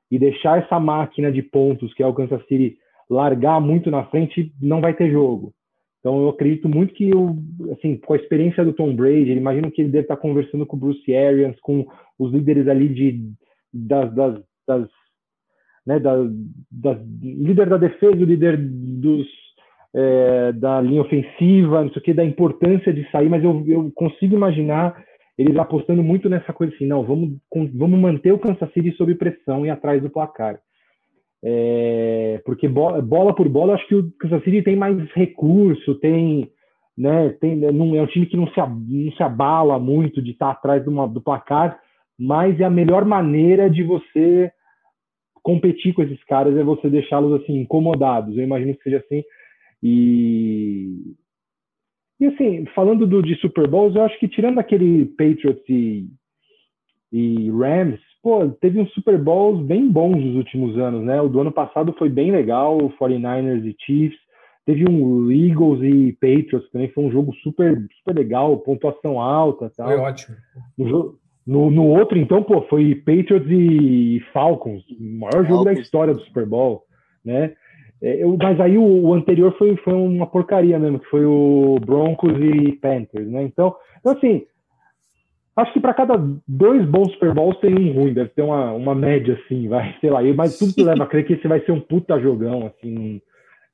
e 0.08 0.16
deixar 0.16 0.62
essa 0.62 0.78
máquina 0.78 1.32
de 1.32 1.42
pontos 1.42 1.92
que 1.92 2.04
é 2.04 2.06
o 2.06 2.14
Kansas 2.14 2.40
City 2.46 2.76
largar 3.10 3.60
muito 3.60 3.90
na 3.90 4.04
frente, 4.04 4.52
não 4.62 4.80
vai 4.80 4.94
ter 4.94 5.10
jogo. 5.10 5.52
Então, 5.98 6.22
eu 6.22 6.28
acredito 6.28 6.68
muito 6.68 6.94
que, 6.94 7.10
assim, 7.72 7.96
com 7.96 8.12
a 8.12 8.16
experiência 8.16 8.64
do 8.64 8.72
Tom 8.72 8.94
Brady, 8.94 9.32
imagino 9.32 9.72
que 9.72 9.82
ele 9.82 9.90
deve 9.90 10.04
estar 10.04 10.18
conversando 10.18 10.64
com 10.64 10.76
o 10.76 10.78
Bruce 10.78 11.12
Arians, 11.12 11.58
com 11.62 11.84
os 12.16 12.32
líderes 12.32 12.68
ali 12.68 12.88
de, 12.88 13.32
das, 13.72 14.14
das, 14.14 14.40
das 14.68 14.88
né, 15.84 15.98
da, 15.98 16.14
da, 16.70 16.92
líder 17.20 17.68
da 17.70 17.76
defesa, 17.76 18.14
o 18.14 18.24
líder 18.24 18.56
dos, 18.56 19.26
é, 19.96 20.52
da 20.52 20.80
linha 20.80 21.02
ofensiva, 21.02 21.82
não 21.82 21.90
sei 21.90 22.00
o 22.00 22.04
que, 22.04 22.14
da 22.14 22.24
importância 22.24 22.92
de 22.92 23.10
sair, 23.10 23.28
mas 23.28 23.42
eu, 23.42 23.64
eu 23.66 23.90
consigo 23.96 24.36
imaginar 24.36 24.94
eles 25.36 25.56
apostando 25.56 26.02
muito 26.02 26.28
nessa 26.28 26.52
coisa 26.52 26.74
assim, 26.74 26.86
não, 26.86 27.02
vamos, 27.02 27.38
vamos 27.74 27.98
manter 27.98 28.32
o 28.32 28.38
Kansas 28.38 28.72
City 28.72 28.92
sob 28.92 29.14
pressão 29.14 29.66
e 29.66 29.70
atrás 29.70 30.00
do 30.02 30.10
placar. 30.10 30.58
É, 31.42 32.40
porque 32.44 32.68
bola, 32.68 33.02
bola, 33.02 33.34
por 33.34 33.48
bola, 33.48 33.74
acho 33.74 33.86
que 33.86 33.94
o 33.94 34.10
Kansas 34.18 34.42
City 34.44 34.62
tem 34.62 34.76
mais 34.76 34.96
recurso, 35.12 35.96
tem, 35.96 36.50
né, 36.96 37.30
tem, 37.40 37.56
não, 37.56 37.94
é 37.94 38.02
um 38.02 38.06
time 38.06 38.26
que 38.26 38.36
não 38.36 38.46
se, 38.48 38.60
não 38.60 39.12
se 39.12 39.22
abala 39.22 39.78
muito 39.78 40.22
de 40.22 40.30
estar 40.30 40.50
atrás 40.50 40.84
do, 40.84 41.06
do 41.08 41.20
placar, 41.20 41.78
mas 42.18 42.58
é 42.60 42.64
a 42.64 42.70
melhor 42.70 43.04
maneira 43.04 43.68
de 43.68 43.82
você 43.82 44.50
competir 45.42 45.92
com 45.92 46.02
esses 46.02 46.24
caras 46.24 46.56
é 46.56 46.64
você 46.64 46.88
deixá-los 46.88 47.42
assim 47.42 47.60
incomodados. 47.60 48.36
Eu 48.36 48.44
imagino 48.44 48.74
que 48.74 48.82
seja 48.82 48.96
assim. 48.96 49.22
E 49.82 51.14
e 52.20 52.26
assim, 52.26 52.64
falando 52.74 53.06
do, 53.06 53.22
de 53.22 53.34
Super 53.36 53.68
Bowls, 53.68 53.94
eu 53.94 54.02
acho 54.02 54.18
que 54.18 54.28
tirando 54.28 54.58
aquele 54.58 55.06
Patriots 55.06 55.62
e, 55.68 56.06
e 57.12 57.50
Rams, 57.50 58.00
pô, 58.22 58.48
teve 58.60 58.80
uns 58.80 58.92
Super 58.92 59.18
Bowls 59.18 59.64
bem 59.66 59.88
bons 59.88 60.16
nos 60.16 60.36
últimos 60.36 60.78
anos, 60.78 61.04
né? 61.04 61.20
O 61.20 61.28
do 61.28 61.40
ano 61.40 61.52
passado 61.52 61.94
foi 61.98 62.08
bem 62.08 62.30
legal, 62.30 62.78
o 62.78 62.90
49ers 62.90 63.64
e 63.64 63.76
Chiefs. 63.84 64.18
Teve 64.64 64.88
um 64.88 65.30
Eagles 65.30 65.82
e 65.82 66.12
Patriots 66.12 66.70
também, 66.70 66.88
foi 66.88 67.04
um 67.04 67.10
jogo 67.10 67.34
super, 67.42 67.86
super 67.98 68.16
legal, 68.16 68.56
pontuação 68.58 69.20
alta. 69.20 69.70
Tal. 69.76 69.88
Foi 69.88 69.98
ótimo. 69.98 70.36
No, 70.78 71.18
no, 71.46 71.70
no, 71.70 71.86
outro, 71.88 72.16
então, 72.16 72.42
pô, 72.42 72.62
foi 72.62 72.94
Patriots 72.94 73.50
e 73.50 74.22
Falcons, 74.32 74.82
o 74.88 75.18
maior 75.18 75.44
jogo 75.44 75.64
Falcons. 75.64 75.64
da 75.64 75.72
história 75.74 76.14
do 76.14 76.20
Super 76.22 76.46
Bowl, 76.46 76.84
né? 77.22 77.54
É, 78.04 78.22
eu, 78.22 78.36
mas 78.36 78.60
aí 78.60 78.76
o, 78.76 78.84
o, 78.84 79.14
anterior 79.14 79.56
foi, 79.56 79.74
foi 79.78 79.94
uma 79.94 80.26
porcaria 80.26 80.78
mesmo, 80.78 80.98
que 80.98 81.08
foi 81.08 81.24
o 81.24 81.78
Broncos 81.80 82.34
e 82.38 82.72
Panthers, 82.72 83.26
né? 83.26 83.42
Então, 83.44 83.74
então 83.98 84.12
assim, 84.12 84.44
acho 85.56 85.72
que 85.72 85.80
para 85.80 85.94
cada 85.94 86.22
dois 86.46 86.84
bons 86.84 87.10
Super 87.12 87.32
Bowls 87.32 87.58
tem 87.60 87.74
um 87.74 87.94
ruim, 87.94 88.12
deve 88.12 88.28
ter 88.28 88.42
uma, 88.42 88.72
uma 88.72 88.94
média 88.94 89.40
assim, 89.42 89.68
vai, 89.68 89.96
sei 90.02 90.10
lá, 90.10 90.20
mas 90.36 90.58
tudo 90.58 90.74
que 90.74 90.84
leva 90.84 91.04
a 91.04 91.06
crer 91.06 91.26
que 91.26 91.32
esse 91.32 91.48
vai 91.48 91.64
ser 91.64 91.72
um 91.72 91.80
puta 91.80 92.20
jogão, 92.20 92.66
assim. 92.66 93.22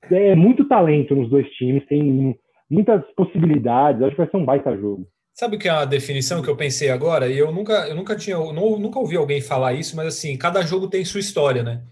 É 0.09 0.37
muito 0.37 0.65
talento 0.69 1.17
nos 1.17 1.29
dois 1.29 1.51
times, 1.55 1.85
tem 1.89 2.39
muitas 2.71 3.03
possibilidades, 3.17 4.01
acho 4.01 4.13
que 4.13 4.23
vai 4.23 4.31
ser 4.31 4.37
um 4.37 4.45
baita 4.45 4.77
jogo. 4.77 5.09
Sabe 5.35 5.57
o 5.57 5.59
que 5.59 5.67
é 5.67 5.73
a 5.73 5.85
definição 5.85 6.41
que 6.41 6.49
eu 6.49 6.57
pensei 6.57 6.91
agora? 6.91 7.27
E 7.27 7.37
eu 7.37 7.51
nunca, 7.51 7.89
eu 7.89 7.97
nunca 7.97 8.15
tinha, 8.15 8.37
eu 8.37 8.53
nunca 8.53 9.01
ouvi 9.01 9.17
alguém 9.17 9.41
falar 9.41 9.73
isso, 9.73 9.97
mas 9.97 10.07
assim, 10.07 10.37
cada 10.37 10.63
jogo 10.63 10.89
tem 10.89 11.05
sua 11.05 11.19
história, 11.19 11.65
né? 11.65 11.83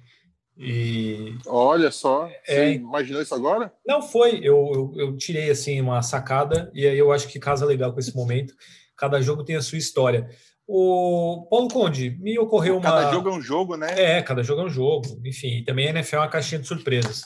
E 0.58 1.36
olha 1.46 1.92
só, 1.92 2.26
é. 2.26 2.40
você 2.44 2.52
é, 2.52 2.72
imaginou 2.72 3.22
isso 3.22 3.32
agora? 3.32 3.72
Não 3.86 4.02
foi, 4.02 4.40
eu, 4.42 4.72
eu, 4.74 4.92
eu, 4.96 5.16
tirei 5.16 5.48
assim 5.50 5.80
uma 5.80 6.02
sacada 6.02 6.68
e 6.74 6.84
aí 6.84 6.98
eu 6.98 7.12
acho 7.12 7.28
que 7.28 7.38
casa 7.38 7.64
legal 7.64 7.92
com 7.92 8.00
esse 8.00 8.14
momento. 8.14 8.54
Cada 8.96 9.22
jogo 9.22 9.44
tem 9.44 9.54
a 9.54 9.62
sua 9.62 9.78
história. 9.78 10.28
O 10.66 11.46
Paulo 11.48 11.68
Conde, 11.68 12.10
me 12.20 12.36
ocorreu 12.38 12.74
uma. 12.74 12.82
Cada 12.82 13.12
jogo 13.12 13.28
é 13.28 13.32
um 13.32 13.40
jogo, 13.40 13.76
né? 13.76 13.88
É, 13.96 14.20
cada 14.20 14.42
jogo 14.42 14.62
é 14.62 14.64
um 14.64 14.68
jogo. 14.68 15.06
Enfim, 15.24 15.62
também 15.64 15.86
a 15.86 15.90
NFL 15.90 16.16
é 16.16 16.18
uma 16.18 16.28
caixinha 16.28 16.60
de 16.60 16.66
surpresas. 16.66 17.22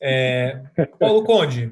É... 0.00 0.62
Paulo 0.98 1.22
Conde, 1.24 1.70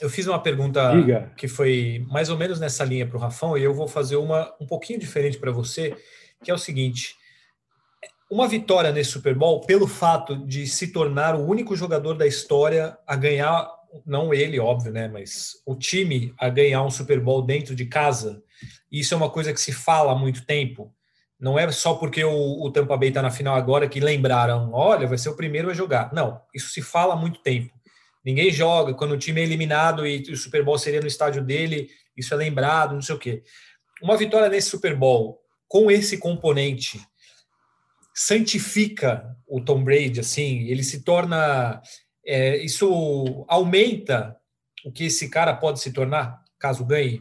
eu 0.00 0.10
fiz 0.10 0.26
uma 0.26 0.38
pergunta 0.38 0.92
Diga. 0.94 1.32
que 1.36 1.48
foi 1.48 2.04
mais 2.10 2.28
ou 2.28 2.36
menos 2.36 2.60
nessa 2.60 2.84
linha 2.84 3.06
para 3.06 3.16
o 3.16 3.20
Rafão 3.20 3.56
e 3.56 3.64
eu 3.64 3.72
vou 3.72 3.88
fazer 3.88 4.16
uma 4.16 4.54
um 4.60 4.66
pouquinho 4.66 5.00
diferente 5.00 5.38
para 5.38 5.50
você, 5.50 5.96
que 6.44 6.50
é 6.50 6.54
o 6.54 6.58
seguinte 6.58 7.16
uma 8.30 8.48
vitória 8.48 8.90
nesse 8.90 9.10
Super 9.10 9.34
Bowl, 9.34 9.60
pelo 9.60 9.86
fato 9.86 10.36
de 10.36 10.66
se 10.66 10.88
tornar 10.88 11.34
o 11.34 11.46
único 11.46 11.76
jogador 11.76 12.14
da 12.14 12.26
história 12.26 12.96
a 13.06 13.16
ganhar, 13.16 13.70
não 14.06 14.32
ele, 14.32 14.58
óbvio, 14.58 14.92
né, 14.92 15.08
mas 15.08 15.62
o 15.66 15.74
time 15.74 16.34
a 16.38 16.48
ganhar 16.48 16.82
um 16.82 16.90
Super 16.90 17.20
Bowl 17.20 17.42
dentro 17.42 17.74
de 17.74 17.86
casa, 17.86 18.42
isso 18.90 19.14
é 19.14 19.16
uma 19.16 19.30
coisa 19.30 19.52
que 19.52 19.60
se 19.60 19.72
fala 19.72 20.12
há 20.12 20.14
muito 20.14 20.44
tempo. 20.46 20.92
Não 21.38 21.58
é 21.58 21.70
só 21.70 21.94
porque 21.94 22.24
o, 22.24 22.62
o 22.62 22.70
Tampa 22.70 22.96
Bay 22.96 23.08
está 23.10 23.20
na 23.20 23.30
final 23.30 23.54
agora 23.54 23.88
que 23.88 24.00
lembraram, 24.00 24.70
olha, 24.72 25.06
vai 25.06 25.18
ser 25.18 25.28
o 25.28 25.36
primeiro 25.36 25.68
a 25.68 25.74
jogar. 25.74 26.12
Não, 26.12 26.40
isso 26.54 26.70
se 26.70 26.80
fala 26.80 27.14
há 27.14 27.16
muito 27.16 27.40
tempo. 27.40 27.72
Ninguém 28.24 28.50
joga 28.50 28.94
quando 28.94 29.12
o 29.12 29.18
time 29.18 29.40
é 29.40 29.44
eliminado 29.44 30.06
e 30.06 30.22
o 30.22 30.36
Super 30.36 30.64
Bowl 30.64 30.78
seria 30.78 31.00
no 31.00 31.06
estádio 31.06 31.44
dele, 31.44 31.90
isso 32.16 32.32
é 32.32 32.36
lembrado, 32.36 32.94
não 32.94 33.02
sei 33.02 33.14
o 33.14 33.18
quê. 33.18 33.42
Uma 34.02 34.16
vitória 34.16 34.48
nesse 34.48 34.70
Super 34.70 34.96
Bowl 34.96 35.40
com 35.68 35.90
esse 35.90 36.16
componente 36.18 37.00
santifica 38.14 39.36
o 39.46 39.60
Tom 39.60 39.82
Brady, 39.82 40.20
assim, 40.20 40.68
ele 40.68 40.84
se 40.84 41.02
torna. 41.02 41.82
É, 42.24 42.56
isso 42.64 43.44
aumenta 43.48 44.36
o 44.84 44.92
que 44.92 45.04
esse 45.04 45.28
cara 45.28 45.54
pode 45.54 45.80
se 45.80 45.92
tornar, 45.92 46.40
caso 46.58 46.84
ganhe, 46.84 47.20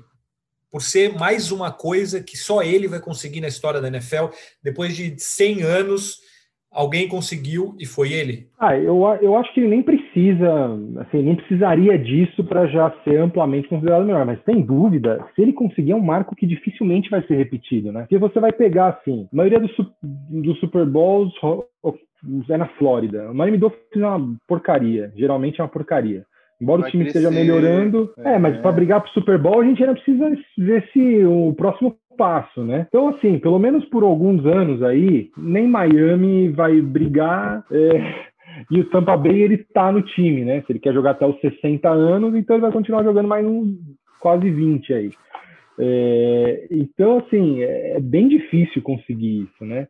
por 0.71 0.81
ser 0.81 1.13
mais 1.13 1.51
uma 1.51 1.71
coisa 1.71 2.21
que 2.21 2.37
só 2.37 2.61
ele 2.61 2.87
vai 2.87 2.99
conseguir 2.99 3.41
na 3.41 3.47
história 3.47 3.81
da 3.81 3.87
NFL, 3.87 4.27
depois 4.61 4.95
de 4.95 5.15
100 5.17 5.61
anos 5.61 6.19
alguém 6.71 7.07
conseguiu 7.07 7.75
e 7.79 7.85
foi 7.85 8.11
ele? 8.11 8.49
Ah, 8.59 8.75
eu, 8.75 9.03
eu 9.21 9.35
acho 9.37 9.53
que 9.53 9.59
ele 9.59 9.69
nem 9.69 9.83
precisa, 9.83 10.02
assim, 11.01 11.23
nem 11.23 11.35
precisaria 11.35 11.97
disso 11.97 12.43
para 12.43 12.67
já 12.67 12.91
ser 13.03 13.17
amplamente 13.17 13.67
considerado 13.67 14.05
melhor, 14.05 14.25
mas 14.25 14.43
sem 14.43 14.61
dúvida, 14.61 15.25
se 15.35 15.41
ele 15.41 15.53
conseguir 15.53 15.91
é 15.91 15.95
um 15.95 16.01
marco 16.01 16.35
que 16.35 16.45
dificilmente 16.45 17.09
vai 17.09 17.21
ser 17.23 17.35
repetido, 17.35 17.91
né? 17.91 18.01
Porque 18.01 18.17
você 18.17 18.39
vai 18.39 18.51
pegar, 18.51 18.89
assim, 18.89 19.27
a 19.31 19.35
maioria 19.35 19.59
dos, 19.59 19.71
dos 20.01 20.59
Super 20.59 20.85
Bowls 20.85 21.33
é 22.49 22.57
na 22.57 22.67
Flórida. 22.77 23.29
O 23.31 23.35
Miami 23.35 23.57
Dolphins 23.57 23.81
é 23.95 24.07
uma 24.07 24.35
porcaria, 24.47 25.11
geralmente 25.15 25.59
é 25.59 25.63
uma 25.63 25.69
porcaria. 25.69 26.23
Embora 26.61 26.81
vai 26.81 26.89
o 26.89 26.91
time 26.91 27.03
crescer. 27.03 27.19
esteja 27.19 27.35
melhorando, 27.35 28.13
é, 28.19 28.33
é 28.33 28.39
mas 28.39 28.57
para 28.57 28.71
brigar 28.71 29.01
para 29.01 29.09
o 29.09 29.13
Super 29.13 29.37
Bowl 29.37 29.61
a 29.61 29.65
gente 29.65 29.83
ainda 29.83 29.95
precisa 29.95 30.31
ver 30.57 30.87
se 30.93 31.25
o 31.25 31.53
próximo 31.53 31.95
passo, 32.17 32.63
né? 32.63 32.85
Então, 32.87 33.09
assim, 33.09 33.39
pelo 33.39 33.59
menos 33.59 33.83
por 33.85 34.03
alguns 34.03 34.45
anos 34.45 34.81
aí, 34.83 35.29
nem 35.37 35.67
Miami 35.67 36.49
vai 36.49 36.79
brigar. 36.81 37.65
É, 37.71 38.32
e 38.69 38.79
o 38.79 38.89
Tampa 38.89 39.17
Bay, 39.17 39.41
ele 39.41 39.57
tá 39.57 39.91
no 39.91 40.01
time, 40.01 40.43
né? 40.43 40.61
Se 40.61 40.71
ele 40.71 40.79
quer 40.79 40.93
jogar 40.93 41.11
até 41.11 41.25
os 41.25 41.39
60 41.39 41.89
anos, 41.89 42.35
então 42.35 42.55
ele 42.55 42.61
vai 42.61 42.71
continuar 42.71 43.03
jogando 43.03 43.27
mais 43.27 43.45
uns 43.45 43.77
quase 44.19 44.49
20 44.49 44.93
aí. 44.93 45.11
É, 45.79 46.67
então, 46.71 47.17
assim, 47.17 47.61
é, 47.61 47.97
é 47.97 47.99
bem 47.99 48.27
difícil 48.27 48.81
conseguir 48.81 49.43
isso, 49.43 49.65
né? 49.65 49.87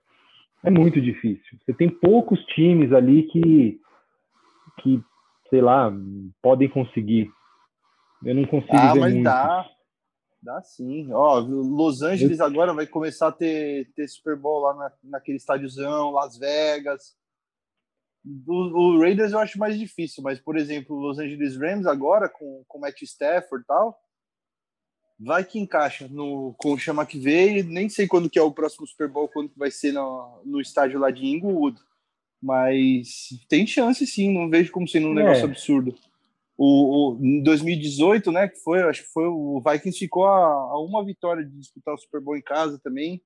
É 0.64 0.72
muito 0.72 1.01
difícil. 1.01 1.59
Você 1.66 1.74
tem 1.74 1.89
poucos 1.89 2.39
times 2.45 2.93
ali 2.93 3.24
que, 3.24 3.80
que 4.82 5.03
sei 5.49 5.61
lá, 5.61 5.93
podem 6.41 6.70
conseguir. 6.70 7.30
Eu 8.24 8.34
não 8.34 8.45
consigo 8.45 8.78
ah, 8.78 8.93
ver 8.93 8.99
mas 8.99 9.14
muito. 9.14 9.26
dá. 9.26 9.70
Dá 10.41 10.61
sim. 10.61 11.11
Ó, 11.11 11.39
Los 11.39 12.01
Angeles 12.01 12.39
agora 12.39 12.74
vai 12.74 12.88
começar 12.88 13.28
a 13.28 13.32
ter, 13.32 13.89
ter 13.95 14.07
Super 14.07 14.38
Bowl 14.38 14.61
lá 14.61 14.74
na, 14.74 14.91
naquele 15.03 15.38
estádiozão, 15.38 16.11
Las 16.11 16.38
Vegas. 16.38 17.16
O, 18.47 18.95
o, 18.95 18.99
Raiders 18.99 19.34
eu 19.34 19.39
acho 19.39 19.59
mais 19.59 19.78
difícil, 19.78 20.24
mas, 20.24 20.39
por 20.39 20.57
exemplo, 20.57 20.95
Los 20.95 21.19
Angeles 21.19 21.57
Rams 21.57 21.86
agora, 21.86 22.30
com, 22.30 22.63
com 22.67 22.80
Matt 22.80 23.01
Stafford 23.01 23.63
e 23.63 23.67
tal, 23.67 23.99
vai 25.19 25.43
que 25.43 25.59
encaixa 25.59 26.07
no, 26.07 26.55
com 26.57 26.74
o 26.74 26.78
chama 26.78 27.05
que 27.05 27.19
veio. 27.19 27.63
Nem 27.65 27.89
sei 27.89 28.07
quando 28.07 28.30
que 28.30 28.39
é 28.39 28.41
o 28.41 28.53
próximo 28.53 28.88
Super 28.88 29.09
Bowl, 29.09 29.28
quando 29.28 29.49
que 29.49 29.59
vai 29.59 29.71
ser 29.71 29.91
no, 29.91 30.41
no 30.45 30.61
estádio 30.61 30.99
lá 30.99 31.11
de 31.11 31.26
Inglewood. 31.26 31.78
Mas 32.41 33.30
tem 33.47 33.65
chance 33.67 34.05
sim, 34.05 34.34
não 34.34 34.49
vejo 34.49 34.71
como 34.71 34.88
sendo 34.88 35.07
um 35.07 35.11
é. 35.11 35.24
negócio 35.24 35.45
absurdo 35.45 35.95
o, 36.57 37.15
o, 37.15 37.26
em 37.26 37.41
2018, 37.41 38.32
né, 38.32 38.47
que 38.47 38.59
foi, 38.59 38.82
acho 38.84 39.03
que 39.03 39.11
foi 39.11 39.26
o 39.26 39.61
Vikings 39.61 39.97
ficou 39.97 40.26
a, 40.26 40.38
a 40.38 40.80
uma 40.80 41.03
vitória 41.03 41.43
de 41.43 41.57
disputar 41.57 41.93
o 41.93 41.97
Super 41.97 42.21
Bowl 42.21 42.38
em 42.38 42.41
casa 42.41 42.80
também. 42.84 43.21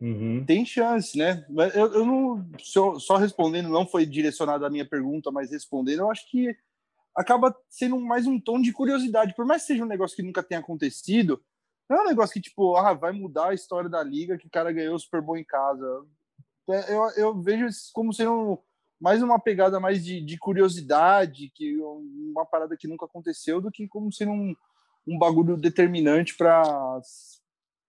Uhum. 0.00 0.44
Tem 0.44 0.64
chance, 0.64 1.18
né? 1.18 1.44
Eu, 1.74 1.92
eu 1.92 2.06
não 2.06 2.48
só, 2.58 2.98
só, 2.98 3.16
respondendo, 3.16 3.68
não 3.68 3.86
foi 3.86 4.06
direcionado 4.06 4.64
a 4.64 4.70
minha 4.70 4.88
pergunta, 4.88 5.30
mas 5.30 5.50
respondendo, 5.50 6.00
eu 6.00 6.10
acho 6.10 6.28
que 6.30 6.56
acaba 7.16 7.54
sendo 7.68 7.98
mais 7.98 8.26
um 8.26 8.38
tom 8.38 8.60
de 8.60 8.72
curiosidade, 8.72 9.34
por 9.34 9.44
mais 9.44 9.62
que 9.62 9.68
seja 9.68 9.82
um 9.82 9.88
negócio 9.88 10.16
que 10.16 10.22
nunca 10.22 10.42
tenha 10.42 10.60
acontecido, 10.60 11.42
não 11.90 11.98
é 11.98 12.02
um 12.02 12.06
negócio 12.06 12.32
que 12.32 12.40
tipo, 12.40 12.76
ah, 12.76 12.92
vai 12.92 13.10
mudar 13.12 13.48
a 13.48 13.54
história 13.54 13.90
da 13.90 14.02
liga 14.02 14.38
que 14.38 14.46
o 14.46 14.50
cara 14.50 14.70
ganhou 14.70 14.94
o 14.94 14.98
Super 14.98 15.20
Bowl 15.20 15.36
em 15.36 15.44
casa. 15.44 16.06
É, 16.70 16.94
eu, 16.94 17.10
eu 17.16 17.42
vejo 17.42 17.66
como 17.92 18.12
sendo 18.12 18.62
mais 19.00 19.22
uma 19.22 19.38
pegada 19.38 19.80
mais 19.80 20.04
de, 20.04 20.20
de, 20.20 20.38
curiosidade, 20.38 21.50
que 21.54 21.76
uma 21.80 22.44
parada 22.44 22.76
que 22.76 22.86
nunca 22.86 23.06
aconteceu, 23.06 23.60
do 23.60 23.70
que 23.70 23.88
como 23.88 24.12
sendo 24.12 24.32
um, 24.32 24.54
um 25.06 25.18
bagulho 25.18 25.56
determinante 25.56 26.36
para 26.36 27.00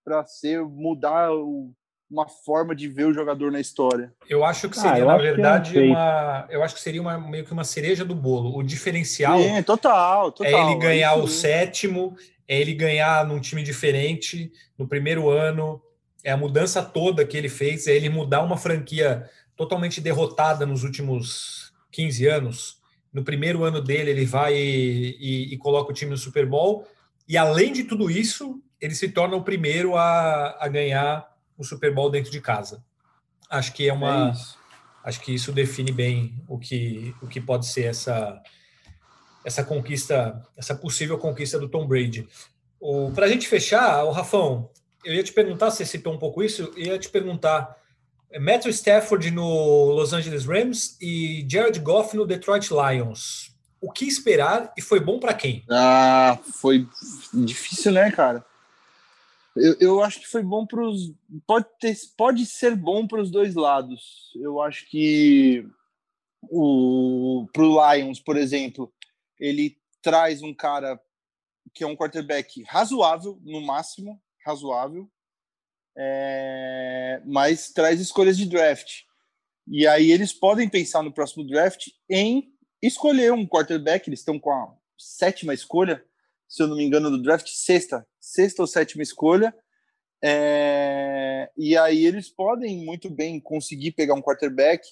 para 0.03 0.26
ser 0.26 0.64
mudar 0.64 1.32
o, 1.32 1.72
uma 2.10 2.28
forma 2.28 2.76
de 2.76 2.88
ver 2.88 3.05
o 3.05 3.14
jogador 3.14 3.51
na 3.51 3.60
história. 3.60 4.12
Eu 4.28 4.43
acho 4.43 4.68
que 4.68 4.78
ah, 4.80 4.82
seria, 4.82 5.03
ah, 5.03 5.07
na 5.07 5.18
verdade, 5.18 5.78
é 5.78 5.84
uma. 5.84 6.47
Eu 6.49 6.64
acho 6.64 6.76
que 6.76 6.82
seria 6.82 7.01
uma, 7.01 7.20
meio 7.20 7.45
que 7.45 7.53
uma 7.53 7.64
cereja 7.64 8.03
do 8.03 8.16
bolo. 8.16 8.57
O 8.57 8.64
diferencial 8.64 9.39
Sim, 9.39 9.62
total, 9.62 10.32
total, 10.32 10.51
é 10.51 10.72
ele 10.72 10.80
ganhar 10.80 11.18
é 11.18 11.22
o 11.22 11.28
sétimo, 11.28 12.16
é 12.47 12.60
ele 12.60 12.74
ganhar 12.74 13.26
num 13.26 13.39
time 13.39 13.62
diferente 13.62 14.51
no 14.78 14.88
primeiro 14.88 15.30
ano. 15.30 15.82
É 16.24 16.32
a 16.32 16.38
mudança 16.38 16.82
toda 16.82 17.26
que 17.26 17.38
ele 17.38 17.47
fez, 17.47 17.88
é 17.88 17.95
ele 17.95 18.10
mudar 18.10 18.41
uma 18.41 18.57
franquia 18.57 19.30
totalmente 19.55 20.01
derrotada 20.01 20.66
nos 20.66 20.84
últimos 20.84 21.72
15 21.91 22.28
anos. 22.28 22.80
No 23.14 23.24
primeiro 23.24 23.64
ano 23.64 23.82
dele, 23.82 24.12
ele 24.12 24.26
vai 24.26 24.55
e, 24.55 25.18
e, 25.20 25.53
e, 25.53 25.57
coloca 25.57 25.91
o 25.91 25.93
time 25.93 26.12
no 26.12 26.18
Super 26.18 26.45
Bowl. 26.45 26.88
E 27.28 27.38
além 27.38 27.72
de 27.72 27.84
tudo 27.84 28.10
isso, 28.10 28.62
ele 28.80 28.93
se 28.95 29.10
torna 29.10 29.36
o 29.36 29.43
primeiro 29.43 29.95
a, 29.95 30.57
a 30.60 30.68
ganhar 30.68 31.28
o 31.60 31.64
Super 31.64 31.93
Bowl 31.93 32.10
dentro 32.10 32.32
de 32.32 32.41
casa. 32.41 32.84
Acho 33.49 33.74
que 33.74 33.88
é 33.88 33.93
uma. 33.93 34.32
É 34.32 34.60
acho 35.03 35.22
que 35.22 35.34
isso 35.34 35.51
define 35.51 35.91
bem 35.91 36.41
o 36.47 36.57
que, 36.57 37.16
o 37.22 37.28
que 37.28 37.39
pode 37.39 37.66
ser 37.66 37.86
essa, 37.86 38.41
essa 39.43 39.64
conquista, 39.64 40.41
essa 40.57 40.76
possível 40.76 41.18
conquista 41.18 41.60
do 41.60 41.70
Tom 41.70 41.88
Brady. 41.88 42.28
Para 43.14 43.26
a 43.26 43.30
gente 43.30 43.47
fechar, 43.47 44.03
o 44.03 44.12
Rafão, 44.12 44.70
eu 45.03 45.14
ia 45.14 45.24
te 45.24 45.34
perguntar, 45.34 45.72
você 45.72 45.86
citou 45.86 46.14
um 46.14 46.20
pouco 46.20 46.43
isso, 46.43 46.72
eu 46.76 46.93
ia 46.93 46.99
te 46.99 47.10
perguntar 47.10 47.76
Matthew 48.39 48.72
Stafford 48.72 49.32
no 49.32 49.91
Los 49.91 50.14
Angeles 50.14 50.45
Rams 50.45 50.97
e 51.01 51.45
Jared 51.49 51.80
Goff 51.80 52.16
no 52.16 52.26
Detroit 52.26 52.70
Lions. 52.70 53.51
O 53.82 53.91
que 53.91 54.05
esperar 54.05 54.74
e 54.78 54.82
foi 54.82 54.99
bom 54.99 55.20
para 55.20 55.34
quem? 55.34 55.64
Ah, 55.70 56.38
foi 56.60 56.88
difícil, 57.34 57.93
né, 57.93 58.12
cara? 58.12 58.45
Eu, 59.60 59.76
eu 59.80 60.03
acho 60.03 60.20
que 60.20 60.28
foi 60.28 60.41
bom 60.43 60.66
para 60.66 60.82
os. 60.82 61.14
Pode, 61.45 61.66
ter, 61.80 61.95
pode 62.18 62.45
ser 62.45 62.76
bom 62.76 63.07
para 63.07 63.22
os 63.22 63.30
dois 63.30 63.55
lados. 63.55 64.32
Eu 64.36 64.62
acho 64.62 64.89
que 64.89 65.66
o 66.43 67.47
para 67.51 67.64
o 67.64 67.93
Lions, 67.93 68.20
por 68.20 68.38
exemplo, 68.38 68.91
ele 69.39 69.78
traz 70.01 70.41
um 70.41 70.53
cara 70.53 70.99
que 71.74 71.84
é 71.84 71.88
um 71.88 71.95
quarterback 71.95 72.64
razoável, 72.64 73.39
no 73.43 73.62
máximo, 73.62 74.22
razoável, 74.45 75.10
é, 75.95 77.22
mas 77.26 77.72
traz 77.72 77.99
escolhas 77.99 78.38
de 78.38 78.45
draft. 78.45 79.03
E 79.68 79.86
aí 79.86 80.12
eles 80.12 80.34
podem 80.34 80.68
pensar 80.68 81.03
no 81.03 81.14
próximo 81.14 81.45
draft 81.45 81.89
em 82.10 82.51
escolher 82.82 83.32
um 83.34 83.45
quarterback. 83.45 84.10
Eles 84.10 84.20
estão 84.20 84.39
com 84.39 84.51
a 84.51 84.74
sétima 84.97 85.53
escolha, 85.53 86.03
se 86.50 86.64
eu 86.64 86.68
não 86.68 86.76
me 86.76 86.84
engano, 86.84 87.12
do 87.12 87.22
draft, 87.22 87.47
sexta, 87.47 88.06
sexta 88.20 88.64
ou 88.64 88.68
sétima 88.68 89.04
escolha. 89.04 89.56
É, 90.22 91.50
e 91.56 91.78
aí 91.78 92.06
eles 92.06 92.30
podem 92.30 92.84
muito 92.84 93.10
bem 93.10 93.39
conseguir 93.39 93.91
pegar 93.91 94.16
um 94.16 94.22
quarterback 94.22 94.86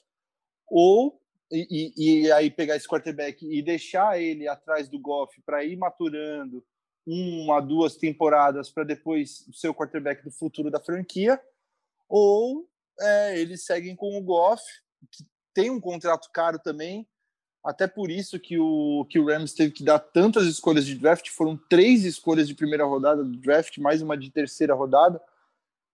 ou 0.70 1.20
e, 1.51 1.93
e, 1.97 2.32
aí 2.32 2.51
pegar 2.51 2.76
esse 2.76 2.88
quarterback 2.88 3.45
e 3.45 3.62
deixar 3.62 4.22
ele 4.22 4.47
atrás 4.47 4.88
do 4.89 4.99
Goff 4.99 5.41
para 5.45 5.64
ir 5.64 5.78
maturando 5.78 6.64
uma, 7.05 7.62
duas 7.62 7.95
temporadas 7.95 8.70
para 8.70 8.84
depois 8.84 9.45
ser 9.53 9.70
o 9.70 9.74
quarterback 9.74 10.24
do 10.24 10.32
futuro 10.32 10.70
da 10.70 10.80
franquia, 10.80 11.41
ou 12.10 12.70
é, 12.99 13.39
eles 13.39 13.64
seguem 13.66 13.95
com 13.95 14.18
o 14.18 14.22
Goff, 14.22 14.62
que 15.10 15.26
tem 15.53 15.70
um 15.70 15.80
contrato 15.80 16.30
caro 16.34 16.60
também, 16.60 17.08
até 17.68 17.86
por 17.86 18.09
isso 18.09 18.39
que 18.39 18.57
o, 18.57 19.05
que 19.09 19.20
o 19.20 19.26
Rams 19.26 19.53
teve 19.53 19.74
que 19.74 19.84
dar 19.84 19.99
tantas 19.99 20.47
escolhas 20.47 20.86
de 20.86 20.95
draft, 20.95 21.30
foram 21.30 21.59
três 21.70 22.05
escolhas 22.05 22.47
de 22.47 22.55
primeira 22.55 22.86
rodada 22.86 23.26
do 23.26 23.36
draft, 23.36 23.78
mais 23.80 24.01
uma 24.01 24.18
de 24.18 24.32
terceira 24.32 24.74
rodada. 24.74 25.22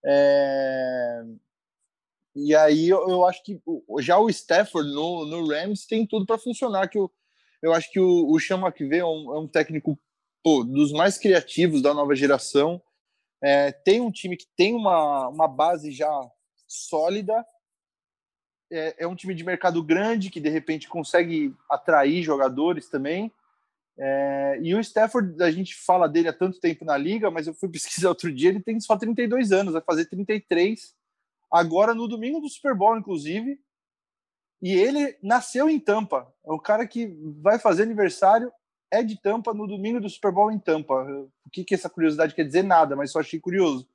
É... 0.06 1.24
E 2.36 2.56
aí 2.56 2.90
eu, 2.90 3.10
eu, 3.10 3.26
acho 3.26 3.44
que 3.44 3.60
já 4.02 4.20
o 4.20 4.30
Stafford 4.30 4.88
no, 4.94 5.26
no 5.26 5.48
Rams 5.48 5.88
tem 5.88 6.06
tudo 6.06 6.28
para 6.28 6.38
funcionar, 6.38 6.88
que 6.88 6.98
eu, 7.00 7.12
eu 7.60 7.74
acho 7.74 7.92
que 7.92 8.00
o, 8.00 8.30
o 8.30 8.40
Sean 8.40 8.60
McVay 8.60 9.00
é 9.00 9.06
um, 9.06 9.34
é 9.34 9.40
um 9.40 9.48
técnico 9.48 9.98
pô, 10.44 10.64
dos 10.64 10.92
mais 10.92 11.18
criativos 11.18 11.82
da 11.82 11.92
nova 11.92 12.14
geração. 12.14 12.80
É, 13.42 13.72
tem 13.72 14.00
um 14.00 14.12
time 14.12 14.38
que 14.38 14.46
tem 14.56 14.76
uma, 14.76 15.28
uma 15.28 15.48
base 15.48 15.92
já 15.92 16.12
sólida. 16.68 17.44
É, 18.74 18.96
é, 19.04 19.08
um 19.08 19.16
time 19.16 19.36
de 19.36 19.44
mercado 19.44 19.84
grande 19.84 20.30
que 20.30 20.40
de 20.40 20.50
repente 20.50 20.88
consegue 20.88 21.54
atrair 21.70 22.24
jogadores 22.24 22.90
também. 22.90 23.32
É, 23.98 24.60
e 24.62 24.74
o 24.74 24.80
Stafford, 24.80 25.42
a 25.44 25.52
gente 25.52 25.76
fala 25.76 26.10
dele 26.10 26.28
há 26.28 26.34
tanto 26.34 26.60
tempo 26.60 26.84
na 26.84 26.98
liga, 26.98 27.30
mas 27.30 27.46
eu 27.46 27.54
fui 27.54 27.70
pesquisar 27.72 28.10
outro 28.10 28.34
dia, 28.34 28.50
ele 28.50 28.62
tem 28.62 28.80
só 28.80 28.98
32 28.98 29.52
anos, 29.52 29.74
vai 29.74 29.82
fazer 29.82 30.06
33 30.06 30.96
agora 31.52 31.94
no 31.94 32.08
domingo 32.08 32.40
do 32.40 32.50
Super 32.50 32.74
Bowl, 32.76 32.98
inclusive. 32.98 33.60
E 34.60 34.72
ele 34.72 35.16
nasceu 35.22 35.70
em 35.70 35.80
Tampa. 35.80 36.34
É 36.44 36.52
o 36.52 36.60
cara 36.60 36.88
que 36.88 37.08
vai 37.42 37.60
fazer 37.60 37.84
aniversário 37.84 38.52
é 38.90 39.04
de 39.04 39.20
Tampa 39.20 39.54
no 39.54 39.68
domingo 39.68 40.00
do 40.00 40.10
Super 40.10 40.32
Bowl 40.32 40.52
em 40.52 40.60
Tampa. 40.60 41.04
O 41.46 41.50
que, 41.52 41.64
que 41.64 41.76
essa 41.76 41.90
curiosidade 41.90 42.34
quer 42.34 42.46
dizer? 42.46 42.64
Nada, 42.64 42.96
mas 42.96 43.12
só 43.12 43.20
achei 43.20 43.40
curioso. 43.40 43.88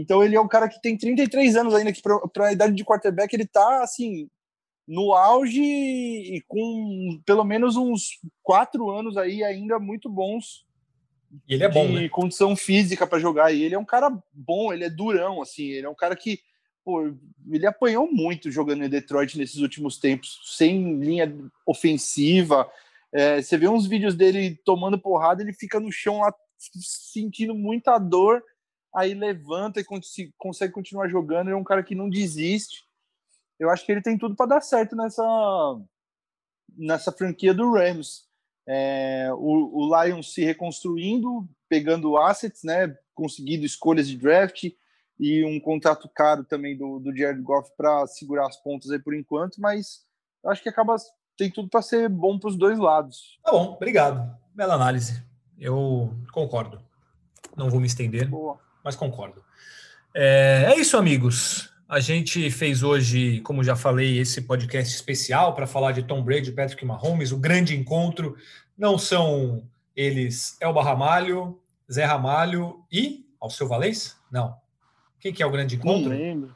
Então 0.00 0.22
ele 0.22 0.36
é 0.36 0.40
um 0.40 0.48
cara 0.48 0.68
que 0.68 0.80
tem 0.80 0.96
33 0.96 1.56
anos 1.56 1.74
ainda, 1.74 1.92
que 1.92 2.02
para 2.02 2.48
a 2.48 2.52
idade 2.52 2.74
de 2.74 2.84
quarterback 2.84 3.32
ele 3.34 3.46
tá 3.46 3.82
assim 3.82 4.28
no 4.86 5.14
auge 5.14 5.62
e 5.62 6.42
com 6.46 7.22
pelo 7.24 7.44
menos 7.44 7.76
uns 7.76 8.20
quatro 8.42 8.90
anos 8.90 9.16
aí 9.16 9.42
ainda 9.42 9.78
muito 9.78 10.08
bons. 10.08 10.66
E 11.48 11.54
ele 11.54 11.64
é 11.64 11.68
bom, 11.68 11.86
de 11.86 11.92
né? 12.02 12.08
condição 12.08 12.54
física 12.54 13.06
para 13.06 13.18
jogar. 13.18 13.52
E 13.52 13.62
ele 13.62 13.74
é 13.74 13.78
um 13.78 13.84
cara 13.84 14.10
bom, 14.32 14.72
ele 14.72 14.84
é 14.84 14.90
durão, 14.90 15.42
assim. 15.42 15.64
Ele 15.64 15.86
é 15.86 15.90
um 15.90 15.94
cara 15.94 16.14
que 16.14 16.40
pô, 16.84 17.12
ele 17.50 17.66
apanhou 17.66 18.10
muito 18.12 18.50
jogando 18.50 18.84
em 18.84 18.88
Detroit 18.88 19.38
nesses 19.38 19.56
últimos 19.56 19.98
tempos, 19.98 20.40
sem 20.44 20.98
linha 21.00 21.34
ofensiva. 21.66 22.70
É, 23.12 23.40
você 23.40 23.56
vê 23.56 23.66
uns 23.66 23.86
vídeos 23.86 24.14
dele 24.14 24.60
tomando 24.64 24.98
porrada, 24.98 25.42
ele 25.42 25.52
fica 25.52 25.80
no 25.80 25.90
chão 25.90 26.20
lá 26.20 26.34
sentindo 26.58 27.54
muita 27.54 27.98
dor, 27.98 28.42
aí 28.94 29.14
levanta 29.14 29.80
e 29.80 29.84
consegue 30.36 30.72
continuar 30.72 31.08
jogando. 31.08 31.48
Ele 31.48 31.54
é 31.54 31.58
um 31.58 31.64
cara 31.64 31.82
que 31.82 31.94
não 31.94 32.08
desiste. 32.08 32.84
Eu 33.58 33.70
acho 33.70 33.84
que 33.84 33.92
ele 33.92 34.02
tem 34.02 34.16
tudo 34.16 34.36
para 34.36 34.46
dar 34.46 34.60
certo 34.60 34.94
nessa 34.96 35.22
nessa 36.76 37.12
franquia 37.12 37.54
do 37.54 37.72
Rams. 37.72 38.24
É, 38.66 39.28
o, 39.34 39.70
o 39.74 40.02
Lions 40.02 40.32
se 40.32 40.42
reconstruindo, 40.44 41.46
pegando 41.68 42.16
assets, 42.16 42.62
né, 42.64 42.96
conseguindo 43.14 43.64
escolhas 43.64 44.08
de 44.08 44.16
draft 44.16 44.64
e 45.20 45.44
um 45.44 45.60
contrato 45.60 46.08
caro 46.08 46.44
também 46.44 46.76
do, 46.76 46.98
do 46.98 47.14
Jared 47.14 47.40
Goff 47.42 47.70
para 47.76 48.06
segurar 48.06 48.46
as 48.46 48.56
pontas 48.56 48.90
aí 48.90 48.98
por 48.98 49.14
enquanto, 49.14 49.60
mas 49.60 50.02
acho 50.46 50.62
que 50.62 50.68
acaba 50.68 50.96
tem 51.36 51.50
tudo 51.50 51.68
para 51.68 51.82
ser 51.82 52.08
bom 52.08 52.38
para 52.38 52.48
os 52.48 52.56
dois 52.56 52.78
lados. 52.78 53.38
Tá 53.42 53.50
bom, 53.50 53.74
obrigado. 53.74 54.36
Bela 54.54 54.74
análise. 54.74 55.22
Eu 55.58 56.14
concordo. 56.32 56.80
Não 57.56 57.70
vou 57.70 57.80
me 57.80 57.86
estender, 57.86 58.28
Boa. 58.28 58.58
Mas 58.84 58.94
concordo. 58.94 59.42
É, 60.14 60.66
é 60.68 60.78
isso, 60.78 60.96
amigos. 60.96 61.72
A 61.88 62.00
gente 62.00 62.50
fez 62.50 62.82
hoje, 62.82 63.40
como 63.40 63.64
já 63.64 63.74
falei, 63.74 64.18
esse 64.18 64.42
podcast 64.42 64.94
especial 64.94 65.54
para 65.54 65.66
falar 65.66 65.92
de 65.92 66.02
Tom 66.02 66.22
Brady 66.22 66.50
e 66.50 66.52
Patrick 66.52 66.84
Mahomes, 66.84 67.32
o 67.32 67.38
grande 67.38 67.76
encontro. 67.76 68.36
Não 68.76 68.98
são 68.98 69.62
eles 69.96 70.56
Elba 70.60 70.82
Ramalho, 70.82 71.60
Zé 71.90 72.04
Ramalho 72.04 72.84
e 72.90 73.26
Alceu 73.40 73.68
Valês? 73.68 74.16
Não. 74.30 74.56
Quem 75.20 75.32
que 75.32 75.42
é 75.42 75.46
o 75.46 75.50
grande 75.50 75.76
encontro? 75.76 76.10
Não 76.10 76.16
lembro. 76.16 76.54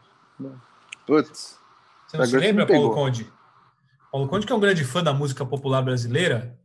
Putz. 1.06 1.58
Você 2.06 2.16
não 2.16 2.26
se 2.26 2.36
lembra, 2.36 2.66
Paulo 2.66 2.90
Conde? 2.92 3.30
Paulo 4.10 4.28
Conde, 4.28 4.46
que 4.46 4.52
é 4.52 4.56
um 4.56 4.60
grande 4.60 4.84
fã 4.84 5.02
da 5.02 5.12
música 5.12 5.44
popular 5.44 5.82
brasileira. 5.82 6.57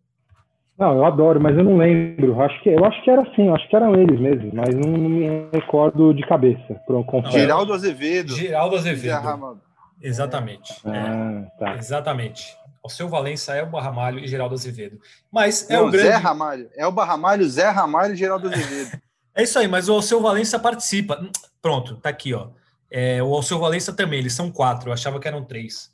Não, 0.77 0.95
eu 0.95 1.05
adoro, 1.05 1.39
mas 1.39 1.55
eu 1.55 1.63
não 1.63 1.77
lembro. 1.77 2.41
Acho 2.41 2.61
que, 2.63 2.69
eu 2.69 2.83
acho 2.83 3.03
que 3.03 3.09
era 3.09 3.21
assim, 3.21 3.49
acho 3.49 3.67
que 3.69 3.75
eram 3.75 3.93
eles 3.95 4.19
mesmo, 4.19 4.51
mas 4.53 4.73
não, 4.73 4.91
não 4.91 5.09
me 5.09 5.47
recordo 5.53 6.13
de 6.13 6.25
cabeça. 6.25 6.81
Não, 6.89 7.31
Geraldo 7.31 7.73
Azevedo. 7.73 8.35
Geraldo 8.35 8.75
Azevedo. 8.75 9.59
Exatamente. 10.01 10.73
Ah, 10.85 11.43
é. 11.45 11.59
tá. 11.59 11.75
Exatamente. 11.75 12.57
O 12.83 12.89
seu 12.89 13.07
Valença 13.07 13.55
é 13.55 13.63
o 13.63 13.69
Barramalho 13.69 14.19
e 14.19 14.27
Geraldo 14.27 14.55
Azevedo. 14.55 14.99
Mas 15.31 15.69
é 15.69 15.77
não, 15.77 15.87
o 15.87 15.91
grande. 15.91 16.09
Zé 16.09 16.15
Ramalho. 16.15 16.69
É 16.75 16.85
o 16.85 16.91
Barramalho, 16.91 17.47
Zé 17.47 17.69
Ramalho 17.69 18.13
e 18.13 18.17
Geraldo 18.17 18.49
Azevedo. 18.49 18.99
é 19.33 19.43
isso 19.43 19.57
aí, 19.57 19.67
mas 19.67 19.87
o 19.87 19.93
Alceu 19.93 20.21
Valença 20.21 20.59
participa. 20.59 21.25
Pronto, 21.61 21.95
tá 21.95 22.09
aqui, 22.09 22.33
ó. 22.33 22.47
É, 22.91 23.23
o 23.23 23.33
Alceu 23.33 23.57
Valença 23.57 23.93
também, 23.93 24.19
eles 24.19 24.33
são 24.33 24.51
quatro, 24.51 24.89
eu 24.89 24.93
achava 24.93 25.19
que 25.19 25.27
eram 25.27 25.45
três. 25.45 25.89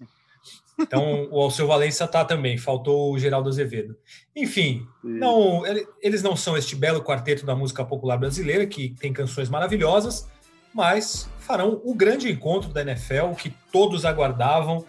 Então, 0.79 1.27
o 1.29 1.41
Alceu 1.41 1.67
Valença 1.67 2.07
tá 2.07 2.23
também, 2.23 2.57
faltou 2.57 3.13
o 3.13 3.19
Geraldo 3.19 3.49
Azevedo. 3.49 3.95
Enfim, 4.35 4.87
não, 5.03 5.63
eles 6.01 6.23
não 6.23 6.35
são 6.35 6.55
este 6.57 6.75
belo 6.75 7.03
quarteto 7.03 7.45
da 7.45 7.55
música 7.55 7.83
popular 7.83 8.17
brasileira, 8.17 8.65
que 8.65 8.95
tem 8.99 9.11
canções 9.11 9.49
maravilhosas, 9.49 10.27
mas 10.73 11.29
farão 11.39 11.81
o 11.83 11.93
grande 11.93 12.31
encontro 12.31 12.71
da 12.71 12.81
NFL, 12.81 13.33
que 13.37 13.53
todos 13.71 14.05
aguardavam. 14.05 14.85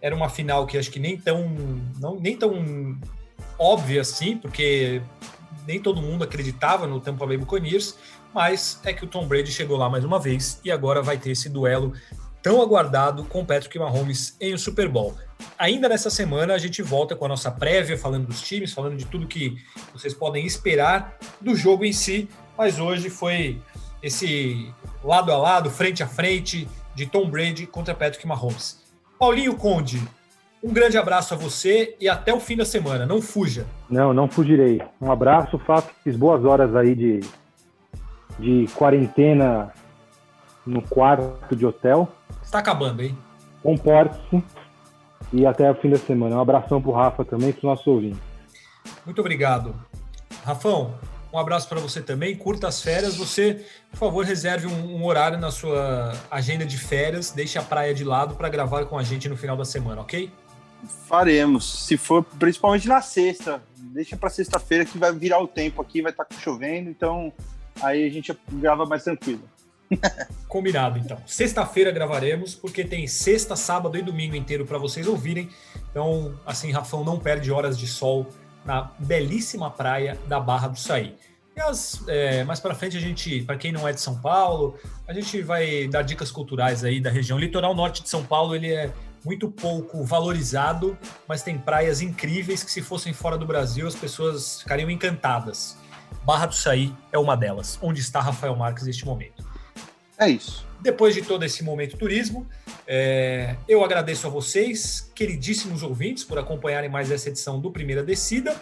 Era 0.00 0.14
uma 0.14 0.28
final 0.28 0.66
que 0.66 0.76
acho 0.76 0.90
que 0.90 0.98
nem 0.98 1.16
tão, 1.16 1.48
não, 1.98 2.20
nem 2.20 2.36
tão 2.36 2.98
óbvia 3.58 4.00
assim, 4.00 4.36
porque 4.36 5.00
nem 5.66 5.80
todo 5.80 6.02
mundo 6.02 6.24
acreditava 6.24 6.86
no 6.86 7.00
Tampa 7.00 7.26
Bay 7.26 7.36
Buccaneers, 7.36 7.96
mas 8.34 8.80
é 8.84 8.92
que 8.92 9.04
o 9.04 9.08
Tom 9.08 9.26
Brady 9.26 9.52
chegou 9.52 9.76
lá 9.76 9.88
mais 9.88 10.04
uma 10.04 10.18
vez 10.18 10.60
e 10.64 10.70
agora 10.70 11.02
vai 11.02 11.18
ter 11.18 11.30
esse 11.30 11.48
duelo 11.48 11.92
tão 12.42 12.60
aguardado 12.60 13.24
com 13.24 13.44
Patrick 13.44 13.78
Mahomes 13.78 14.36
em 14.40 14.54
o 14.54 14.58
Super 14.58 14.88
Bowl. 14.88 15.14
Ainda 15.58 15.88
nessa 15.88 16.10
semana 16.10 16.54
a 16.54 16.58
gente 16.58 16.82
volta 16.82 17.16
com 17.16 17.24
a 17.24 17.28
nossa 17.28 17.50
prévia, 17.50 17.96
falando 17.96 18.26
dos 18.26 18.42
times, 18.42 18.72
falando 18.72 18.96
de 18.96 19.06
tudo 19.06 19.26
que 19.26 19.56
vocês 19.92 20.14
podem 20.14 20.46
esperar 20.46 21.16
do 21.40 21.54
jogo 21.54 21.84
em 21.84 21.92
si, 21.92 22.28
mas 22.56 22.78
hoje 22.78 23.08
foi 23.08 23.60
esse 24.02 24.72
lado 25.02 25.32
a 25.32 25.36
lado, 25.36 25.70
frente 25.70 26.02
a 26.02 26.06
frente 26.06 26.68
de 26.94 27.06
Tom 27.06 27.30
Brady 27.30 27.66
contra 27.66 27.94
Patrick 27.94 28.26
Mahomes. 28.26 28.80
Paulinho 29.18 29.54
Conde, 29.54 30.00
um 30.62 30.72
grande 30.72 30.96
abraço 30.98 31.34
a 31.34 31.36
você 31.36 31.96
e 32.00 32.08
até 32.08 32.32
o 32.32 32.40
fim 32.40 32.56
da 32.56 32.64
semana. 32.64 33.06
Não 33.06 33.20
fuja. 33.20 33.66
Não, 33.88 34.12
não 34.12 34.28
fugirei. 34.28 34.80
Um 35.00 35.10
abraço, 35.10 35.58
faço 35.58 35.88
boas 36.16 36.44
horas 36.44 36.74
aí 36.74 36.94
de 36.94 37.20
de 38.40 38.66
quarentena 38.74 39.72
no 40.66 40.82
quarto 40.82 41.54
de 41.54 41.66
hotel. 41.66 42.08
Está 42.50 42.58
acabando, 42.58 43.00
hein? 43.00 43.16
Comporte-se 43.62 44.42
e 45.32 45.46
até 45.46 45.70
o 45.70 45.74
fim 45.76 45.88
da 45.88 45.98
semana. 45.98 46.34
Um 46.34 46.40
abração 46.40 46.82
para 46.82 46.90
o 46.90 46.92
Rafa 46.92 47.24
também, 47.24 47.52
para 47.52 47.58
os 47.58 47.62
nossos 47.62 47.86
ouvintes. 47.86 48.18
Muito 49.06 49.20
obrigado. 49.20 49.72
Rafão, 50.44 50.92
um 51.32 51.38
abraço 51.38 51.68
para 51.68 51.78
você 51.78 52.02
também. 52.02 52.34
Curta 52.34 52.66
as 52.66 52.82
férias. 52.82 53.14
Você, 53.14 53.64
por 53.92 53.98
favor, 53.98 54.24
reserve 54.24 54.66
um, 54.66 54.96
um, 54.96 55.04
horário 55.04 55.38
na 55.38 55.52
sua 55.52 56.12
agenda 56.28 56.66
de 56.66 56.76
férias. 56.76 57.30
Deixe 57.30 57.56
a 57.56 57.62
praia 57.62 57.94
de 57.94 58.02
lado 58.02 58.34
para 58.34 58.48
gravar 58.48 58.84
com 58.86 58.98
a 58.98 59.04
gente 59.04 59.28
no 59.28 59.36
final 59.36 59.56
da 59.56 59.64
semana, 59.64 60.00
ok? 60.00 60.28
Faremos. 61.06 61.86
Se 61.86 61.96
for, 61.96 62.24
principalmente 62.24 62.88
na 62.88 63.00
sexta. 63.00 63.62
Deixa 63.76 64.16
para 64.16 64.28
sexta-feira 64.28 64.84
que 64.84 64.98
vai 64.98 65.12
virar 65.12 65.38
o 65.38 65.46
tempo 65.46 65.80
aqui, 65.80 66.02
vai 66.02 66.10
estar 66.10 66.24
tá 66.24 66.34
chovendo, 66.36 66.90
então 66.90 67.32
aí 67.80 68.04
a 68.04 68.10
gente 68.10 68.36
grava 68.50 68.84
mais 68.86 69.04
tranquilo. 69.04 69.42
Combinado, 70.48 70.98
então. 70.98 71.18
Sexta-feira 71.26 71.90
gravaremos, 71.90 72.54
porque 72.54 72.84
tem 72.84 73.06
sexta, 73.06 73.56
sábado 73.56 73.96
e 73.96 74.02
domingo 74.02 74.36
inteiro 74.36 74.64
para 74.64 74.78
vocês 74.78 75.06
ouvirem. 75.06 75.48
Então, 75.90 76.34
assim, 76.46 76.70
Rafão 76.70 77.04
não 77.04 77.18
perde 77.18 77.50
horas 77.50 77.78
de 77.78 77.86
sol 77.86 78.26
na 78.64 78.90
belíssima 78.98 79.70
praia 79.70 80.18
da 80.26 80.38
Barra 80.38 80.68
do 80.68 80.78
Saí. 80.78 81.14
E 81.56 81.60
as, 81.60 82.02
é, 82.06 82.44
mais 82.44 82.60
para 82.60 82.74
frente 82.74 82.96
a 82.96 83.00
gente, 83.00 83.42
para 83.42 83.56
quem 83.56 83.72
não 83.72 83.86
é 83.86 83.92
de 83.92 84.00
São 84.00 84.20
Paulo, 84.20 84.78
a 85.06 85.12
gente 85.12 85.42
vai 85.42 85.88
dar 85.88 86.02
dicas 86.02 86.30
culturais 86.30 86.84
aí 86.84 87.00
da 87.00 87.10
região. 87.10 87.36
O 87.36 87.40
litoral 87.40 87.74
norte 87.74 88.02
de 88.02 88.08
São 88.08 88.24
Paulo 88.24 88.54
ele 88.54 88.72
é 88.72 88.92
muito 89.24 89.50
pouco 89.50 90.04
valorizado, 90.04 90.96
mas 91.28 91.42
tem 91.42 91.58
praias 91.58 92.00
incríveis 92.00 92.62
que 92.62 92.70
se 92.70 92.80
fossem 92.80 93.12
fora 93.12 93.36
do 93.36 93.44
Brasil 93.44 93.86
as 93.86 93.94
pessoas 93.94 94.62
ficariam 94.62 94.88
encantadas. 94.88 95.76
Barra 96.24 96.46
do 96.46 96.54
Saí 96.54 96.94
é 97.12 97.18
uma 97.18 97.36
delas, 97.36 97.78
onde 97.82 98.00
está 98.00 98.20
Rafael 98.20 98.54
Marques 98.54 98.84
neste 98.84 99.04
momento. 99.04 99.49
É 100.20 100.28
isso. 100.28 100.66
Depois 100.80 101.14
de 101.14 101.22
todo 101.22 101.42
esse 101.44 101.64
momento 101.64 101.96
turismo, 101.96 102.46
é, 102.86 103.56
eu 103.66 103.82
agradeço 103.82 104.26
a 104.26 104.30
vocês, 104.30 105.10
queridíssimos 105.14 105.82
ouvintes, 105.82 106.24
por 106.24 106.38
acompanharem 106.38 106.90
mais 106.90 107.10
essa 107.10 107.30
edição 107.30 107.58
do 107.58 107.70
Primeira 107.70 108.02
Descida. 108.02 108.54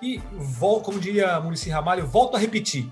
E, 0.00 0.20
vol, 0.32 0.82
como 0.82 1.00
diria 1.00 1.40
Murici 1.40 1.70
Ramalho, 1.70 2.06
volto 2.06 2.36
a 2.36 2.38
repetir. 2.38 2.86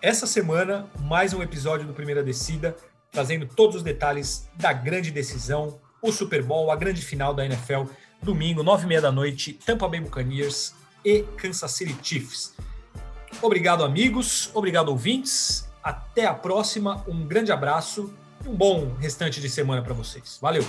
Essa 0.00 0.24
semana, 0.24 0.88
mais 1.00 1.34
um 1.34 1.42
episódio 1.42 1.84
do 1.84 1.92
Primeira 1.92 2.22
Descida, 2.22 2.76
trazendo 3.10 3.46
todos 3.46 3.76
os 3.76 3.82
detalhes 3.82 4.48
da 4.54 4.72
grande 4.72 5.10
decisão, 5.10 5.80
o 6.00 6.12
Super 6.12 6.44
Bowl, 6.44 6.70
a 6.70 6.76
grande 6.76 7.02
final 7.02 7.34
da 7.34 7.44
NFL, 7.44 7.84
domingo, 8.22 8.62
nove 8.62 8.84
e 8.84 8.88
meia 8.88 9.00
da 9.00 9.10
noite, 9.10 9.52
Tampa 9.52 9.88
Bay 9.88 10.00
Buccaneers 10.00 10.74
e 11.04 11.24
Kansas 11.36 11.72
City 11.72 11.96
Chiefs. 12.00 12.54
Obrigado, 13.42 13.84
amigos. 13.84 14.50
Obrigado, 14.54 14.90
ouvintes. 14.90 15.67
Até 15.88 16.26
a 16.26 16.34
próxima, 16.34 17.02
um 17.08 17.26
grande 17.26 17.50
abraço 17.50 18.12
e 18.44 18.48
um 18.48 18.54
bom 18.54 18.92
restante 19.00 19.40
de 19.40 19.48
semana 19.48 19.80
para 19.80 19.94
vocês. 19.94 20.38
Valeu! 20.38 20.62